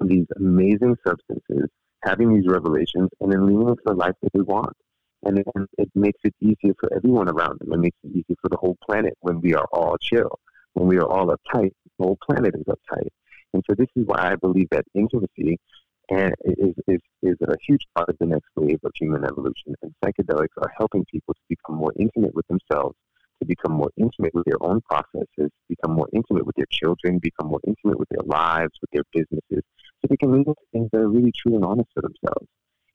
these 0.00 0.26
amazing 0.36 0.96
substances, 1.06 1.68
having 2.02 2.34
these 2.34 2.46
revelations, 2.46 3.08
and 3.20 3.32
then 3.32 3.46
leaning 3.46 3.68
into 3.68 3.82
the 3.84 3.94
life 3.94 4.14
that 4.22 4.32
they 4.32 4.40
want. 4.40 4.76
And 5.24 5.38
it, 5.38 5.46
it 5.78 5.90
makes 5.94 6.20
it 6.24 6.34
easier 6.40 6.74
for 6.78 6.92
everyone 6.94 7.28
around 7.28 7.60
them. 7.60 7.72
It 7.72 7.78
makes 7.78 7.96
it 8.02 8.10
easier 8.10 8.36
for 8.42 8.50
the 8.50 8.58
whole 8.58 8.76
planet 8.84 9.14
when 9.20 9.40
we 9.40 9.54
are 9.54 9.66
all 9.72 9.96
chill. 9.98 10.38
When 10.74 10.86
we 10.86 10.98
are 10.98 11.06
all 11.06 11.28
uptight, 11.28 11.72
the 11.98 12.04
whole 12.04 12.18
planet 12.28 12.54
is 12.54 12.64
uptight. 12.64 13.08
And 13.54 13.62
so 13.68 13.74
this 13.76 13.88
is 13.96 14.04
why 14.06 14.32
I 14.32 14.36
believe 14.36 14.68
that 14.70 14.84
intimacy 14.94 15.58
and 16.10 16.34
is, 16.44 16.74
is, 16.86 17.00
is 17.22 17.36
a 17.40 17.54
huge 17.66 17.86
part 17.96 18.10
of 18.10 18.16
the 18.18 18.26
next 18.26 18.48
wave 18.56 18.80
of 18.84 18.92
human 18.94 19.24
evolution. 19.24 19.74
And 19.82 19.94
psychedelics 20.04 20.56
are 20.58 20.70
helping 20.76 21.04
people 21.10 21.32
to 21.32 21.40
become 21.48 21.76
more 21.76 21.92
intimate 21.98 22.34
with 22.34 22.46
themselves 22.48 22.96
to 23.40 23.46
become 23.46 23.72
more 23.72 23.90
intimate 23.96 24.34
with 24.34 24.44
their 24.44 24.62
own 24.62 24.80
processes, 24.82 25.50
become 25.68 25.92
more 25.92 26.08
intimate 26.12 26.46
with 26.46 26.56
their 26.56 26.66
children, 26.70 27.18
become 27.18 27.48
more 27.48 27.60
intimate 27.66 27.98
with 27.98 28.08
their 28.10 28.24
lives, 28.24 28.72
with 28.80 28.90
their 28.92 29.04
businesses, 29.12 29.62
so 30.00 30.08
they 30.08 30.16
can 30.16 30.32
lead 30.32 30.46
into 30.46 30.54
things 30.72 30.88
that 30.92 31.00
are 31.00 31.08
really 31.08 31.32
true 31.32 31.54
and 31.54 31.64
honest 31.64 31.88
for 31.94 32.02
themselves. 32.02 32.46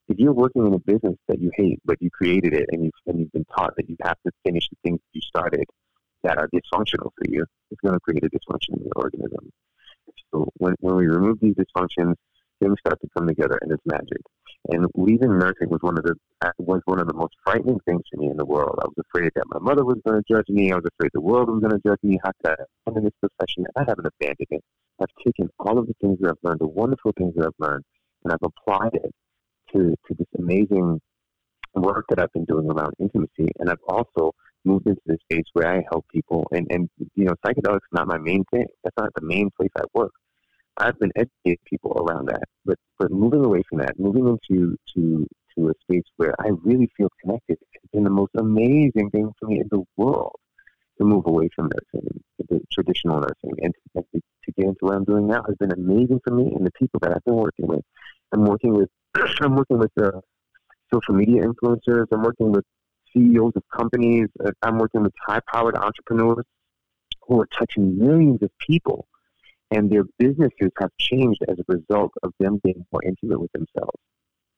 If 0.08 0.18
you're 0.18 0.32
working 0.32 0.66
in 0.66 0.74
a 0.74 0.78
business 0.78 1.16
that 1.28 1.40
you 1.40 1.50
hate, 1.54 1.80
but 1.84 2.00
you 2.00 2.10
created 2.10 2.52
it 2.52 2.66
and 2.72 2.84
you've, 2.84 2.92
and 3.06 3.20
you've 3.20 3.32
been 3.32 3.46
taught 3.56 3.74
that 3.76 3.88
you 3.88 3.96
have 4.02 4.16
to 4.26 4.32
finish 4.44 4.68
the 4.68 4.76
things 4.82 5.00
you 5.12 5.20
started 5.20 5.64
that 6.24 6.38
are 6.38 6.48
dysfunctional 6.48 7.10
for 7.16 7.24
you, 7.28 7.44
it's 7.70 7.80
going 7.80 7.94
to 7.94 8.00
create 8.00 8.24
a 8.24 8.28
dysfunction 8.28 8.76
in 8.76 8.84
your 8.84 8.92
organism. 8.96 9.50
So 10.32 10.50
when, 10.56 10.74
when 10.80 10.96
we 10.96 11.06
remove 11.06 11.38
these 11.40 11.54
dysfunctions, 11.54 12.14
things 12.60 12.76
start 12.80 13.00
to 13.00 13.08
come 13.16 13.26
together 13.26 13.58
and 13.62 13.72
it's 13.72 13.82
magic. 13.86 14.20
And 14.68 14.86
leaving 14.94 15.38
nursing 15.38 15.70
was 15.70 15.80
one 15.80 15.96
of 15.96 16.04
the 16.04 16.14
was 16.58 16.82
one 16.84 17.00
of 17.00 17.06
the 17.06 17.14
most 17.14 17.34
frightening 17.44 17.80
things 17.86 18.02
to 18.10 18.18
me 18.18 18.26
in 18.26 18.36
the 18.36 18.44
world. 18.44 18.78
I 18.82 18.86
was 18.86 19.04
afraid 19.08 19.30
that 19.34 19.44
my 19.48 19.58
mother 19.58 19.84
was 19.84 19.98
going 20.06 20.22
to 20.22 20.34
judge 20.34 20.48
me. 20.48 20.70
I 20.70 20.76
was 20.76 20.84
afraid 20.84 21.10
the 21.14 21.20
world 21.20 21.48
was 21.48 21.60
going 21.60 21.72
to 21.72 21.88
judge 21.88 21.98
me. 22.02 22.18
How 22.22 22.30
could 22.44 22.56
I 22.86 23.00
this 23.00 23.12
profession? 23.20 23.66
I 23.76 23.84
haven't 23.88 24.06
abandoned 24.06 24.48
it. 24.50 24.64
I've 25.00 25.24
taken 25.24 25.48
all 25.58 25.78
of 25.78 25.86
the 25.86 25.94
things 26.00 26.18
that 26.20 26.28
I've 26.30 26.38
learned, 26.42 26.60
the 26.60 26.68
wonderful 26.68 27.12
things 27.16 27.34
that 27.36 27.46
I've 27.46 27.58
learned, 27.58 27.84
and 28.24 28.32
I've 28.32 28.42
applied 28.42 28.94
it 28.94 29.14
to 29.72 29.94
to 30.06 30.14
this 30.18 30.28
amazing 30.38 31.00
work 31.74 32.04
that 32.10 32.18
I've 32.18 32.32
been 32.32 32.44
doing 32.44 32.70
around 32.70 32.92
intimacy. 32.98 33.50
And 33.58 33.70
I've 33.70 33.84
also 33.88 34.32
moved 34.64 34.86
into 34.86 35.00
this 35.06 35.18
space 35.22 35.46
where 35.54 35.72
I 35.72 35.82
help 35.90 36.06
people. 36.12 36.46
And 36.52 36.66
and 36.70 36.90
you 37.14 37.24
know, 37.24 37.34
psychedelics 37.44 37.80
not 37.92 38.08
my 38.08 38.18
main 38.18 38.44
thing. 38.52 38.66
That's 38.84 38.96
not 38.98 39.10
the 39.14 39.26
main 39.26 39.50
place 39.56 39.70
I 39.76 39.84
work. 39.94 40.12
I've 40.76 40.98
been 40.98 41.12
educating 41.16 41.58
people 41.66 41.92
around 41.92 42.26
that, 42.28 42.44
but 42.64 42.78
but 42.98 43.10
moving 43.10 43.44
away 43.44 43.62
from 43.68 43.78
that, 43.78 43.98
moving 43.98 44.26
into 44.26 44.76
to 44.94 45.26
to 45.56 45.68
a 45.68 45.72
space 45.82 46.04
where 46.16 46.34
I 46.40 46.50
really 46.62 46.88
feel 46.96 47.08
connected 47.20 47.58
has 47.60 47.90
been 47.92 48.04
the 48.04 48.10
most 48.10 48.32
amazing 48.36 49.10
thing 49.10 49.32
for 49.38 49.46
me 49.48 49.60
in 49.60 49.68
the 49.70 49.82
world 49.96 50.36
to 50.98 51.04
move 51.04 51.26
away 51.26 51.48
from 51.54 51.70
nursing, 51.74 52.22
the 52.48 52.60
traditional 52.72 53.20
nursing, 53.20 53.58
and 53.62 53.74
to, 53.96 54.02
to 54.12 54.52
get 54.52 54.66
into 54.66 54.78
what 54.80 54.94
I'm 54.94 55.04
doing 55.04 55.26
now 55.26 55.42
has 55.46 55.56
been 55.56 55.72
amazing 55.72 56.20
for 56.24 56.34
me 56.34 56.52
and 56.54 56.66
the 56.66 56.72
people 56.72 57.00
that 57.00 57.12
I've 57.14 57.24
been 57.24 57.36
working 57.36 57.66
with. 57.66 57.84
I'm 58.32 58.44
working 58.44 58.74
with 58.74 58.90
I'm 59.40 59.56
working 59.56 59.78
with 59.78 59.92
uh, 60.00 60.20
social 60.92 61.14
media 61.14 61.42
influencers. 61.42 62.06
I'm 62.12 62.22
working 62.22 62.52
with 62.52 62.64
CEOs 63.12 63.52
of 63.56 63.62
companies. 63.76 64.28
Uh, 64.44 64.50
I'm 64.62 64.78
working 64.78 65.02
with 65.02 65.12
high-powered 65.26 65.76
entrepreneurs 65.76 66.44
who 67.26 67.40
are 67.40 67.48
touching 67.58 67.98
millions 67.98 68.42
of 68.42 68.50
people 68.58 69.06
and 69.70 69.90
their 69.90 70.04
businesses 70.18 70.70
have 70.78 70.90
changed 70.98 71.40
as 71.48 71.58
a 71.58 71.64
result 71.72 72.12
of 72.22 72.32
them 72.40 72.60
being 72.62 72.84
more 72.92 73.02
intimate 73.04 73.40
with 73.40 73.52
themselves. 73.52 73.98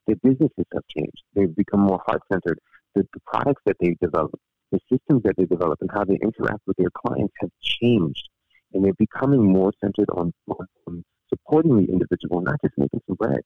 Their 0.07 0.17
businesses 0.17 0.65
have 0.73 0.83
changed. 0.97 1.23
They've 1.35 1.55
become 1.55 1.81
more 1.81 2.03
heart 2.07 2.23
centered. 2.33 2.59
The, 2.95 3.07
the 3.13 3.21
products 3.27 3.63
that 3.67 3.77
they've 3.81 3.99
developed, 4.01 4.37
the 4.71 4.81
systems 4.91 5.23
that 5.25 5.35
they 5.37 5.45
develop, 5.45 5.79
and 5.81 5.91
how 5.93 6.05
they 6.05 6.19
interact 6.23 6.61
with 6.67 6.77
their 6.77 6.91
clients 6.91 7.35
have 7.41 7.51
changed. 7.61 8.29
And 8.73 8.85
they're 8.85 8.95
becoming 8.95 9.45
more 9.45 9.73
centered 9.83 10.09
on, 10.15 10.33
on 10.49 11.05
supporting 11.29 11.77
the 11.77 11.93
individual, 11.93 12.41
not 12.41 12.57
just 12.63 12.75
making 12.79 13.01
some 13.07 13.17
bread. 13.17 13.41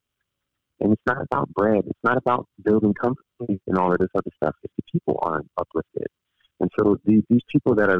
And 0.80 0.92
it's 0.92 1.02
not 1.06 1.22
about 1.22 1.48
bread. 1.52 1.84
It's 1.86 2.04
not 2.04 2.16
about 2.16 2.46
building 2.62 2.94
companies 2.94 3.60
and 3.66 3.78
all 3.78 3.92
of 3.92 3.98
this 3.98 4.08
other 4.14 4.30
stuff. 4.36 4.54
If 4.62 4.70
the 4.76 4.82
people 4.92 5.18
aren't 5.22 5.50
uplifted. 5.56 6.06
And 6.60 6.70
so 6.78 6.96
these, 7.04 7.22
these 7.28 7.42
people 7.50 7.74
that 7.74 7.90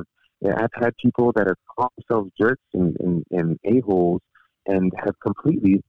I've 0.45 0.71
had 0.75 0.97
people 1.03 1.33
that 1.37 1.47
have 1.47 1.57
called 1.75 1.91
themselves 1.97 2.31
jerks 2.39 2.63
and, 2.75 2.97
and, 3.01 3.25
and 3.31 3.59
a-holes 3.65 4.21
and 4.67 4.93
have 4.99 5.19
completely 5.21 5.83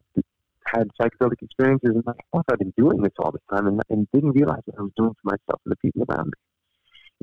had 0.66 0.90
psychedelic 1.00 1.42
experiences 1.42 1.92
and 1.96 2.04
like, 2.06 2.20
oh, 2.34 2.42
I've 2.52 2.60
been 2.60 2.74
doing 2.78 3.02
this 3.02 3.14
all 3.20 3.32
the 3.32 3.40
time 3.50 3.68
and, 3.68 3.82
and 3.90 4.08
didn't 4.14 4.32
realize 4.32 4.62
what 4.66 4.80
I 4.80 4.82
was 4.84 4.92
doing 4.98 5.12
to 5.12 5.20
myself 5.24 5.62
and 5.66 5.72
the 5.72 5.76
people 5.78 6.06
around 6.10 6.28
me. 6.28 6.34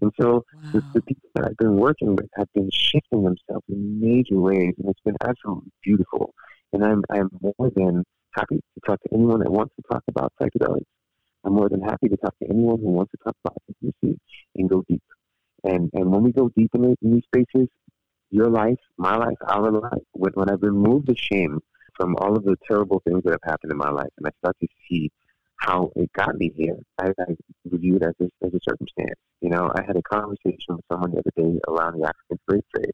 And 0.02 0.12
so 0.20 0.44
wow. 0.54 0.70
the, 0.72 0.82
the, 0.94 1.02
people 1.02 1.30
that 1.34 1.46
I've 1.46 1.56
been 1.56 1.76
working 1.76 2.16
with 2.16 2.26
have 2.34 2.48
been 2.52 2.68
shifting 2.72 3.22
themselves 3.22 3.64
in 3.68 4.00
major 4.00 4.40
ways, 4.40 4.74
and 4.78 4.88
it's 4.88 5.00
been 5.04 5.16
absolutely 5.24 5.70
beautiful. 5.84 6.34
And 6.72 6.84
I'm 6.84 7.02
I'm 7.10 7.30
more 7.40 7.70
than 7.76 8.02
happy 8.34 8.56
to 8.56 8.80
talk 8.84 9.00
to 9.02 9.08
anyone 9.14 9.38
that 9.40 9.52
wants 9.52 9.72
to 9.76 9.82
talk 9.92 10.02
about 10.08 10.32
psychedelics. 10.40 10.82
I'm 11.44 11.52
more 11.52 11.68
than 11.68 11.80
happy 11.80 12.08
to 12.08 12.16
talk 12.16 12.36
to 12.42 12.48
anyone 12.50 12.80
who 12.80 12.90
wants 12.90 13.12
to 13.12 13.18
talk 13.18 13.36
about 13.44 13.56
intimacy 13.68 14.18
and 14.56 14.68
go 14.68 14.82
deep. 14.88 15.02
And 15.64 15.90
and 15.94 16.10
when 16.12 16.22
we 16.22 16.32
go 16.32 16.50
deep 16.56 16.70
in, 16.74 16.84
in 16.84 17.12
these 17.14 17.24
spaces, 17.24 17.68
your 18.30 18.48
life, 18.48 18.78
my 18.96 19.16
life, 19.16 19.38
our 19.48 19.70
life, 19.70 20.02
when, 20.12 20.32
when 20.34 20.50
I've 20.50 20.62
removed 20.62 21.06
the 21.06 21.16
shame 21.16 21.60
from 21.96 22.16
all 22.16 22.36
of 22.36 22.44
the 22.44 22.56
terrible 22.68 23.00
things 23.06 23.22
that 23.24 23.32
have 23.32 23.50
happened 23.50 23.72
in 23.72 23.78
my 23.78 23.90
life, 23.90 24.10
and 24.18 24.26
I 24.26 24.30
start 24.40 24.56
to 24.60 24.68
see 24.88 25.10
how 25.56 25.90
it 25.96 26.12
got 26.12 26.36
me 26.36 26.52
here. 26.56 26.76
I, 26.98 27.10
I 27.20 27.36
view 27.64 27.96
it 27.96 28.02
as 28.02 28.14
a, 28.20 28.46
as 28.46 28.52
a 28.52 28.58
circumstance. 28.68 29.18
You 29.40 29.50
know, 29.50 29.70
I 29.74 29.82
had 29.86 29.96
a 29.96 30.02
conversation 30.02 30.76
with 30.76 30.84
someone 30.90 31.12
the 31.12 31.18
other 31.18 31.32
day 31.36 31.58
around 31.68 32.00
the 32.00 32.08
African 32.08 32.38
slave 32.48 32.62
trade, 32.74 32.92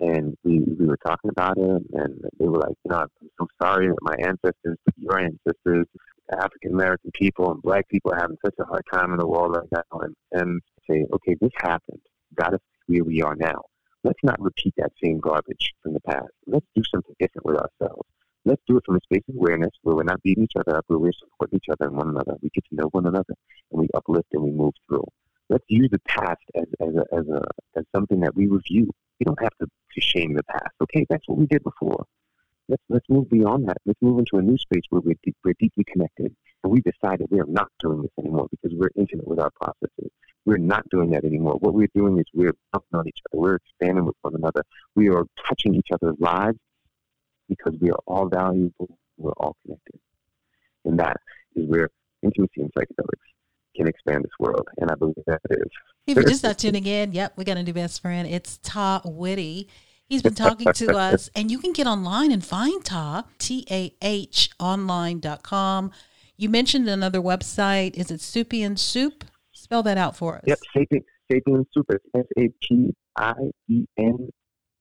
and 0.00 0.36
we 0.44 0.60
we 0.60 0.86
were 0.86 0.98
talking 1.04 1.30
about 1.30 1.58
it, 1.58 1.82
and 1.92 2.24
they 2.38 2.46
were 2.48 2.58
like, 2.58 2.76
you 2.84 2.90
know, 2.90 2.98
I'm 2.98 3.08
so 3.38 3.46
sorry 3.60 3.88
that 3.88 3.96
my 4.02 4.14
ancestors, 4.20 4.78
your 4.96 5.18
ancestors, 5.18 5.86
African 6.32 6.72
American 6.72 7.10
people 7.14 7.50
and 7.50 7.62
Black 7.62 7.88
people 7.88 8.12
are 8.12 8.20
having 8.20 8.38
such 8.44 8.54
a 8.60 8.64
hard 8.64 8.84
time 8.92 9.12
in 9.12 9.18
the 9.18 9.26
world 9.26 9.56
right 9.56 9.68
now, 9.72 10.00
and 10.00 10.14
and 10.32 10.60
say, 10.90 11.06
okay, 11.12 11.36
this 11.40 11.50
happened, 11.56 12.00
got 12.34 12.54
us 12.54 12.60
where 12.86 13.04
we 13.04 13.22
are 13.22 13.36
now. 13.36 13.62
Let's 14.02 14.18
not 14.22 14.40
repeat 14.40 14.74
that 14.78 14.92
same 15.02 15.20
garbage 15.20 15.74
from 15.82 15.92
the 15.92 16.00
past. 16.00 16.28
Let's 16.46 16.66
do 16.74 16.82
something 16.90 17.14
different 17.20 17.46
with 17.46 17.56
ourselves. 17.56 18.08
Let's 18.46 18.62
do 18.66 18.78
it 18.78 18.84
from 18.86 18.96
a 18.96 19.00
space 19.04 19.22
of 19.28 19.36
awareness 19.36 19.70
where 19.82 19.94
we're 19.94 20.02
not 20.02 20.22
beating 20.22 20.44
each 20.44 20.56
other 20.56 20.78
up, 20.78 20.84
where 20.86 20.98
we're 20.98 21.12
supporting 21.12 21.58
each 21.58 21.68
other 21.70 21.88
and 21.88 21.96
one 21.96 22.08
another. 22.08 22.36
We 22.40 22.48
get 22.54 22.64
to 22.70 22.74
know 22.74 22.88
one 22.92 23.06
another 23.06 23.34
and 23.70 23.80
we 23.80 23.88
uplift 23.94 24.28
and 24.32 24.42
we 24.42 24.50
move 24.50 24.72
through. 24.88 25.04
Let's 25.50 25.64
use 25.68 25.90
the 25.92 25.98
past 26.08 26.40
as, 26.54 26.64
as, 26.80 26.94
a, 26.94 27.14
as, 27.14 27.28
a, 27.28 27.42
as 27.76 27.84
something 27.94 28.20
that 28.20 28.34
we 28.34 28.46
review. 28.46 28.90
We 29.18 29.24
don't 29.24 29.42
have 29.42 29.56
to, 29.60 29.66
to 29.66 30.00
shame 30.00 30.34
the 30.34 30.44
past. 30.44 30.72
Okay, 30.80 31.04
that's 31.10 31.28
what 31.28 31.36
we 31.36 31.46
did 31.46 31.62
before. 31.62 32.06
Let's, 32.70 32.82
let's 32.88 33.08
move 33.08 33.28
beyond 33.28 33.68
that. 33.68 33.78
Let's 33.84 34.00
move 34.00 34.20
into 34.20 34.36
a 34.36 34.42
new 34.42 34.56
space 34.56 34.84
where 34.90 35.02
we're, 35.04 35.16
deep, 35.24 35.36
we're 35.44 35.54
deeply 35.58 35.84
connected. 35.84 36.34
And 36.62 36.72
we 36.72 36.80
decided 36.80 37.26
we 37.30 37.40
are 37.40 37.46
not 37.46 37.68
doing 37.80 38.02
this 38.02 38.12
anymore 38.18 38.46
because 38.50 38.76
we're 38.78 38.90
intimate 38.96 39.26
with 39.26 39.40
our 39.40 39.50
processes. 39.50 40.12
We're 40.46 40.58
not 40.58 40.88
doing 40.88 41.10
that 41.10 41.24
anymore. 41.24 41.54
What 41.54 41.74
we're 41.74 41.88
doing 41.94 42.18
is 42.18 42.26
we're 42.32 42.54
bumping 42.72 42.98
on 42.98 43.08
each 43.08 43.18
other. 43.32 43.40
We're 43.40 43.56
expanding 43.56 44.04
with 44.04 44.14
one 44.22 44.36
another. 44.36 44.62
We 44.94 45.08
are 45.08 45.24
touching 45.48 45.74
each 45.74 45.88
other's 45.92 46.16
lives 46.20 46.58
because 47.48 47.74
we 47.80 47.90
are 47.90 47.98
all 48.06 48.28
valuable, 48.28 48.96
we're 49.18 49.32
all 49.32 49.56
connected. 49.64 49.98
And 50.84 50.98
that 51.00 51.16
is 51.56 51.68
where 51.68 51.90
intimacy 52.22 52.60
and 52.62 52.72
psychedelics 52.72 53.30
can 53.76 53.88
expand 53.88 54.22
this 54.22 54.30
world. 54.38 54.68
And 54.78 54.90
I 54.90 54.94
believe 54.94 55.16
that 55.26 55.40
it 55.50 55.58
is. 55.58 55.70
If 56.06 56.16
you're 56.16 56.24
just 56.28 56.44
not 56.44 56.58
tuning 56.58 56.86
in, 56.86 57.12
yep, 57.12 57.32
we 57.36 57.44
got 57.44 57.56
a 57.56 57.62
new 57.62 57.72
best 57.72 58.00
friend. 58.00 58.28
It's 58.28 58.58
Tah 58.62 59.00
Whitty. 59.04 59.68
He's 60.10 60.22
been 60.22 60.34
talking 60.34 60.72
to 60.72 60.96
us, 60.96 61.30
and 61.36 61.52
you 61.52 61.60
can 61.60 61.72
get 61.72 61.86
online 61.86 62.32
and 62.32 62.44
find 62.44 62.84
Tah, 62.84 63.22
T 63.38 63.64
A 63.70 63.94
H 64.02 64.50
online.com. 64.58 65.92
You 66.36 66.48
mentioned 66.48 66.88
another 66.88 67.20
website. 67.20 67.94
Is 67.94 68.10
it 68.10 68.18
Sapien 68.18 68.76
Soup? 68.76 69.24
Spell 69.52 69.84
that 69.84 69.96
out 69.96 70.16
for 70.16 70.38
us. 70.38 70.42
Yep, 70.48 70.58
Sapien, 70.76 71.04
Sapien 71.30 71.64
Soup. 71.72 71.86
It's 71.90 72.04
S 72.12 72.24
A 72.36 72.48
P 72.60 72.92
I 73.16 73.34
E 73.68 73.84
N 73.98 74.28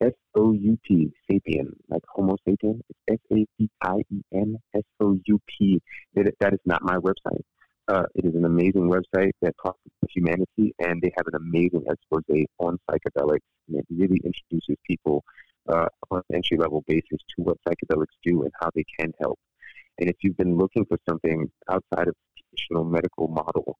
S 0.02 0.14
O 0.36 0.52
U 0.54 0.80
P, 0.84 1.12
sapien, 1.30 1.68
like 1.90 2.02
Homo 2.16 2.36
sapien. 2.48 2.80
It's 2.90 3.22
S 3.32 3.38
A 3.38 3.46
P 3.56 3.70
I 3.84 3.98
E 4.12 4.22
N 4.34 4.56
S 4.76 4.82
O 5.00 5.16
U 5.24 5.40
P. 5.48 5.80
That 6.16 6.54
is 6.54 6.60
not 6.66 6.82
my 6.82 6.98
website. 6.98 7.44
Uh, 7.90 8.04
it 8.14 8.24
is 8.24 8.36
an 8.36 8.46
amazing 8.46 8.88
website 8.88 9.32
that 9.42 9.56
talks 9.64 9.80
about 9.84 10.12
humanity, 10.12 10.76
and 10.78 11.02
they 11.02 11.12
have 11.18 11.26
an 11.26 11.36
amazing 11.36 11.84
expose 11.90 12.46
on 12.60 12.78
psychedelics. 12.88 13.40
And 13.68 13.78
it 13.80 13.86
really 13.90 14.22
introduces 14.24 14.76
people 14.86 15.24
uh, 15.68 15.88
on 16.12 16.22
an 16.30 16.36
entry 16.36 16.58
level 16.58 16.84
basis 16.88 17.20
to 17.36 17.42
what 17.42 17.58
psychedelics 17.68 18.16
do 18.24 18.44
and 18.44 18.52
how 18.62 18.70
they 18.76 18.86
can 19.00 19.12
help. 19.20 19.40
And 19.98 20.08
if 20.08 20.18
you've 20.22 20.38
been 20.38 20.56
looking 20.56 20.86
for 20.86 21.00
something 21.10 21.50
outside 21.68 22.08
of 22.08 22.14
the 22.14 22.44
traditional 22.44 22.84
medical 22.84 23.28
model 23.28 23.80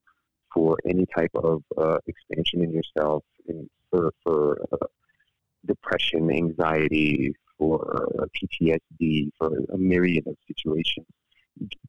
for 0.52 0.76
any 0.88 1.06
type 1.16 1.32
of 1.36 1.62
uh, 1.78 2.00
expansion 2.08 2.64
in 2.64 2.72
yourself 2.72 3.24
and 3.48 3.70
for, 3.92 4.12
for 4.24 4.60
uh, 4.72 4.88
depression, 5.68 6.32
anxiety, 6.32 7.36
for 7.60 8.28
PTSD, 8.36 9.30
for 9.38 9.52
a 9.72 9.78
myriad 9.78 10.26
of 10.26 10.36
situations. 10.48 11.06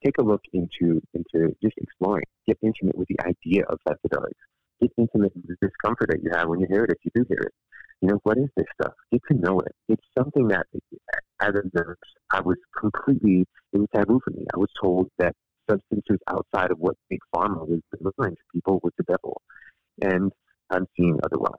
Take 0.04 0.18
a 0.18 0.22
look 0.22 0.42
into 0.52 1.00
into 1.14 1.54
just 1.62 1.76
exploring. 1.78 2.24
Get 2.46 2.58
intimate 2.62 2.96
with 2.96 3.08
the 3.08 3.18
idea 3.24 3.64
of 3.68 3.78
psychedelics. 3.86 4.32
Get 4.80 4.92
intimate 4.96 5.32
with 5.34 5.46
the 5.46 5.56
discomfort 5.68 6.08
that 6.10 6.22
you 6.22 6.30
have 6.32 6.48
when 6.48 6.60
you 6.60 6.66
hear 6.68 6.84
it, 6.84 6.90
if 6.90 6.98
you 7.04 7.10
do 7.14 7.24
hear 7.28 7.40
it. 7.40 7.52
You 8.00 8.08
know, 8.08 8.20
what 8.22 8.38
is 8.38 8.48
this 8.56 8.66
stuff? 8.80 8.94
Get 9.12 9.20
to 9.30 9.34
know 9.34 9.60
it. 9.60 9.74
It's 9.88 10.02
something 10.16 10.48
that, 10.48 10.66
as 11.40 11.50
a 11.50 11.62
nurse, 11.76 11.98
I 12.32 12.40
was 12.40 12.56
completely, 12.78 13.46
it 13.72 13.78
was 13.78 13.88
taboo 13.94 14.20
for 14.24 14.30
me. 14.30 14.46
I 14.54 14.58
was 14.58 14.70
told 14.80 15.10
that 15.18 15.34
substances 15.70 16.18
outside 16.28 16.70
of 16.70 16.78
what 16.78 16.96
Big 17.10 17.20
Pharma 17.34 17.68
was 17.68 17.80
delivering 17.96 18.36
to 18.36 18.42
people 18.54 18.80
was 18.82 18.94
the 18.96 19.04
devil. 19.04 19.42
And 20.00 20.32
I'm 20.70 20.86
seeing 20.96 21.18
otherwise. 21.22 21.52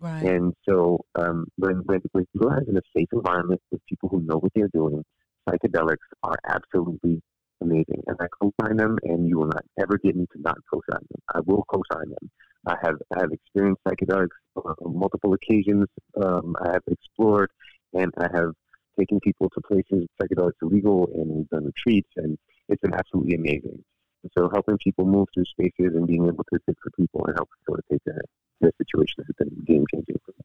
Right. 0.00 0.22
And 0.24 0.52
so 0.68 1.00
um, 1.14 1.46
when, 1.56 1.76
when, 1.86 2.02
when 2.12 2.26
you 2.34 2.48
are 2.48 2.60
in 2.68 2.76
a 2.76 2.82
safe 2.96 3.08
environment 3.12 3.60
with 3.70 3.80
people 3.88 4.08
who 4.10 4.20
know 4.20 4.36
what 4.36 4.52
they're 4.54 4.68
doing, 4.68 5.02
psychedelics 5.48 5.96
are 6.22 6.36
absolutely 6.46 7.22
amazing. 7.60 8.02
And 8.06 8.16
I 8.20 8.26
co-sign 8.40 8.76
them, 8.76 8.98
and 9.02 9.28
you 9.28 9.38
will 9.38 9.46
not 9.46 9.64
ever 9.80 9.98
get 9.98 10.16
me 10.16 10.26
to 10.32 10.40
not 10.40 10.58
co-sign 10.72 11.00
them. 11.10 11.22
I 11.34 11.40
will 11.46 11.64
co-sign 11.68 12.10
them. 12.10 12.30
I 12.66 12.76
have 12.82 12.96
I 13.16 13.20
have 13.20 13.32
experienced 13.32 13.82
psychedelics 13.86 14.28
on 14.56 14.98
multiple 14.98 15.34
occasions. 15.34 15.86
Um, 16.22 16.56
I 16.60 16.72
have 16.72 16.82
explored, 16.90 17.50
and 17.94 18.12
I 18.18 18.28
have 18.34 18.52
taken 18.98 19.20
people 19.20 19.48
to 19.50 19.60
places 19.60 20.06
psychedelics 20.20 20.60
are 20.62 20.68
legal, 20.68 21.08
and 21.14 21.28
we've 21.28 21.48
done 21.48 21.66
retreats, 21.66 22.10
and 22.16 22.36
it's 22.68 22.80
been 22.80 22.94
absolutely 22.94 23.34
amazing. 23.34 23.82
And 24.22 24.32
so 24.36 24.50
helping 24.52 24.78
people 24.78 25.06
move 25.06 25.28
through 25.32 25.44
spaces 25.44 25.94
and 25.94 26.06
being 26.06 26.26
able 26.26 26.44
to 26.52 26.58
sit 26.66 26.76
for 26.82 26.90
people 26.90 27.24
and 27.26 27.36
help 27.36 27.48
facilitate 27.64 28.02
that 28.06 28.22
the 28.60 28.72
situation 28.78 29.24
has 29.24 29.34
been 29.38 29.64
game 29.64 29.84
changing 29.92 30.16
for 30.24 30.32
me. 30.32 30.44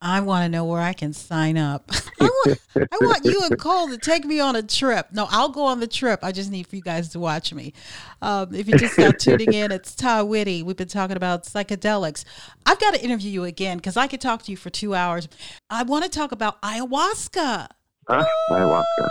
I 0.00 0.20
want 0.20 0.44
to 0.44 0.48
know 0.48 0.64
where 0.64 0.80
I 0.80 0.92
can 0.92 1.12
sign 1.12 1.58
up. 1.58 1.90
I 2.20 2.24
want, 2.24 2.58
I 2.76 2.96
want 3.00 3.24
you 3.24 3.42
and 3.48 3.58
Cole 3.58 3.88
to 3.88 3.98
take 3.98 4.24
me 4.24 4.38
on 4.38 4.54
a 4.54 4.62
trip. 4.62 5.08
No, 5.12 5.26
I'll 5.30 5.48
go 5.48 5.64
on 5.64 5.80
the 5.80 5.88
trip. 5.88 6.20
I 6.22 6.30
just 6.30 6.52
need 6.52 6.68
for 6.68 6.76
you 6.76 6.82
guys 6.82 7.08
to 7.10 7.18
watch 7.18 7.52
me. 7.52 7.72
Um, 8.22 8.54
if 8.54 8.68
you're 8.68 8.78
just 8.78 8.96
now 8.96 9.10
tuning 9.10 9.52
in, 9.52 9.72
it's 9.72 9.94
Tah 9.96 10.22
Whitty. 10.22 10.62
We've 10.62 10.76
been 10.76 10.88
talking 10.88 11.16
about 11.16 11.44
psychedelics. 11.44 12.24
I've 12.64 12.78
got 12.78 12.94
to 12.94 13.02
interview 13.02 13.30
you 13.30 13.44
again 13.44 13.78
because 13.78 13.96
I 13.96 14.06
could 14.06 14.20
talk 14.20 14.44
to 14.44 14.50
you 14.52 14.56
for 14.56 14.70
two 14.70 14.94
hours. 14.94 15.28
I 15.68 15.82
want 15.82 16.04
to 16.04 16.10
talk 16.10 16.30
about 16.30 16.62
ayahuasca. 16.62 17.68
Ah, 18.08 18.26
ayahuasca. 18.52 19.08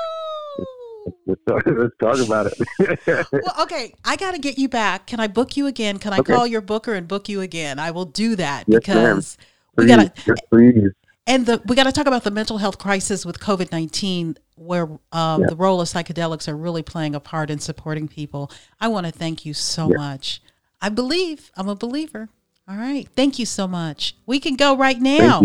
Let's 1.25 1.41
talk, 1.47 1.63
let's 1.65 1.97
talk 1.99 2.19
about 2.19 2.47
it. 2.47 3.27
well, 3.31 3.63
okay, 3.63 3.93
I 4.05 4.15
got 4.15 4.33
to 4.33 4.39
get 4.39 4.57
you 4.57 4.69
back. 4.69 5.07
Can 5.07 5.19
I 5.19 5.27
book 5.27 5.57
you 5.57 5.67
again? 5.67 5.99
Can 5.99 6.13
I 6.13 6.19
okay. 6.19 6.33
call 6.33 6.47
your 6.47 6.61
booker 6.61 6.93
and 6.93 7.07
book 7.07 7.27
you 7.27 7.41
again? 7.41 7.79
I 7.79 7.91
will 7.91 8.05
do 8.05 8.37
that 8.37 8.65
yes, 8.67 8.79
because 8.79 9.37
we 9.77 9.87
got 9.87 10.15
to. 10.15 10.21
Yes, 10.25 10.37
please. 10.49 10.91
And 11.25 11.45
the, 11.45 11.61
we 11.65 11.75
got 11.75 11.83
to 11.83 11.91
talk 11.91 12.07
about 12.07 12.23
the 12.23 12.31
mental 12.31 12.57
health 12.57 12.77
crisis 12.77 13.25
with 13.25 13.39
COVID 13.39 13.71
nineteen, 13.71 14.37
where 14.55 14.89
um, 15.11 15.41
yeah. 15.41 15.47
the 15.49 15.55
role 15.55 15.81
of 15.81 15.87
psychedelics 15.87 16.47
are 16.47 16.55
really 16.55 16.83
playing 16.83 17.15
a 17.15 17.19
part 17.19 17.49
in 17.49 17.59
supporting 17.59 18.07
people. 18.07 18.51
I 18.79 18.87
want 18.87 19.05
to 19.05 19.11
thank 19.11 19.45
you 19.45 19.53
so 19.53 19.89
yeah. 19.89 19.97
much. 19.97 20.41
I 20.81 20.89
believe 20.89 21.51
I'm 21.55 21.69
a 21.69 21.75
believer. 21.75 22.29
All 22.69 22.75
right, 22.75 23.07
thank 23.15 23.39
you 23.39 23.45
so 23.45 23.67
much. 23.67 24.15
We 24.25 24.39
can 24.39 24.55
go 24.55 24.75
right 24.75 24.99
now. 24.99 25.41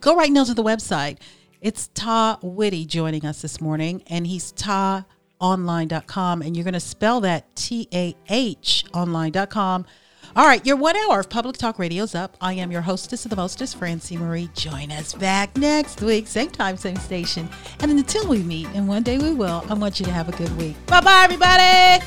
Go 0.00 0.16
right 0.16 0.30
now 0.30 0.44
to 0.44 0.54
the 0.54 0.62
website 0.62 1.18
it's 1.62 1.88
Tah 1.94 2.38
Whitty 2.42 2.84
joining 2.86 3.24
us 3.24 3.40
this 3.40 3.60
morning, 3.60 4.02
and 4.08 4.26
he's 4.26 4.52
tahonline.com, 4.54 6.42
and 6.42 6.56
you're 6.56 6.64
going 6.64 6.74
to 6.74 6.80
spell 6.80 7.20
that 7.20 7.54
T 7.54 7.86
A 7.94 8.16
H 8.28 8.84
online.com. 8.92 9.86
All 10.34 10.46
right, 10.46 10.64
your 10.64 10.76
one 10.76 10.96
hour 10.96 11.20
of 11.20 11.28
Public 11.28 11.58
Talk 11.58 11.78
radio 11.78 12.04
is 12.04 12.14
up. 12.14 12.38
I 12.40 12.54
am 12.54 12.72
your 12.72 12.80
hostess 12.80 13.26
of 13.26 13.30
the 13.30 13.36
mostest, 13.36 13.78
Francene 13.78 14.20
Marie. 14.20 14.48
Join 14.54 14.90
us 14.90 15.12
back 15.12 15.54
next 15.58 16.00
week, 16.00 16.26
same 16.26 16.48
time, 16.48 16.78
same 16.78 16.96
station. 16.96 17.50
And 17.80 17.90
until 17.90 18.26
we 18.26 18.42
meet, 18.42 18.66
and 18.68 18.88
one 18.88 19.02
day 19.02 19.18
we 19.18 19.34
will, 19.34 19.62
I 19.68 19.74
want 19.74 20.00
you 20.00 20.06
to 20.06 20.12
have 20.12 20.30
a 20.30 20.32
good 20.32 20.56
week. 20.56 20.74
Bye 20.86 21.02
bye, 21.02 21.24
everybody. 21.24 22.02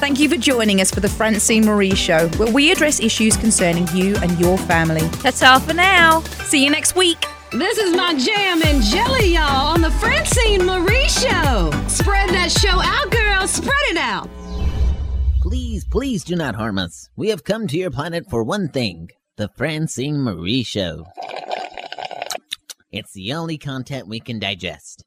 Thank 0.00 0.18
you 0.18 0.28
for 0.28 0.36
joining 0.36 0.80
us 0.80 0.90
for 0.90 0.98
the 0.98 1.06
Francene 1.06 1.64
Marie 1.64 1.94
Show, 1.94 2.26
where 2.30 2.52
we 2.52 2.72
address 2.72 2.98
issues 2.98 3.36
concerning 3.36 3.86
you 3.94 4.16
and 4.16 4.36
your 4.40 4.58
family. 4.58 5.06
That's 5.22 5.40
all 5.44 5.60
for 5.60 5.74
now. 5.74 6.22
See 6.48 6.64
you 6.64 6.70
next 6.70 6.96
week. 6.96 7.24
This 7.52 7.78
is 7.78 7.94
my 7.94 8.14
jam 8.14 8.62
and 8.64 8.82
jelly, 8.82 9.34
y'all, 9.34 9.68
on 9.74 9.80
the 9.80 9.90
Francene 9.90 10.64
Marie 10.64 11.08
Show. 11.08 11.70
Spread 11.86 12.30
that 12.30 12.50
show 12.50 12.80
out, 12.82 13.10
girl. 13.12 13.46
Spread 13.46 13.90
it 13.90 13.96
out. 13.96 14.28
Please, 15.50 15.84
please 15.84 16.22
do 16.22 16.36
not 16.36 16.54
harm 16.54 16.78
us. 16.78 17.10
We 17.16 17.30
have 17.30 17.42
come 17.42 17.66
to 17.66 17.76
your 17.76 17.90
planet 17.90 18.30
for 18.30 18.44
one 18.44 18.68
thing 18.68 19.10
the 19.36 19.48
Francene 19.58 20.18
Marie 20.18 20.62
Show. 20.62 21.06
It's 22.92 23.12
the 23.14 23.32
only 23.32 23.58
content 23.58 24.06
we 24.06 24.20
can 24.20 24.38
digest. 24.38 25.02